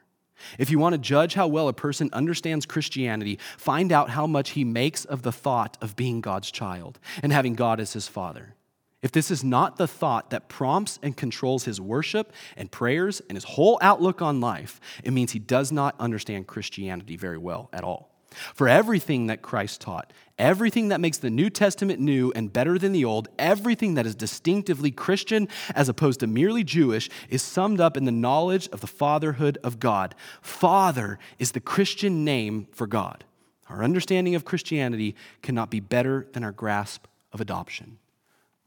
If 0.59 0.71
you 0.71 0.79
want 0.79 0.95
to 0.95 0.99
judge 0.99 1.35
how 1.35 1.47
well 1.47 1.69
a 1.69 1.73
person 1.73 2.11
understands 2.13 2.67
Christianity, 2.67 3.39
find 3.57 3.93
out 3.93 4.11
how 4.11 4.27
much 4.27 4.51
he 4.51 4.65
makes 4.65 5.05
of 5.05 5.23
the 5.23 5.33
thought 5.33 5.77
of 5.81 5.97
being 5.97 6.21
God's 6.21 6.51
child 6.51 6.99
and 7.23 7.33
having 7.33 7.55
God 7.55 7.81
as 7.81 7.93
his 7.93 8.09
father. 8.09 8.55
If 9.03 9.11
this 9.11 9.33
is 9.33 9.43
not 9.43 9.77
the 9.77 9.89
thought 9.89 10.31
that 10.31 10.49
prompts 10.49 11.01
and 11.03 11.17
controls 11.17 11.65
his 11.65 11.81
worship 11.81 12.33
and 12.57 12.71
prayers 12.71 13.21
and 13.29 13.37
his 13.37 13.45
whole 13.45 13.79
outlook 13.83 14.23
on 14.23 14.41
life, 14.41 14.81
it 15.03 15.13
means 15.13 15.33
he 15.33 15.41
does 15.41 15.73
not 15.73 15.97
understand 15.99 16.47
Christianity 16.47 17.17
very 17.17 17.39
well 17.39 17.69
at 17.73 17.83
all. 17.83 18.12
For 18.55 18.69
everything 18.69 19.27
that 19.27 19.43
Christ 19.43 19.81
taught, 19.81 20.13
everything 20.39 20.89
that 20.89 21.01
makes 21.01 21.19
the 21.19 21.31
New 21.31 21.51
Testament 21.51 22.01
new 22.01 22.33
and 22.35 22.53
better 22.53 22.79
than 22.79 22.93
the 22.93 23.05
Old, 23.05 23.29
everything 23.39 23.95
that 23.95 24.07
is 24.07 24.15
distinctively 24.15 24.91
Christian 24.91 25.49
as 25.75 25.89
opposed 25.89 26.21
to 26.21 26.27
merely 26.27 26.65
Jewish, 26.65 27.09
is 27.29 27.43
summed 27.43 27.81
up 27.81 27.97
in 27.97 28.05
the 28.05 28.13
knowledge 28.13 28.69
of 28.69 28.81
the 28.81 28.87
fatherhood 28.87 29.59
of 29.63 29.79
God. 29.79 30.15
Father 30.41 31.19
is 31.39 31.53
the 31.53 31.61
Christian 31.61 32.25
name 32.25 32.67
for 32.73 32.87
God. 32.87 33.25
Our 33.69 33.83
understanding 33.83 34.35
of 34.35 34.45
Christianity 34.45 35.15
cannot 35.41 35.71
be 35.71 35.81
better 35.81 36.27
than 36.33 36.45
our 36.45 36.53
grasp 36.53 37.07
of 37.33 37.41
adoption. 37.41 37.99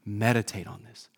Meditate 0.04 0.66
on 0.66 0.84
this, 0.88 1.08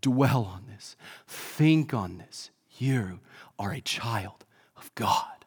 dwell 0.00 0.44
on 0.44 0.64
this, 0.68 0.96
think 1.26 1.94
on 1.94 2.18
this. 2.18 2.50
You 2.78 3.20
are 3.58 3.72
a 3.72 3.80
child 3.80 4.44
of 4.76 4.94
God. 4.94 5.41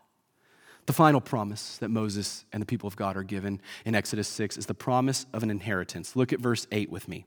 The 0.85 0.93
final 0.93 1.21
promise 1.21 1.77
that 1.77 1.89
Moses 1.89 2.45
and 2.53 2.61
the 2.61 2.65
people 2.65 2.87
of 2.87 2.95
God 2.95 3.17
are 3.17 3.23
given 3.23 3.59
in 3.85 3.95
Exodus 3.95 4.27
6 4.27 4.57
is 4.57 4.67
the 4.67 4.73
promise 4.73 5.25
of 5.33 5.41
an 5.41 5.49
inheritance. 5.49 6.15
Look 6.15 6.31
at 6.31 6.39
verse 6.39 6.67
8 6.71 6.91
with 6.91 7.07
me. 7.07 7.25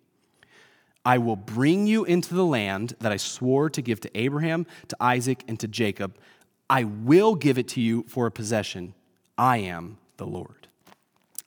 I 1.05 1.19
will 1.19 1.37
bring 1.37 1.87
you 1.87 2.05
into 2.05 2.35
the 2.35 2.45
land 2.45 2.95
that 3.01 3.13
I 3.13 3.17
swore 3.17 3.71
to 3.71 3.83
give 3.83 4.01
to 4.01 4.11
Abraham, 4.19 4.67
to 4.89 4.97
Isaac, 5.01 5.43
and 5.49 5.59
to 5.61 5.67
Jacob. 5.67 6.17
I 6.71 6.85
will 6.85 7.35
give 7.35 7.59
it 7.59 7.69
to 7.69 7.81
you 7.81 8.05
for 8.09 8.27
a 8.27 8.31
possession. 8.31 8.95
I 9.37 9.59
am 9.59 9.99
the 10.19 10.27
Lord. 10.27 10.69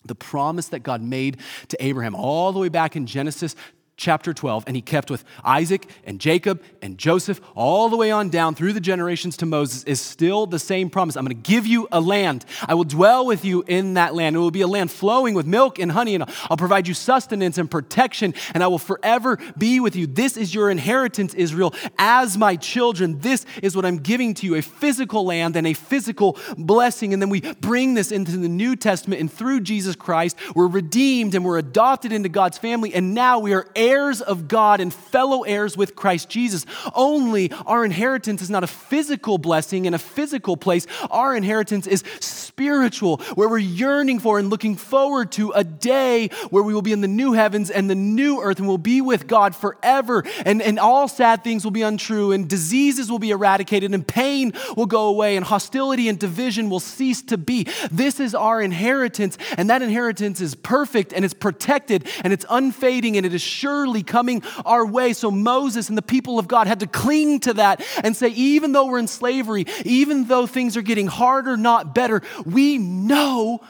The 0.04 0.16
promise 0.16 0.68
that 0.70 0.80
God 0.80 1.02
made 1.02 1.38
to 1.68 1.78
Abraham 1.84 2.16
all 2.16 2.52
the 2.52 2.60
way 2.60 2.70
back 2.70 2.96
in 2.96 3.06
Genesis 3.06 3.56
chapter 4.02 4.34
12, 4.34 4.64
and 4.66 4.76
he 4.76 4.82
kept 4.82 5.12
with 5.12 5.24
Isaac 5.44 5.88
and 6.04 6.20
Jacob 6.20 6.62
and 6.82 6.98
Joseph 6.98 7.40
all 7.56 7.88
the 7.88 7.96
way 7.96 8.10
on 8.10 8.30
down 8.30 8.56
through 8.56 8.74
the 8.74 8.82
generations 8.82 9.38
to 9.38 9.46
Moses 9.46 9.84
is 9.84 10.02
still 10.02 10.48
the 10.48 10.58
same 10.58 10.90
promise. 10.90 11.16
I'm 11.16 11.24
going 11.24 11.40
to 11.40 11.50
give 11.50 11.68
you 11.68 11.88
a 11.92 12.02
land. 12.02 12.44
I 12.68 12.74
will 12.74 12.84
dwell 12.84 13.28
with 13.28 13.46
you 13.46 13.64
in 13.68 13.94
that 13.94 14.16
land. 14.16 14.36
It 14.36 14.40
will 14.40 14.50
be 14.50 14.62
a 14.62 14.68
land 14.68 14.90
flowing 14.90 15.36
with 15.36 15.46
milk 15.46 15.78
and 15.78 15.92
honey, 15.92 16.16
and 16.16 16.24
I'll 16.50 16.58
provide 16.58 16.88
you 16.88 16.96
sustenance 16.96 17.60
and 17.60 17.70
protection, 17.70 18.34
and 18.56 18.64
I 18.64 18.68
will 18.68 18.80
forever 18.80 19.38
be 19.56 19.80
with 19.80 19.96
you. 19.96 20.08
This 20.08 20.36
is 20.36 20.54
your 20.54 20.72
inheritance, 20.72 21.36
Israel, 21.36 21.76
as 22.00 22.40
my 22.40 22.56
children. 22.56 23.20
This 23.20 23.46
is 23.62 23.76
what 23.76 23.86
I'm 23.86 24.00
giving 24.00 24.34
to 24.34 24.48
you 24.48 24.56
a 24.56 24.64
physical 24.64 25.26
land 25.26 25.56
and 25.56 25.68
a 25.68 25.74
physical 25.74 26.40
blessing. 26.58 27.14
And 27.14 27.22
then 27.22 27.30
we 27.30 27.42
bring 27.62 27.94
this 27.94 28.12
into 28.12 28.32
the 28.32 28.50
New 28.50 28.76
Testament, 28.76 29.22
and 29.22 29.32
through 29.32 29.62
Jesus 29.62 29.96
Christ, 29.96 30.38
we're 30.56 30.66
redeemed 30.66 31.36
and 31.36 31.46
we're 31.46 31.60
adopted 31.60 32.12
into 32.12 32.30
God's 32.30 32.58
family, 32.58 32.96
and 32.96 33.14
now 33.14 33.38
we 33.38 33.54
are 33.54 33.68
heirs 33.76 33.91
heirs 33.92 34.22
of 34.22 34.48
God 34.48 34.80
and 34.80 34.94
fellow 34.94 35.44
heirs 35.44 35.76
with 35.76 35.96
Christ 35.96 36.30
Jesus. 36.30 36.66
Only 36.96 37.52
our 37.66 37.84
inheritance 37.84 38.42
is 38.42 38.50
not 38.50 38.64
a 38.64 38.68
physical 38.68 39.38
blessing 39.38 39.86
in 39.86 39.94
a 39.94 40.00
physical 40.00 40.56
place. 40.56 40.88
Our 41.10 41.36
inheritance 41.36 41.88
is 41.88 42.04
spiritual, 42.20 43.18
where 43.36 43.50
we're 43.50 43.58
yearning 43.58 44.20
for 44.20 44.40
and 44.40 44.50
looking 44.50 44.76
forward 44.76 45.32
to 45.34 45.52
a 45.52 45.64
day 45.64 46.30
where 46.50 46.64
we 46.64 46.74
will 46.74 46.82
be 46.82 46.94
in 46.94 47.02
the 47.02 47.08
new 47.08 47.34
heavens 47.34 47.70
and 47.70 47.90
the 47.90 47.96
new 47.96 48.42
earth 48.42 48.60
and 48.60 48.68
we'll 48.68 48.78
be 48.78 49.02
with 49.02 49.28
God 49.28 49.56
forever. 49.56 50.24
And, 50.46 50.62
and 50.62 50.80
all 50.80 51.08
sad 51.08 51.44
things 51.44 51.64
will 51.64 51.72
be 51.72 51.82
untrue, 51.82 52.32
and 52.32 52.48
diseases 52.48 53.12
will 53.12 53.20
be 53.20 53.32
eradicated, 53.32 53.94
and 53.94 54.08
pain 54.08 54.54
will 54.78 54.86
go 54.86 55.08
away, 55.08 55.36
and 55.36 55.46
hostility 55.46 56.08
and 56.08 56.18
division 56.18 56.70
will 56.70 56.80
cease 56.80 57.22
to 57.24 57.38
be. 57.38 57.68
This 57.92 58.20
is 58.20 58.36
our 58.36 58.62
inheritance, 58.62 59.38
and 59.58 59.70
that 59.70 59.82
inheritance 59.82 60.40
is 60.40 60.56
perfect 60.56 61.14
and 61.14 61.26
it's 61.26 61.34
protected 61.34 62.08
and 62.24 62.32
it's 62.34 62.46
unfading 62.50 63.18
and 63.18 63.26
it 63.26 63.34
is 63.34 63.42
sure 63.42 63.71
surely 63.72 64.04
coming 64.04 64.44
our 64.66 64.86
way. 64.86 65.14
So 65.14 65.32
Moses 65.32 65.88
and 65.90 65.98
the 65.98 66.02
people 66.02 66.38
of 66.38 66.48
God 66.48 66.68
had 66.68 66.82
to 66.82 66.88
cling 66.88 67.40
to 67.42 67.54
that 67.54 67.84
and 68.04 68.16
say, 68.16 68.30
even 68.30 68.74
though 68.74 68.88
we're 68.88 69.00
in 69.00 69.08
slavery, 69.08 69.66
even 69.86 70.26
though 70.26 70.46
things 70.46 70.76
are 70.76 70.82
getting 70.82 71.08
harder, 71.08 71.56
not 71.56 71.96
better, 71.96 72.22
we 72.46 72.78
know 72.78 73.62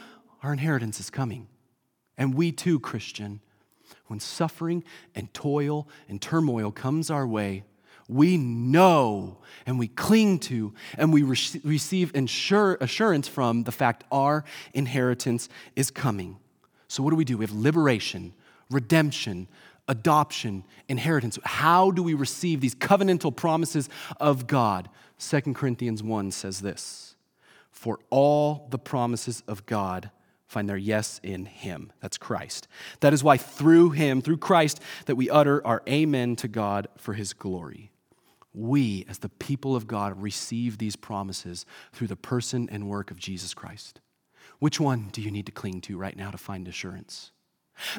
our 0.42 0.54
inheritance 0.54 1.00
is 1.00 1.10
coming. 1.10 1.48
And 2.18 2.34
we 2.34 2.52
too, 2.52 2.80
Christian, 2.80 3.42
when 4.08 4.20
suffering 4.20 4.84
and 5.14 5.32
toil 5.34 5.88
and 6.10 6.20
turmoil 6.22 6.72
comes 6.72 7.12
our 7.12 7.28
way, 7.28 7.64
we 8.08 8.38
know 8.38 9.38
and 9.66 9.78
we 9.80 9.88
cling 9.88 10.40
to 10.40 10.74
and 10.98 11.14
we 11.14 11.22
re- 11.22 11.62
receive 11.64 12.12
insure, 12.16 12.78
assurance 12.82 13.28
from 13.28 13.64
the 13.64 13.72
fact 13.72 14.04
our 14.12 14.44
inheritance 14.74 15.48
is 15.76 15.92
coming. 15.92 16.38
So, 16.88 17.04
what 17.04 17.12
do 17.12 17.16
we 17.16 17.24
do? 17.24 17.38
We 17.38 17.46
have 17.46 17.54
liberation, 17.56 18.34
redemption, 18.70 19.48
adoption, 19.92 20.64
inheritance. 20.88 21.38
How 21.44 21.92
do 21.92 22.02
we 22.02 22.14
receive 22.14 22.62
these 22.62 22.74
covenantal 22.74 23.36
promises 23.36 23.90
of 24.20 24.48
God? 24.48 24.90
2 25.20 25.54
Corinthians 25.54 26.02
1 26.02 26.32
says 26.32 26.62
this 26.62 27.16
For 27.70 28.00
all 28.10 28.68
the 28.72 28.80
promises 28.80 29.44
of 29.48 29.66
God 29.66 30.10
find 30.48 30.70
their 30.70 30.78
yes 30.78 31.20
in 31.24 31.46
Him. 31.46 31.92
That's 32.00 32.18
Christ. 32.18 32.70
That 33.02 33.14
is 33.14 33.24
why 33.24 33.36
through 33.36 33.92
Him, 33.92 34.22
through 34.22 34.38
Christ, 34.38 34.80
that 35.08 35.18
we 35.18 35.30
utter 35.30 35.66
our 35.68 35.84
amen 35.88 36.38
to 36.38 36.48
God 36.48 36.88
for 36.98 37.14
His 37.14 37.34
glory. 37.34 37.92
We, 38.54 39.06
as 39.10 39.20
the 39.20 39.30
people 39.30 39.76
of 39.76 39.88
God, 39.88 40.22
receive 40.22 40.78
these 40.78 40.96
promises 40.96 41.66
through 41.92 42.08
the 42.08 42.16
person 42.16 42.70
and 42.72 42.90
work 42.90 43.12
of 43.12 43.20
Jesus 43.20 43.54
Christ. 43.54 44.00
Which 44.60 44.80
one 44.80 45.10
do 45.12 45.22
you 45.22 45.32
need 45.32 45.48
to 45.48 45.52
cling 45.52 45.82
to 45.82 45.98
right 45.98 46.16
now 46.16 46.32
to 46.32 46.38
find 46.38 46.68
assurance? 46.68 47.32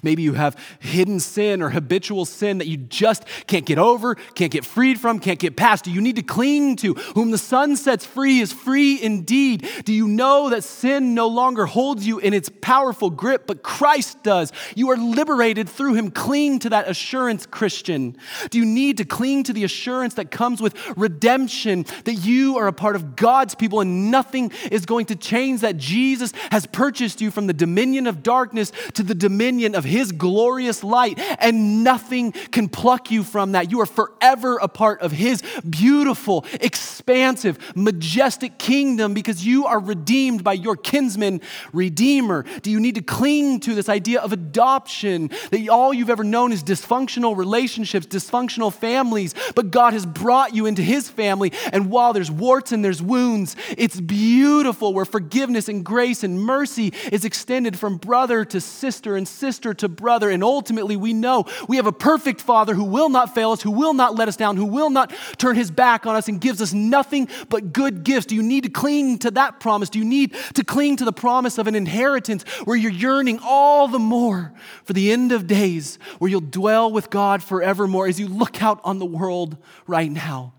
Maybe 0.03 0.23
you 0.23 0.35
have 0.35 0.57
hidden 0.81 1.21
sin 1.21 1.63
or 1.63 1.71
habitual 1.71 2.25
sin 2.25 2.59
that 2.59 2.67
you 2.67 2.77
just 2.77 3.25
can't 3.47 3.67
get 3.67 3.79
over, 3.79 4.15
can't 4.15 4.53
get 4.53 4.65
freed 4.65 5.01
from, 5.01 5.19
can't 5.19 5.39
get 5.39 5.57
past. 5.57 5.85
Do 5.85 5.91
you 5.91 6.01
need 6.01 6.17
to 6.17 6.23
cling 6.23 6.77
to? 6.77 6.95
Whom 7.15 7.31
the 7.31 7.39
Son 7.39 7.77
sets 7.77 8.05
free 8.05 8.41
is 8.41 8.53
free 8.53 9.03
indeed. 9.03 9.69
Do 9.85 9.93
you 9.93 10.09
know 10.09 10.51
that 10.51 10.65
sin 10.65 11.15
no 11.15 11.29
longer 11.29 11.67
holds 11.67 12.07
you 12.07 12.19
in 12.19 12.35
its 12.35 12.49
powerful 12.61 13.11
grip, 13.11 13.47
but 13.47 13.63
Christ 13.63 14.23
does? 14.23 14.53
You 14.75 14.91
are 14.91 14.97
liberated 14.97 15.69
through 15.69 15.95
Him. 15.95 16.11
Cling 16.11 16.61
to 16.61 16.71
that 16.71 16.89
assurance, 16.89 17.47
Christian. 17.47 18.17
Do 18.51 18.59
you 18.59 18.65
need 18.65 18.99
to 18.99 19.05
cling 19.05 19.45
to 19.45 19.53
the 19.53 19.65
assurance 19.65 20.15
that 20.15 20.31
comes 20.31 20.61
with 20.61 20.77
redemption, 20.97 21.85
that 22.05 22.15
you 22.15 22.59
are 22.59 22.69
a 22.69 22.73
part 22.73 22.97
of 22.97 23.17
God's 23.17 23.55
people 23.55 23.81
and 23.81 24.11
nothing 24.11 24.53
is 24.71 24.87
going 24.87 25.07
to 25.07 25.17
change, 25.17 25.61
that 25.61 25.77
Jesus 25.77 26.33
has 26.51 26.67
purchased 26.67 27.21
you 27.21 27.31
from 27.31 27.47
the 27.47 27.53
dominion 27.53 28.07
of 28.07 28.23
darkness 28.23 28.73
to 28.95 29.03
the 29.03 29.15
dominion 29.15 29.72
of 29.75 29.85
His 29.85 30.13
glorious 30.13 30.83
light, 30.85 31.19
and 31.39 31.85
nothing 31.85 32.33
can 32.33 32.69
pluck 32.69 33.11
you 33.11 33.23
from 33.23 33.53
that. 33.53 33.71
You 33.71 33.81
are 33.81 33.87
forever 33.87 34.57
a 34.57 34.69
part 34.69 35.01
of 35.01 35.13
His 35.13 35.43
beautiful, 35.69 36.45
expansive, 36.55 37.59
majestic 37.77 38.59
kingdom 38.59 39.15
because 39.15 39.45
you 39.45 39.67
are 39.67 39.79
redeemed 39.79 40.45
by 40.45 40.55
your 40.55 40.77
kinsman 40.77 41.41
redeemer. 41.73 42.45
Do 42.63 42.71
you 42.71 42.81
need 42.81 42.97
to 42.97 43.03
cling 43.03 43.61
to 43.61 43.75
this 43.75 43.89
idea 43.89 44.21
of 44.21 44.33
adoption 44.33 45.31
that 45.51 45.69
all 45.69 45.93
you've 45.93 46.11
ever 46.11 46.25
known 46.25 46.53
is 46.53 46.63
dysfunctional 46.63 47.37
relationships, 47.37 48.07
dysfunctional 48.07 48.73
families, 48.73 49.35
but 49.55 49.71
God 49.71 49.93
has 49.93 50.07
brought 50.07 50.55
you 50.55 50.67
into 50.67 50.83
His 50.83 51.09
family, 51.09 51.53
and 51.73 51.91
while 51.91 52.13
there's 52.13 52.31
warts 52.31 52.73
and 52.73 52.85
there's 52.85 53.03
wounds, 53.03 53.57
it's 53.77 54.01
beautiful 54.01 54.95
where 54.95 55.05
forgiveness 55.05 55.69
and 55.69 55.85
grace 55.85 56.25
and 56.25 56.41
mercy 56.41 56.93
is 57.11 57.25
extended 57.25 57.79
from 57.79 57.97
brother 57.97 58.45
to 58.45 58.61
sister 58.61 59.17
and 59.17 59.27
sister 59.27 59.52
to 59.59 59.89
brother. 59.89 60.31
And 60.31 60.43
ultimately, 60.43 60.97
we 60.97 61.13
know 61.13 61.47
we 61.69 61.77
have 61.77 61.87
a 61.87 61.93
perfect 61.93 62.41
Father 62.41 62.75
who 62.75 62.85
will 62.85 63.09
not 63.09 63.35
fail 63.35 63.53
us, 63.53 63.63
who 63.63 63.71
will 63.71 63.95
not 63.95 64.15
let 64.15 64.29
us 64.29 64.37
down, 64.37 64.57
who 64.57 64.67
will 64.67 64.91
not 64.91 65.13
turn 65.39 65.57
his 65.57 65.71
back 65.71 66.07
on 66.07 66.17
us 66.17 66.29
and 66.29 66.41
gives 66.41 66.61
us 66.61 66.73
nothing 66.73 67.29
but 67.49 67.73
good 67.73 68.05
gifts. 68.05 68.27
Do 68.27 68.35
you 68.35 68.43
need 68.43 68.65
to 68.65 68.71
cling 68.71 69.19
to 69.21 69.31
that 69.33 69.61
promise? 69.61 69.91
Do 69.91 69.99
you 69.99 70.05
need 70.05 70.35
to 70.55 70.65
cling 70.65 70.97
to 70.97 71.05
the 71.05 71.13
promise 71.13 71.59
of 71.59 71.67
an 71.67 71.75
inheritance 71.75 72.43
where 72.65 72.77
you're 72.77 72.91
yearning 72.91 73.41
all 73.43 73.89
the 73.89 73.99
more 73.99 74.53
for 74.85 74.93
the 74.93 75.13
end 75.13 75.33
of 75.33 75.47
days, 75.47 75.99
where 76.19 76.31
you'll 76.31 76.41
dwell 76.41 76.91
with 76.91 77.11
God 77.11 77.43
forevermore 77.43 78.07
as 78.07 78.19
you 78.19 78.29
look 78.29 78.63
out 78.63 78.81
on 78.85 78.99
the 78.99 79.07
world 79.07 79.57
right 79.87 80.11
now 80.11 80.55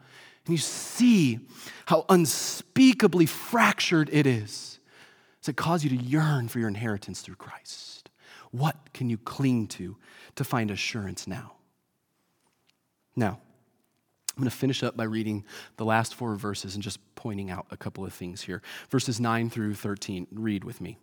and 0.46 0.54
you 0.54 0.58
see 0.60 1.40
how 1.86 2.06
unspeakably 2.10 3.26
fractured 3.26 4.10
it 4.12 4.26
is? 4.26 4.80
Does 5.42 5.50
it 5.50 5.56
cause 5.58 5.84
you 5.84 5.90
to 5.90 5.96
yearn 5.96 6.48
for 6.48 6.60
your 6.60 6.70
inheritance 6.70 7.22
through 7.22 7.36
Christ? 7.36 7.93
What 8.54 8.94
can 8.94 9.10
you 9.10 9.18
cling 9.18 9.66
to 9.70 9.98
to 10.36 10.44
find 10.44 10.70
assurance 10.70 11.26
now? 11.26 11.54
Now, 13.16 13.40
I'm 14.30 14.44
going 14.44 14.50
to 14.50 14.56
finish 14.56 14.84
up 14.84 14.96
by 14.96 15.06
reading 15.06 15.44
the 15.78 15.86
last 15.86 16.14
four 16.14 16.36
verses 16.36 16.76
and 16.76 16.84
just 16.84 17.00
pointing 17.16 17.50
out 17.50 17.66
a 17.72 17.78
couple 17.78 18.06
of 18.06 18.14
things 18.14 18.44
here. 18.44 18.62
Verses 18.92 19.20
9 19.20 19.50
through 19.50 19.74
13, 19.74 20.28
read 20.32 20.64
with 20.64 20.82
me. 20.82 21.00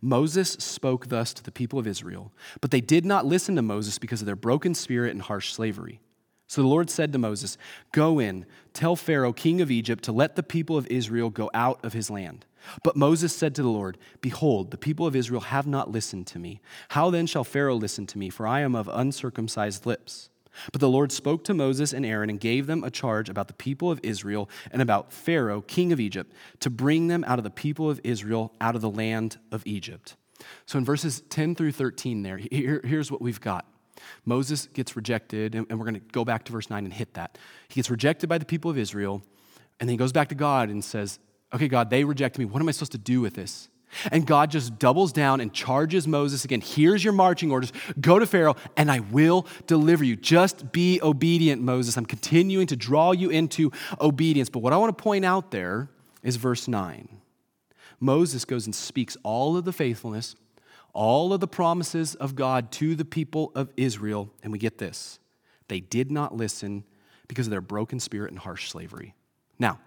Moses 0.00 0.50
spoke 0.58 1.06
thus 1.06 1.32
to 1.32 1.44
the 1.44 1.52
people 1.52 1.78
of 1.78 1.86
Israel, 1.86 2.32
but 2.60 2.72
they 2.72 2.80
did 2.80 3.04
not 3.04 3.24
listen 3.24 3.54
to 3.54 3.62
Moses 3.62 3.96
because 3.96 4.20
of 4.20 4.26
their 4.26 4.34
broken 4.34 4.74
spirit 4.74 5.12
and 5.12 5.22
harsh 5.22 5.52
slavery. 5.52 6.00
So 6.48 6.60
the 6.60 6.68
Lord 6.68 6.90
said 6.90 7.12
to 7.12 7.18
Moses, 7.18 7.56
Go 7.92 8.18
in, 8.18 8.46
tell 8.72 8.96
Pharaoh, 8.96 9.32
king 9.32 9.60
of 9.60 9.70
Egypt, 9.70 10.02
to 10.04 10.12
let 10.12 10.34
the 10.34 10.42
people 10.42 10.76
of 10.76 10.88
Israel 10.88 11.30
go 11.30 11.50
out 11.54 11.84
of 11.84 11.92
his 11.92 12.10
land. 12.10 12.46
But 12.82 12.96
Moses 12.96 13.34
said 13.34 13.54
to 13.54 13.62
the 13.62 13.68
Lord, 13.68 13.98
Behold, 14.20 14.70
the 14.70 14.78
people 14.78 15.06
of 15.06 15.16
Israel 15.16 15.40
have 15.40 15.66
not 15.66 15.90
listened 15.90 16.26
to 16.28 16.38
me. 16.38 16.60
How 16.90 17.10
then 17.10 17.26
shall 17.26 17.44
Pharaoh 17.44 17.76
listen 17.76 18.06
to 18.06 18.18
me? 18.18 18.30
For 18.30 18.46
I 18.46 18.60
am 18.60 18.74
of 18.74 18.88
uncircumcised 18.92 19.86
lips. 19.86 20.30
But 20.72 20.80
the 20.80 20.88
Lord 20.88 21.12
spoke 21.12 21.44
to 21.44 21.54
Moses 21.54 21.92
and 21.92 22.04
Aaron 22.04 22.30
and 22.30 22.40
gave 22.40 22.66
them 22.66 22.82
a 22.82 22.90
charge 22.90 23.28
about 23.28 23.48
the 23.48 23.54
people 23.54 23.90
of 23.90 24.00
Israel 24.02 24.48
and 24.70 24.80
about 24.80 25.12
Pharaoh, 25.12 25.60
king 25.60 25.92
of 25.92 26.00
Egypt, 26.00 26.32
to 26.60 26.70
bring 26.70 27.08
them 27.08 27.24
out 27.26 27.38
of 27.38 27.44
the 27.44 27.50
people 27.50 27.90
of 27.90 28.00
Israel 28.04 28.52
out 28.60 28.74
of 28.74 28.80
the 28.80 28.90
land 28.90 29.38
of 29.52 29.62
Egypt. 29.66 30.16
So 30.66 30.78
in 30.78 30.84
verses 30.84 31.22
10 31.28 31.54
through 31.54 31.72
13, 31.72 32.22
there, 32.22 32.38
here, 32.38 32.80
here's 32.84 33.10
what 33.10 33.22
we've 33.22 33.40
got. 33.40 33.66
Moses 34.24 34.66
gets 34.66 34.94
rejected, 34.94 35.54
and, 35.54 35.66
we're 35.70 35.84
going 35.84 35.94
to 35.94 36.00
go 36.12 36.24
back 36.24 36.44
to 36.44 36.52
verse 36.52 36.68
9 36.68 36.84
and 36.84 36.92
hit 36.92 37.14
that. 37.14 37.38
He 37.68 37.74
gets 37.74 37.90
rejected 37.90 38.28
by 38.28 38.38
the 38.38 38.44
people 38.44 38.70
of 38.70 38.78
Israel, 38.78 39.22
and 39.80 39.88
then 39.88 39.94
he 39.94 39.96
goes 39.96 40.12
back 40.12 40.28
to 40.28 40.34
God 40.34 40.68
and 40.68 40.84
says, 40.84 41.18
Okay, 41.54 41.68
God, 41.68 41.90
they 41.90 42.04
reject 42.04 42.38
me. 42.38 42.44
What 42.44 42.60
am 42.60 42.68
I 42.68 42.72
supposed 42.72 42.92
to 42.92 42.98
do 42.98 43.20
with 43.20 43.34
this? 43.34 43.68
And 44.10 44.26
God 44.26 44.50
just 44.50 44.78
doubles 44.78 45.12
down 45.12 45.40
and 45.40 45.52
charges 45.52 46.08
Moses 46.08 46.44
again. 46.44 46.60
Here's 46.60 47.04
your 47.04 47.12
marching 47.12 47.52
orders. 47.52 47.72
Go 48.00 48.18
to 48.18 48.26
Pharaoh, 48.26 48.56
and 48.76 48.90
I 48.90 49.00
will 49.00 49.46
deliver 49.66 50.04
you. 50.04 50.16
Just 50.16 50.72
be 50.72 51.00
obedient, 51.02 51.62
Moses. 51.62 51.96
I'm 51.96 52.04
continuing 52.04 52.66
to 52.66 52.76
draw 52.76 53.12
you 53.12 53.30
into 53.30 53.70
obedience. 54.00 54.50
But 54.50 54.58
what 54.58 54.72
I 54.72 54.76
want 54.76 54.96
to 54.96 55.02
point 55.02 55.24
out 55.24 55.52
there 55.52 55.88
is 56.22 56.36
verse 56.36 56.66
9. 56.66 57.08
Moses 58.00 58.44
goes 58.44 58.66
and 58.66 58.74
speaks 58.74 59.16
all 59.22 59.56
of 59.56 59.64
the 59.64 59.72
faithfulness 59.72 60.34
all 60.96 61.34
of 61.34 61.40
the 61.40 61.46
promises 61.46 62.14
of 62.14 62.34
God 62.34 62.72
to 62.72 62.94
the 62.94 63.04
people 63.04 63.52
of 63.54 63.70
Israel, 63.76 64.32
and 64.42 64.50
we 64.50 64.58
get 64.58 64.78
this 64.78 65.20
they 65.68 65.80
did 65.80 66.10
not 66.10 66.34
listen 66.34 66.84
because 67.28 67.46
of 67.46 67.50
their 67.50 67.60
broken 67.60 68.00
spirit 68.00 68.30
and 68.30 68.38
harsh 68.38 68.70
slavery. 68.70 69.14
Now, 69.58 69.80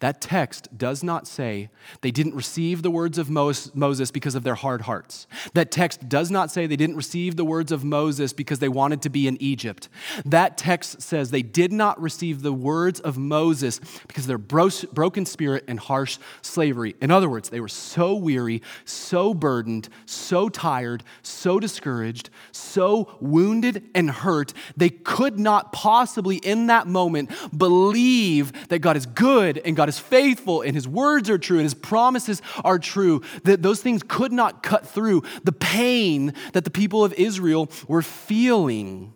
that 0.00 0.20
text 0.20 0.76
does 0.76 1.02
not 1.02 1.26
say 1.26 1.70
they 2.00 2.10
didn't 2.10 2.34
receive 2.34 2.82
the 2.82 2.90
words 2.90 3.18
of 3.18 3.30
Moses 3.30 4.10
because 4.10 4.34
of 4.34 4.44
their 4.44 4.54
hard 4.54 4.82
hearts. 4.82 5.26
That 5.54 5.70
text 5.70 6.08
does 6.08 6.30
not 6.30 6.50
say 6.50 6.66
they 6.66 6.76
didn't 6.76 6.96
receive 6.96 7.36
the 7.36 7.44
words 7.44 7.72
of 7.72 7.84
Moses 7.84 8.32
because 8.32 8.58
they 8.58 8.68
wanted 8.68 9.02
to 9.02 9.10
be 9.10 9.26
in 9.26 9.40
Egypt. 9.42 9.88
That 10.24 10.58
text 10.58 11.02
says 11.02 11.30
they 11.30 11.42
did 11.42 11.72
not 11.72 12.00
receive 12.00 12.42
the 12.42 12.52
words 12.52 13.00
of 13.00 13.18
Moses 13.18 13.80
because 14.06 14.24
of 14.24 14.28
their 14.28 14.38
broken 14.38 15.26
spirit 15.26 15.64
and 15.68 15.78
harsh 15.78 16.18
slavery. 16.42 16.94
In 17.00 17.10
other 17.10 17.28
words, 17.28 17.50
they 17.50 17.60
were 17.60 17.68
so 17.68 18.14
weary, 18.14 18.62
so 18.84 19.34
burdened, 19.34 19.88
so 20.06 20.48
tired, 20.48 21.04
so 21.22 21.60
discouraged, 21.60 22.30
so 22.52 23.16
wounded 23.20 23.88
and 23.94 24.10
hurt, 24.10 24.52
they 24.76 24.90
could 24.90 25.38
not 25.38 25.72
possibly 25.72 26.36
in 26.36 26.66
that 26.66 26.86
moment 26.86 27.30
believe 27.56 28.68
that 28.68 28.80
God 28.80 28.96
is 28.96 29.06
good 29.06 29.58
and 29.68 29.76
God 29.76 29.90
is 29.90 29.98
faithful 29.98 30.62
and 30.62 30.74
his 30.74 30.88
words 30.88 31.28
are 31.28 31.36
true 31.36 31.58
and 31.58 31.64
his 31.64 31.74
promises 31.74 32.40
are 32.64 32.78
true, 32.78 33.22
that 33.44 33.62
those 33.62 33.82
things 33.82 34.02
could 34.02 34.32
not 34.32 34.62
cut 34.62 34.86
through 34.86 35.22
the 35.44 35.52
pain 35.52 36.32
that 36.54 36.64
the 36.64 36.70
people 36.70 37.04
of 37.04 37.12
Israel 37.12 37.70
were 37.86 38.00
feeling. 38.02 39.12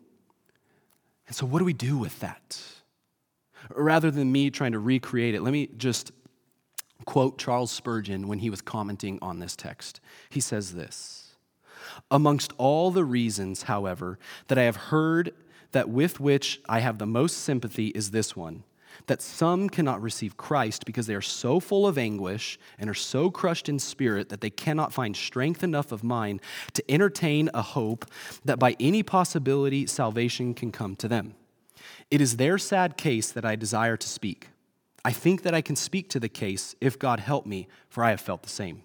And 1.26 1.34
so, 1.34 1.46
what 1.46 1.58
do 1.60 1.64
we 1.64 1.72
do 1.72 1.96
with 1.96 2.20
that? 2.20 2.60
Rather 3.74 4.10
than 4.10 4.30
me 4.30 4.50
trying 4.50 4.72
to 4.72 4.78
recreate 4.78 5.34
it, 5.34 5.40
let 5.40 5.52
me 5.52 5.70
just 5.78 6.12
quote 7.06 7.38
Charles 7.38 7.70
Spurgeon 7.70 8.28
when 8.28 8.40
he 8.40 8.50
was 8.50 8.60
commenting 8.60 9.18
on 9.22 9.38
this 9.38 9.56
text. 9.56 10.00
He 10.28 10.40
says 10.40 10.74
this 10.74 11.34
Amongst 12.10 12.52
all 12.58 12.90
the 12.90 13.04
reasons, 13.04 13.62
however, 13.62 14.18
that 14.48 14.58
I 14.58 14.64
have 14.64 14.76
heard 14.76 15.32
that 15.70 15.88
with 15.88 16.20
which 16.20 16.60
I 16.68 16.80
have 16.80 16.98
the 16.98 17.06
most 17.06 17.38
sympathy 17.38 17.86
is 17.88 18.10
this 18.10 18.36
one 18.36 18.64
that 19.06 19.22
some 19.22 19.68
cannot 19.68 20.02
receive 20.02 20.36
Christ 20.36 20.84
because 20.84 21.06
they 21.06 21.14
are 21.14 21.20
so 21.20 21.60
full 21.60 21.86
of 21.86 21.98
anguish 21.98 22.58
and 22.78 22.88
are 22.88 22.94
so 22.94 23.30
crushed 23.30 23.68
in 23.68 23.78
spirit 23.78 24.28
that 24.28 24.40
they 24.40 24.50
cannot 24.50 24.92
find 24.92 25.16
strength 25.16 25.62
enough 25.62 25.92
of 25.92 26.04
mind 26.04 26.40
to 26.74 26.90
entertain 26.90 27.50
a 27.54 27.62
hope 27.62 28.06
that 28.44 28.58
by 28.58 28.76
any 28.78 29.02
possibility 29.02 29.86
salvation 29.86 30.54
can 30.54 30.72
come 30.72 30.96
to 30.96 31.08
them. 31.08 31.34
It 32.10 32.20
is 32.20 32.36
their 32.36 32.58
sad 32.58 32.96
case 32.96 33.30
that 33.32 33.44
I 33.44 33.56
desire 33.56 33.96
to 33.96 34.08
speak. 34.08 34.48
I 35.04 35.12
think 35.12 35.42
that 35.42 35.54
I 35.54 35.62
can 35.62 35.76
speak 35.76 36.08
to 36.10 36.20
the 36.20 36.28
case 36.28 36.74
if 36.80 36.98
God 36.98 37.20
help 37.20 37.44
me, 37.46 37.68
for 37.88 38.04
I 38.04 38.10
have 38.10 38.20
felt 38.20 38.42
the 38.42 38.48
same. 38.48 38.84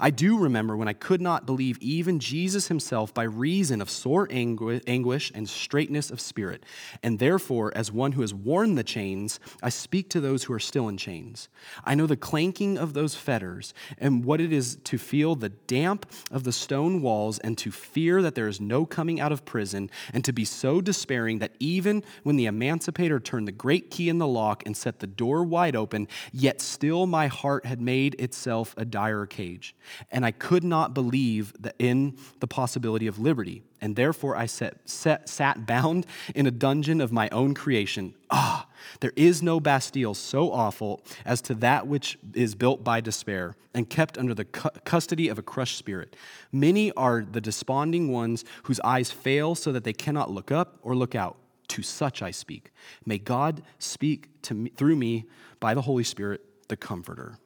I 0.00 0.10
do 0.10 0.38
remember 0.38 0.76
when 0.76 0.88
I 0.88 0.92
could 0.92 1.20
not 1.20 1.46
believe 1.46 1.78
even 1.80 2.18
Jesus 2.18 2.68
himself 2.68 3.12
by 3.12 3.24
reason 3.24 3.80
of 3.80 3.90
sore 3.90 4.28
anguish 4.30 5.32
and 5.34 5.48
straitness 5.48 6.10
of 6.10 6.20
spirit. 6.20 6.64
And 7.02 7.18
therefore, 7.18 7.72
as 7.76 7.92
one 7.92 8.12
who 8.12 8.20
has 8.20 8.34
worn 8.34 8.74
the 8.74 8.84
chains, 8.84 9.40
I 9.62 9.68
speak 9.68 10.08
to 10.10 10.20
those 10.20 10.44
who 10.44 10.52
are 10.52 10.60
still 10.60 10.88
in 10.88 10.96
chains. 10.96 11.48
I 11.84 11.94
know 11.94 12.06
the 12.06 12.16
clanking 12.16 12.78
of 12.78 12.94
those 12.94 13.14
fetters 13.14 13.74
and 13.98 14.24
what 14.24 14.40
it 14.40 14.52
is 14.52 14.76
to 14.84 14.98
feel 14.98 15.34
the 15.34 15.48
damp 15.48 16.06
of 16.30 16.44
the 16.44 16.52
stone 16.52 17.02
walls 17.02 17.38
and 17.38 17.56
to 17.58 17.70
fear 17.70 18.22
that 18.22 18.34
there 18.34 18.48
is 18.48 18.60
no 18.60 18.86
coming 18.86 19.20
out 19.20 19.32
of 19.32 19.44
prison 19.44 19.90
and 20.12 20.24
to 20.24 20.32
be 20.32 20.44
so 20.44 20.80
despairing 20.80 21.38
that 21.38 21.52
even 21.58 22.02
when 22.22 22.36
the 22.36 22.46
emancipator 22.46 23.20
turned 23.20 23.48
the 23.48 23.52
great 23.52 23.90
key 23.90 24.08
in 24.08 24.18
the 24.18 24.26
lock 24.26 24.62
and 24.66 24.76
set 24.76 25.00
the 25.00 25.06
door 25.06 25.44
wide 25.44 25.76
open, 25.76 26.08
yet 26.32 26.60
still 26.60 27.06
my 27.06 27.26
heart 27.26 27.66
had 27.66 27.80
made 27.80 28.14
itself 28.20 28.74
a 28.76 28.84
dire 28.84 29.26
cage 29.26 29.71
and 30.10 30.24
I 30.24 30.30
could 30.30 30.64
not 30.64 30.94
believe 30.94 31.52
in 31.78 32.16
the 32.40 32.46
possibility 32.46 33.06
of 33.06 33.18
liberty. 33.18 33.62
And 33.80 33.96
therefore 33.96 34.36
I 34.36 34.46
sat, 34.46 34.88
sat, 34.88 35.28
sat 35.28 35.66
bound 35.66 36.06
in 36.34 36.46
a 36.46 36.50
dungeon 36.50 37.00
of 37.00 37.12
my 37.12 37.28
own 37.30 37.54
creation. 37.54 38.14
Ah, 38.30 38.68
there 39.00 39.12
is 39.16 39.42
no 39.42 39.60
Bastille 39.60 40.14
so 40.14 40.52
awful 40.52 41.02
as 41.24 41.40
to 41.42 41.54
that 41.54 41.86
which 41.86 42.18
is 42.34 42.54
built 42.54 42.84
by 42.84 43.00
despair 43.00 43.56
and 43.74 43.88
kept 43.88 44.18
under 44.18 44.34
the 44.34 44.44
cu- 44.44 44.70
custody 44.84 45.28
of 45.28 45.38
a 45.38 45.42
crushed 45.42 45.78
spirit. 45.78 46.14
Many 46.52 46.92
are 46.92 47.22
the 47.22 47.40
desponding 47.40 48.10
ones 48.10 48.44
whose 48.64 48.80
eyes 48.80 49.10
fail 49.10 49.54
so 49.54 49.72
that 49.72 49.84
they 49.84 49.92
cannot 49.92 50.30
look 50.30 50.50
up 50.50 50.78
or 50.82 50.94
look 50.94 51.14
out. 51.14 51.36
To 51.68 51.82
such 51.82 52.20
I 52.20 52.32
speak. 52.32 52.70
May 53.06 53.16
God 53.16 53.62
speak 53.78 54.28
to 54.42 54.52
me, 54.52 54.70
through 54.76 54.96
me 54.96 55.24
by 55.58 55.72
the 55.72 55.80
Holy 55.80 56.04
Spirit, 56.04 56.42
the 56.68 56.76
Comforter. 56.76 57.38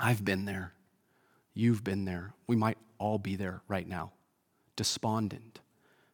I've 0.00 0.24
been 0.24 0.46
there. 0.46 0.72
You've 1.58 1.82
been 1.82 2.04
there. 2.04 2.34
We 2.46 2.54
might 2.54 2.76
all 2.98 3.18
be 3.18 3.34
there 3.34 3.62
right 3.66 3.88
now. 3.88 4.12
Despondent, 4.76 5.60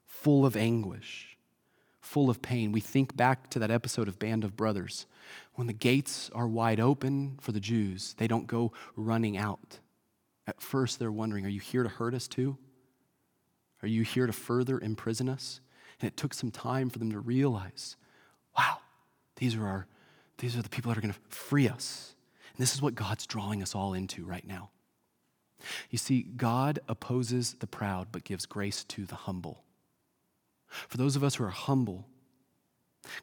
full 0.07 0.47
of 0.47 0.57
anguish, 0.57 1.37
full 2.01 2.31
of 2.31 2.41
pain. 2.41 2.71
We 2.71 2.81
think 2.81 3.17
back 3.17 3.51
to 3.51 3.59
that 3.59 3.71
episode 3.71 4.07
of 4.07 4.21
Band 4.21 4.45
of 4.45 4.57
Brothers. 4.57 5.07
When 5.55 5.67
the 5.67 5.73
gates 5.73 6.31
are 6.33 6.47
wide 6.47 6.79
open 6.79 7.39
for 7.41 7.51
the 7.51 7.59
Jews, 7.59 8.15
they 8.19 8.29
don't 8.29 8.47
go 8.47 8.73
running 8.95 9.37
out. 9.37 9.81
At 10.47 10.61
first, 10.61 11.01
they're 11.01 11.11
wondering, 11.11 11.45
Are 11.45 11.51
you 11.51 11.61
here 11.61 11.83
to 11.83 11.89
hurt 11.89 12.15
us 12.15 12.29
too? 12.29 12.57
Are 13.83 13.89
you 13.89 14.03
here 14.03 14.29
to 14.29 14.33
further 14.33 14.79
imprison 14.79 15.29
us? 15.29 15.61
And 16.01 16.07
it 16.07 16.17
took 16.17 16.35
some 16.35 16.53
time 16.53 16.89
for 16.89 17.01
them 17.01 17.11
to 17.11 17.19
realize 17.19 17.97
wow, 18.57 18.79
these 19.37 19.57
are, 19.57 19.67
our, 19.67 19.87
these 20.39 20.57
are 20.57 20.63
the 20.63 20.69
people 20.69 20.91
that 20.91 20.99
are 20.99 21.01
going 21.01 21.15
to 21.15 21.35
free 21.35 21.69
us. 21.69 22.15
And 22.55 22.63
this 22.63 22.75
is 22.75 22.83
what 22.83 22.95
God's 22.95 23.27
drawing 23.27 23.61
us 23.61 23.75
all 23.75 23.95
into 23.95 24.25
right 24.25 24.47
now. 24.47 24.71
You 25.91 25.99
see, 25.99 26.23
God 26.23 26.79
opposes 26.89 27.55
the 27.55 27.67
proud 27.67 28.09
but 28.13 28.25
gives 28.25 28.47
grace 28.47 28.85
to 28.85 29.05
the 29.05 29.15
humble. 29.15 29.63
For 30.89 30.97
those 30.97 31.17
of 31.17 31.25
us 31.25 31.37
who 31.37 31.45
are 31.45 31.51
humble, 31.51 32.07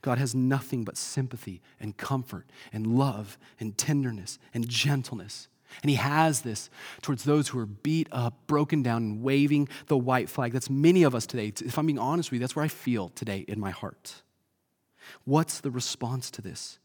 God 0.01 0.17
has 0.17 0.35
nothing 0.35 0.83
but 0.83 0.97
sympathy 0.97 1.61
and 1.79 1.97
comfort 1.97 2.49
and 2.71 2.85
love 2.97 3.37
and 3.59 3.77
tenderness 3.77 4.37
and 4.53 4.67
gentleness. 4.67 5.47
And 5.81 5.89
He 5.89 5.95
has 5.95 6.41
this 6.41 6.69
towards 7.01 7.23
those 7.23 7.49
who 7.49 7.59
are 7.59 7.65
beat 7.65 8.07
up, 8.11 8.47
broken 8.47 8.83
down, 8.83 9.03
and 9.03 9.23
waving 9.23 9.69
the 9.87 9.97
white 9.97 10.29
flag. 10.29 10.51
That's 10.51 10.69
many 10.69 11.03
of 11.03 11.15
us 11.15 11.25
today. 11.25 11.53
If 11.63 11.77
I'm 11.77 11.85
being 11.85 11.99
honest 11.99 12.31
with 12.31 12.37
you, 12.37 12.39
that's 12.39 12.55
where 12.55 12.65
I 12.65 12.69
feel 12.69 13.09
today 13.09 13.45
in 13.47 13.59
my 13.59 13.71
heart. 13.71 14.23
What's 15.25 15.59
the 15.59 15.71
response 15.71 16.29
to 16.31 16.41
this? 16.41 16.79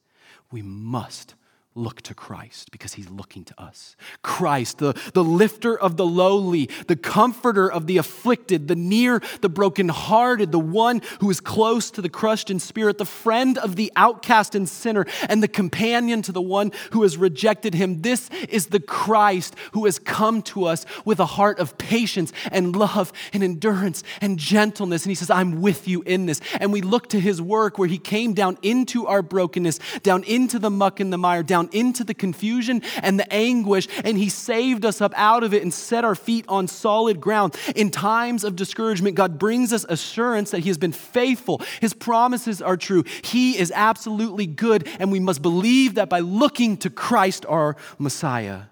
We 0.51 0.63
must 0.63 1.35
look 1.77 2.01
to 2.03 2.15
Christ 2.15 2.71
because 2.71 2.95
he's 2.95 3.11
looking 3.11 3.45
to 3.45 3.61
us. 3.61 3.97
Christ, 4.23 4.79
the, 4.79 4.95
the 5.13 5.25
lifter 5.25 5.77
of 5.77 5.97
the 5.97 6.07
lowly, 6.07 6.71
the 6.87 6.95
comforter 6.95 7.71
of 7.71 7.89
the 7.89 7.97
afflicted, 7.97 8.69
the 8.69 8.77
near 8.77 9.21
the 9.41 9.49
brokenhearted, 9.49 10.53
the 10.53 10.59
one 10.59 11.03
who 11.21 11.31
is 11.31 11.41
close 11.41 11.91
to 11.91 12.01
the 12.01 12.09
crushed 12.09 12.49
in 12.49 12.61
spirit, 12.61 12.99
the 12.99 13.05
friend 13.05 13.59
of 13.59 13.75
the 13.75 13.93
outcast 13.97 14.55
and 14.55 14.69
sinner, 14.69 15.05
and 15.29 15.43
the 15.43 15.49
companion 15.49 16.23
to 16.23 16.31
the 16.31 16.41
one 16.41 16.71
who 16.93 17.03
has 17.03 17.17
rejected 17.17 17.75
him. 17.75 18.03
This 18.03 18.31
is 18.49 18.67
the 18.67 18.81
Christ 18.81 19.57
who 19.73 19.87
has 19.87 19.99
come 19.99 20.43
to 20.43 20.67
us 20.67 20.87
with 21.05 21.19
a 21.19 21.27
heart 21.27 21.59
of 21.59 21.77
patience 21.77 22.33
and 22.53 22.77
love 22.77 23.13
and 23.33 23.43
endurance 23.43 24.05
and 24.21 24.39
gentleness. 24.39 25.05
And 25.05 25.11
he 25.11 25.17
says, 25.17 25.31
I'm 25.31 25.61
with 25.61 25.89
you 25.89 26.03
in 26.03 26.27
this. 26.27 26.41
And 26.61 26.73
we 26.73 26.83
look 26.83 27.09
to 27.09 27.21
his 27.21 27.43
work 27.43 27.79
where 27.79 27.89
he 27.89 27.99
came 27.99 28.33
down 28.33 28.59
into 28.63 29.07
our 29.09 29.23
brokenness, 29.23 29.81
down 30.05 30.23
into 30.23 30.61
the 30.61 30.71
muck 30.71 31.01
and 31.01 31.13
the 31.13 31.19
mire, 31.19 31.43
down 31.43 31.64
down 31.65 31.79
into 31.79 32.05
the 32.05 32.15
confusion 32.15 32.83
and 33.03 33.19
the 33.19 33.33
anguish, 33.33 33.89
and 34.05 34.19
He 34.19 34.29
saved 34.29 34.85
us 34.85 35.01
up 35.01 35.13
out 35.17 35.43
of 35.43 35.55
it 35.55 35.63
and 35.63 35.73
set 35.73 36.05
our 36.05 36.15
feet 36.15 36.45
on 36.49 36.69
solid 36.69 37.21
ground. 37.21 37.57
In 37.75 37.91
times 37.91 38.45
of 38.45 38.57
discouragement, 38.57 39.17
God 39.17 39.39
brings 39.39 39.73
us 39.73 39.85
assurance 39.89 40.51
that 40.51 40.61
He 40.61 40.69
has 40.69 40.79
been 40.79 40.93
faithful. 40.93 41.63
His 41.81 41.95
promises 41.95 42.61
are 42.63 42.77
true. 42.77 43.05
He 43.23 43.59
is 43.59 43.73
absolutely 43.75 44.47
good, 44.47 44.89
and 44.99 45.11
we 45.11 45.21
must 45.21 45.43
believe 45.43 45.95
that 45.95 46.09
by 46.09 46.21
looking 46.21 46.77
to 46.79 46.91
Christ, 46.91 47.47
our 47.47 47.77
Messiah, 47.99 48.63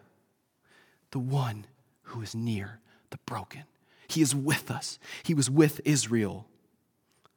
the 1.11 1.19
one 1.19 1.67
who 2.03 2.23
is 2.23 2.35
near 2.35 2.81
the 3.11 3.19
broken. 3.27 3.65
He 4.09 4.21
is 4.23 4.35
with 4.35 4.71
us, 4.71 4.99
He 5.23 5.35
was 5.35 5.51
with 5.51 5.81
Israel. 5.85 6.47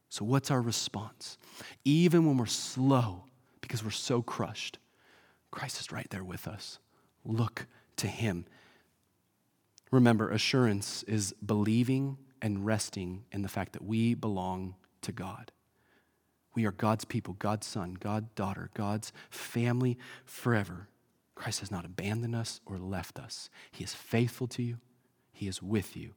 So, 0.10 0.24
what's 0.24 0.49
our 0.49 0.62
response? 0.62 1.38
Even 1.84 2.26
when 2.26 2.38
we're 2.38 2.45
slow 2.45 3.24
because 3.60 3.84
we're 3.84 3.89
so 3.89 4.22
crushed, 4.22 4.78
Christ 5.56 5.80
is 5.80 5.91
right 5.91 6.08
there 6.10 6.24
with 6.24 6.49
us. 6.49 6.80
Look 7.24 7.66
to 7.95 8.08
him. 8.08 8.45
Remember, 9.89 10.30
assurance 10.30 11.01
is 11.03 11.34
believing 11.43 12.18
and 12.41 12.66
resting 12.66 13.24
in 13.32 13.41
the 13.41 13.47
fact 13.47 13.72
that 13.72 13.86
we 13.86 14.16
belong 14.16 14.76
to 15.01 15.14
God. 15.14 15.53
We 16.56 16.66
are 16.66 16.74
God's 16.74 17.06
people, 17.06 17.36
God's 17.39 17.66
son, 17.66 17.95
God's 17.97 18.28
daughter, 18.36 18.70
God's 18.74 19.14
family 19.30 19.97
forever. 20.26 20.89
Christ 21.36 21.62
has 21.62 21.72
not 21.72 21.86
abandoned 21.86 22.36
us 22.36 22.60
or 22.66 22.78
left 22.78 23.18
us. 23.18 23.49
He 23.72 23.84
is 23.86 23.93
faithful 23.93 24.47
to 24.47 24.62
you, 24.62 24.78
He 25.32 25.47
is 25.47 25.62
with 25.62 25.95
you. 25.95 26.16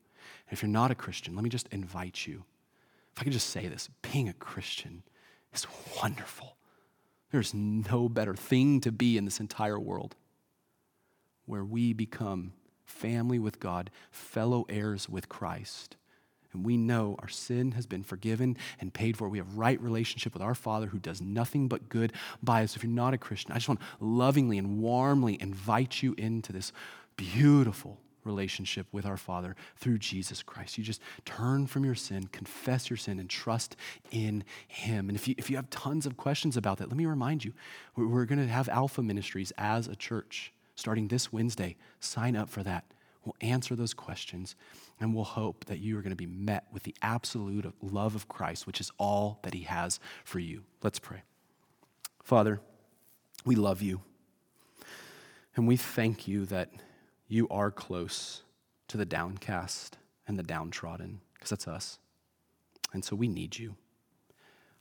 And 0.48 0.56
if 0.56 0.62
you're 0.62 0.68
not 0.68 0.90
a 0.90 0.96
Christian, 0.96 1.36
let 1.36 1.44
me 1.44 1.50
just 1.50 1.68
invite 1.68 2.26
you. 2.26 2.42
If 3.14 3.20
I 3.20 3.24
could 3.24 3.32
just 3.32 3.50
say 3.50 3.68
this 3.68 3.88
being 4.02 4.28
a 4.28 4.32
Christian 4.32 5.04
is 5.54 5.64
wonderful. 6.02 6.57
There's 7.30 7.52
no 7.52 8.08
better 8.08 8.34
thing 8.34 8.80
to 8.80 8.92
be 8.92 9.16
in 9.16 9.24
this 9.24 9.40
entire 9.40 9.78
world 9.78 10.16
where 11.46 11.64
we 11.64 11.92
become 11.92 12.52
family 12.84 13.38
with 13.38 13.60
God, 13.60 13.90
fellow 14.10 14.64
heirs 14.68 15.08
with 15.08 15.28
Christ. 15.28 15.96
And 16.52 16.64
we 16.64 16.78
know 16.78 17.16
our 17.18 17.28
sin 17.28 17.72
has 17.72 17.86
been 17.86 18.02
forgiven 18.02 18.56
and 18.80 18.92
paid 18.92 19.16
for. 19.16 19.28
We 19.28 19.38
have 19.38 19.58
right 19.58 19.80
relationship 19.80 20.32
with 20.32 20.42
our 20.42 20.54
Father 20.54 20.86
who 20.86 20.98
does 20.98 21.20
nothing 21.20 21.68
but 21.68 21.90
good 21.90 22.12
by 22.42 22.62
us. 22.62 22.74
If 22.74 22.82
you're 22.82 22.90
not 22.90 23.12
a 23.12 23.18
Christian, 23.18 23.52
I 23.52 23.56
just 23.56 23.68
want 23.68 23.80
to 23.80 23.86
lovingly 24.00 24.56
and 24.56 24.78
warmly 24.78 25.40
invite 25.40 26.02
you 26.02 26.14
into 26.16 26.52
this 26.52 26.72
beautiful 27.16 27.98
relationship 28.28 28.86
with 28.92 29.04
our 29.04 29.16
Father 29.16 29.56
through 29.76 29.98
Jesus 29.98 30.42
Christ. 30.42 30.78
You 30.78 30.84
just 30.84 31.02
turn 31.24 31.66
from 31.66 31.84
your 31.84 31.96
sin, 31.96 32.28
confess 32.28 32.88
your 32.88 32.96
sin, 32.96 33.18
and 33.18 33.28
trust 33.28 33.74
in 34.12 34.44
Him. 34.68 35.08
And 35.08 35.16
if 35.16 35.26
you, 35.26 35.34
if 35.36 35.50
you 35.50 35.56
have 35.56 35.68
tons 35.70 36.06
of 36.06 36.16
questions 36.16 36.56
about 36.56 36.78
that, 36.78 36.88
let 36.88 36.96
me 36.96 37.06
remind 37.06 37.44
you 37.44 37.52
we're, 37.96 38.24
going 38.26 38.38
to 38.38 38.46
have 38.46 38.68
Alpha 38.68 39.02
Ministries 39.02 39.52
as 39.58 39.88
a 39.88 39.96
church 39.96 40.52
starting 40.76 41.08
this 41.08 41.32
Wednesday. 41.32 41.76
Sign 41.98 42.36
up 42.36 42.48
for 42.48 42.62
that. 42.62 42.84
We'll 43.24 43.34
answer 43.40 43.74
those 43.74 43.94
questions 43.94 44.54
and 45.00 45.14
we'll 45.14 45.24
hope 45.24 45.64
that 45.66 45.80
you 45.80 45.98
are 45.98 46.02
going 46.02 46.10
to 46.10 46.16
be 46.16 46.26
met 46.26 46.66
with 46.72 46.84
the 46.84 46.94
absolute 47.02 47.72
love 47.82 48.14
of 48.14 48.28
Christ, 48.28 48.66
which 48.66 48.80
is 48.80 48.90
all 48.98 49.40
that 49.42 49.54
He 49.54 49.62
has 49.62 49.98
for 50.24 50.38
you. 50.38 50.62
Let's 50.82 50.98
pray. 50.98 51.22
Father, 52.22 52.60
we 53.44 53.54
love 53.54 53.82
you. 53.82 54.02
And 55.56 55.66
we 55.66 55.76
thank 55.76 56.28
you 56.28 56.44
that 56.46 56.70
you 57.28 57.46
are 57.50 57.70
close 57.70 58.42
to 58.88 58.96
the 58.96 59.04
downcast 59.04 59.98
and 60.26 60.38
the 60.38 60.42
downtrodden, 60.42 61.20
because 61.34 61.50
that's 61.50 61.68
us. 61.68 61.98
And 62.92 63.04
so 63.04 63.14
we 63.14 63.28
need 63.28 63.58
you. 63.58 63.76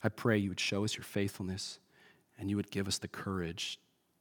I 0.02 0.08
pray 0.08 0.38
you 0.38 0.48
would 0.48 0.60
show 0.60 0.84
us 0.84 0.96
your 0.96 1.04
faithfulness 1.04 1.78
and 2.38 2.48
you 2.48 2.56
would 2.56 2.70
give 2.70 2.88
us 2.88 2.98
the 2.98 3.08
courage 3.08 3.78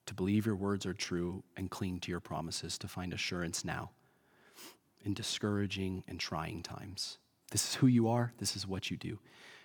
to 0.08 0.14
believe 0.14 0.46
your 0.46 0.56
words 0.56 0.86
are 0.86 0.94
true 0.94 1.44
and 1.56 1.70
cling 1.70 2.00
to 2.02 2.12
your 2.12 2.20
promises 2.20 2.78
to 2.80 2.88
find 2.88 3.14
assurance 3.14 3.64
now 3.64 3.92
in 5.06 5.14
discouraging 5.14 6.04
and 6.08 6.20
trying 6.20 6.64
times. 6.64 7.20
This 7.52 7.70
is 7.70 7.76
who 7.76 7.88
you 7.88 8.08
are, 8.08 8.34
this 8.40 8.56
is 8.56 8.68
what 8.68 8.90
you 8.90 8.98
do. 8.98 9.20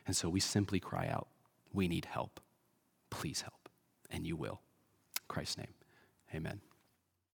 And 0.06 0.14
so 0.14 0.28
we 0.28 0.40
simply 0.40 0.80
cry 0.80 1.08
out, 1.08 1.28
We 1.72 1.88
need 1.88 2.04
help. 2.04 2.40
Please 3.10 3.40
help. 3.40 3.68
And 4.10 4.26
you 4.26 4.36
will. 4.36 4.60
In 5.16 5.22
Christ's 5.28 5.58
name, 5.58 5.74
amen. 6.34 6.71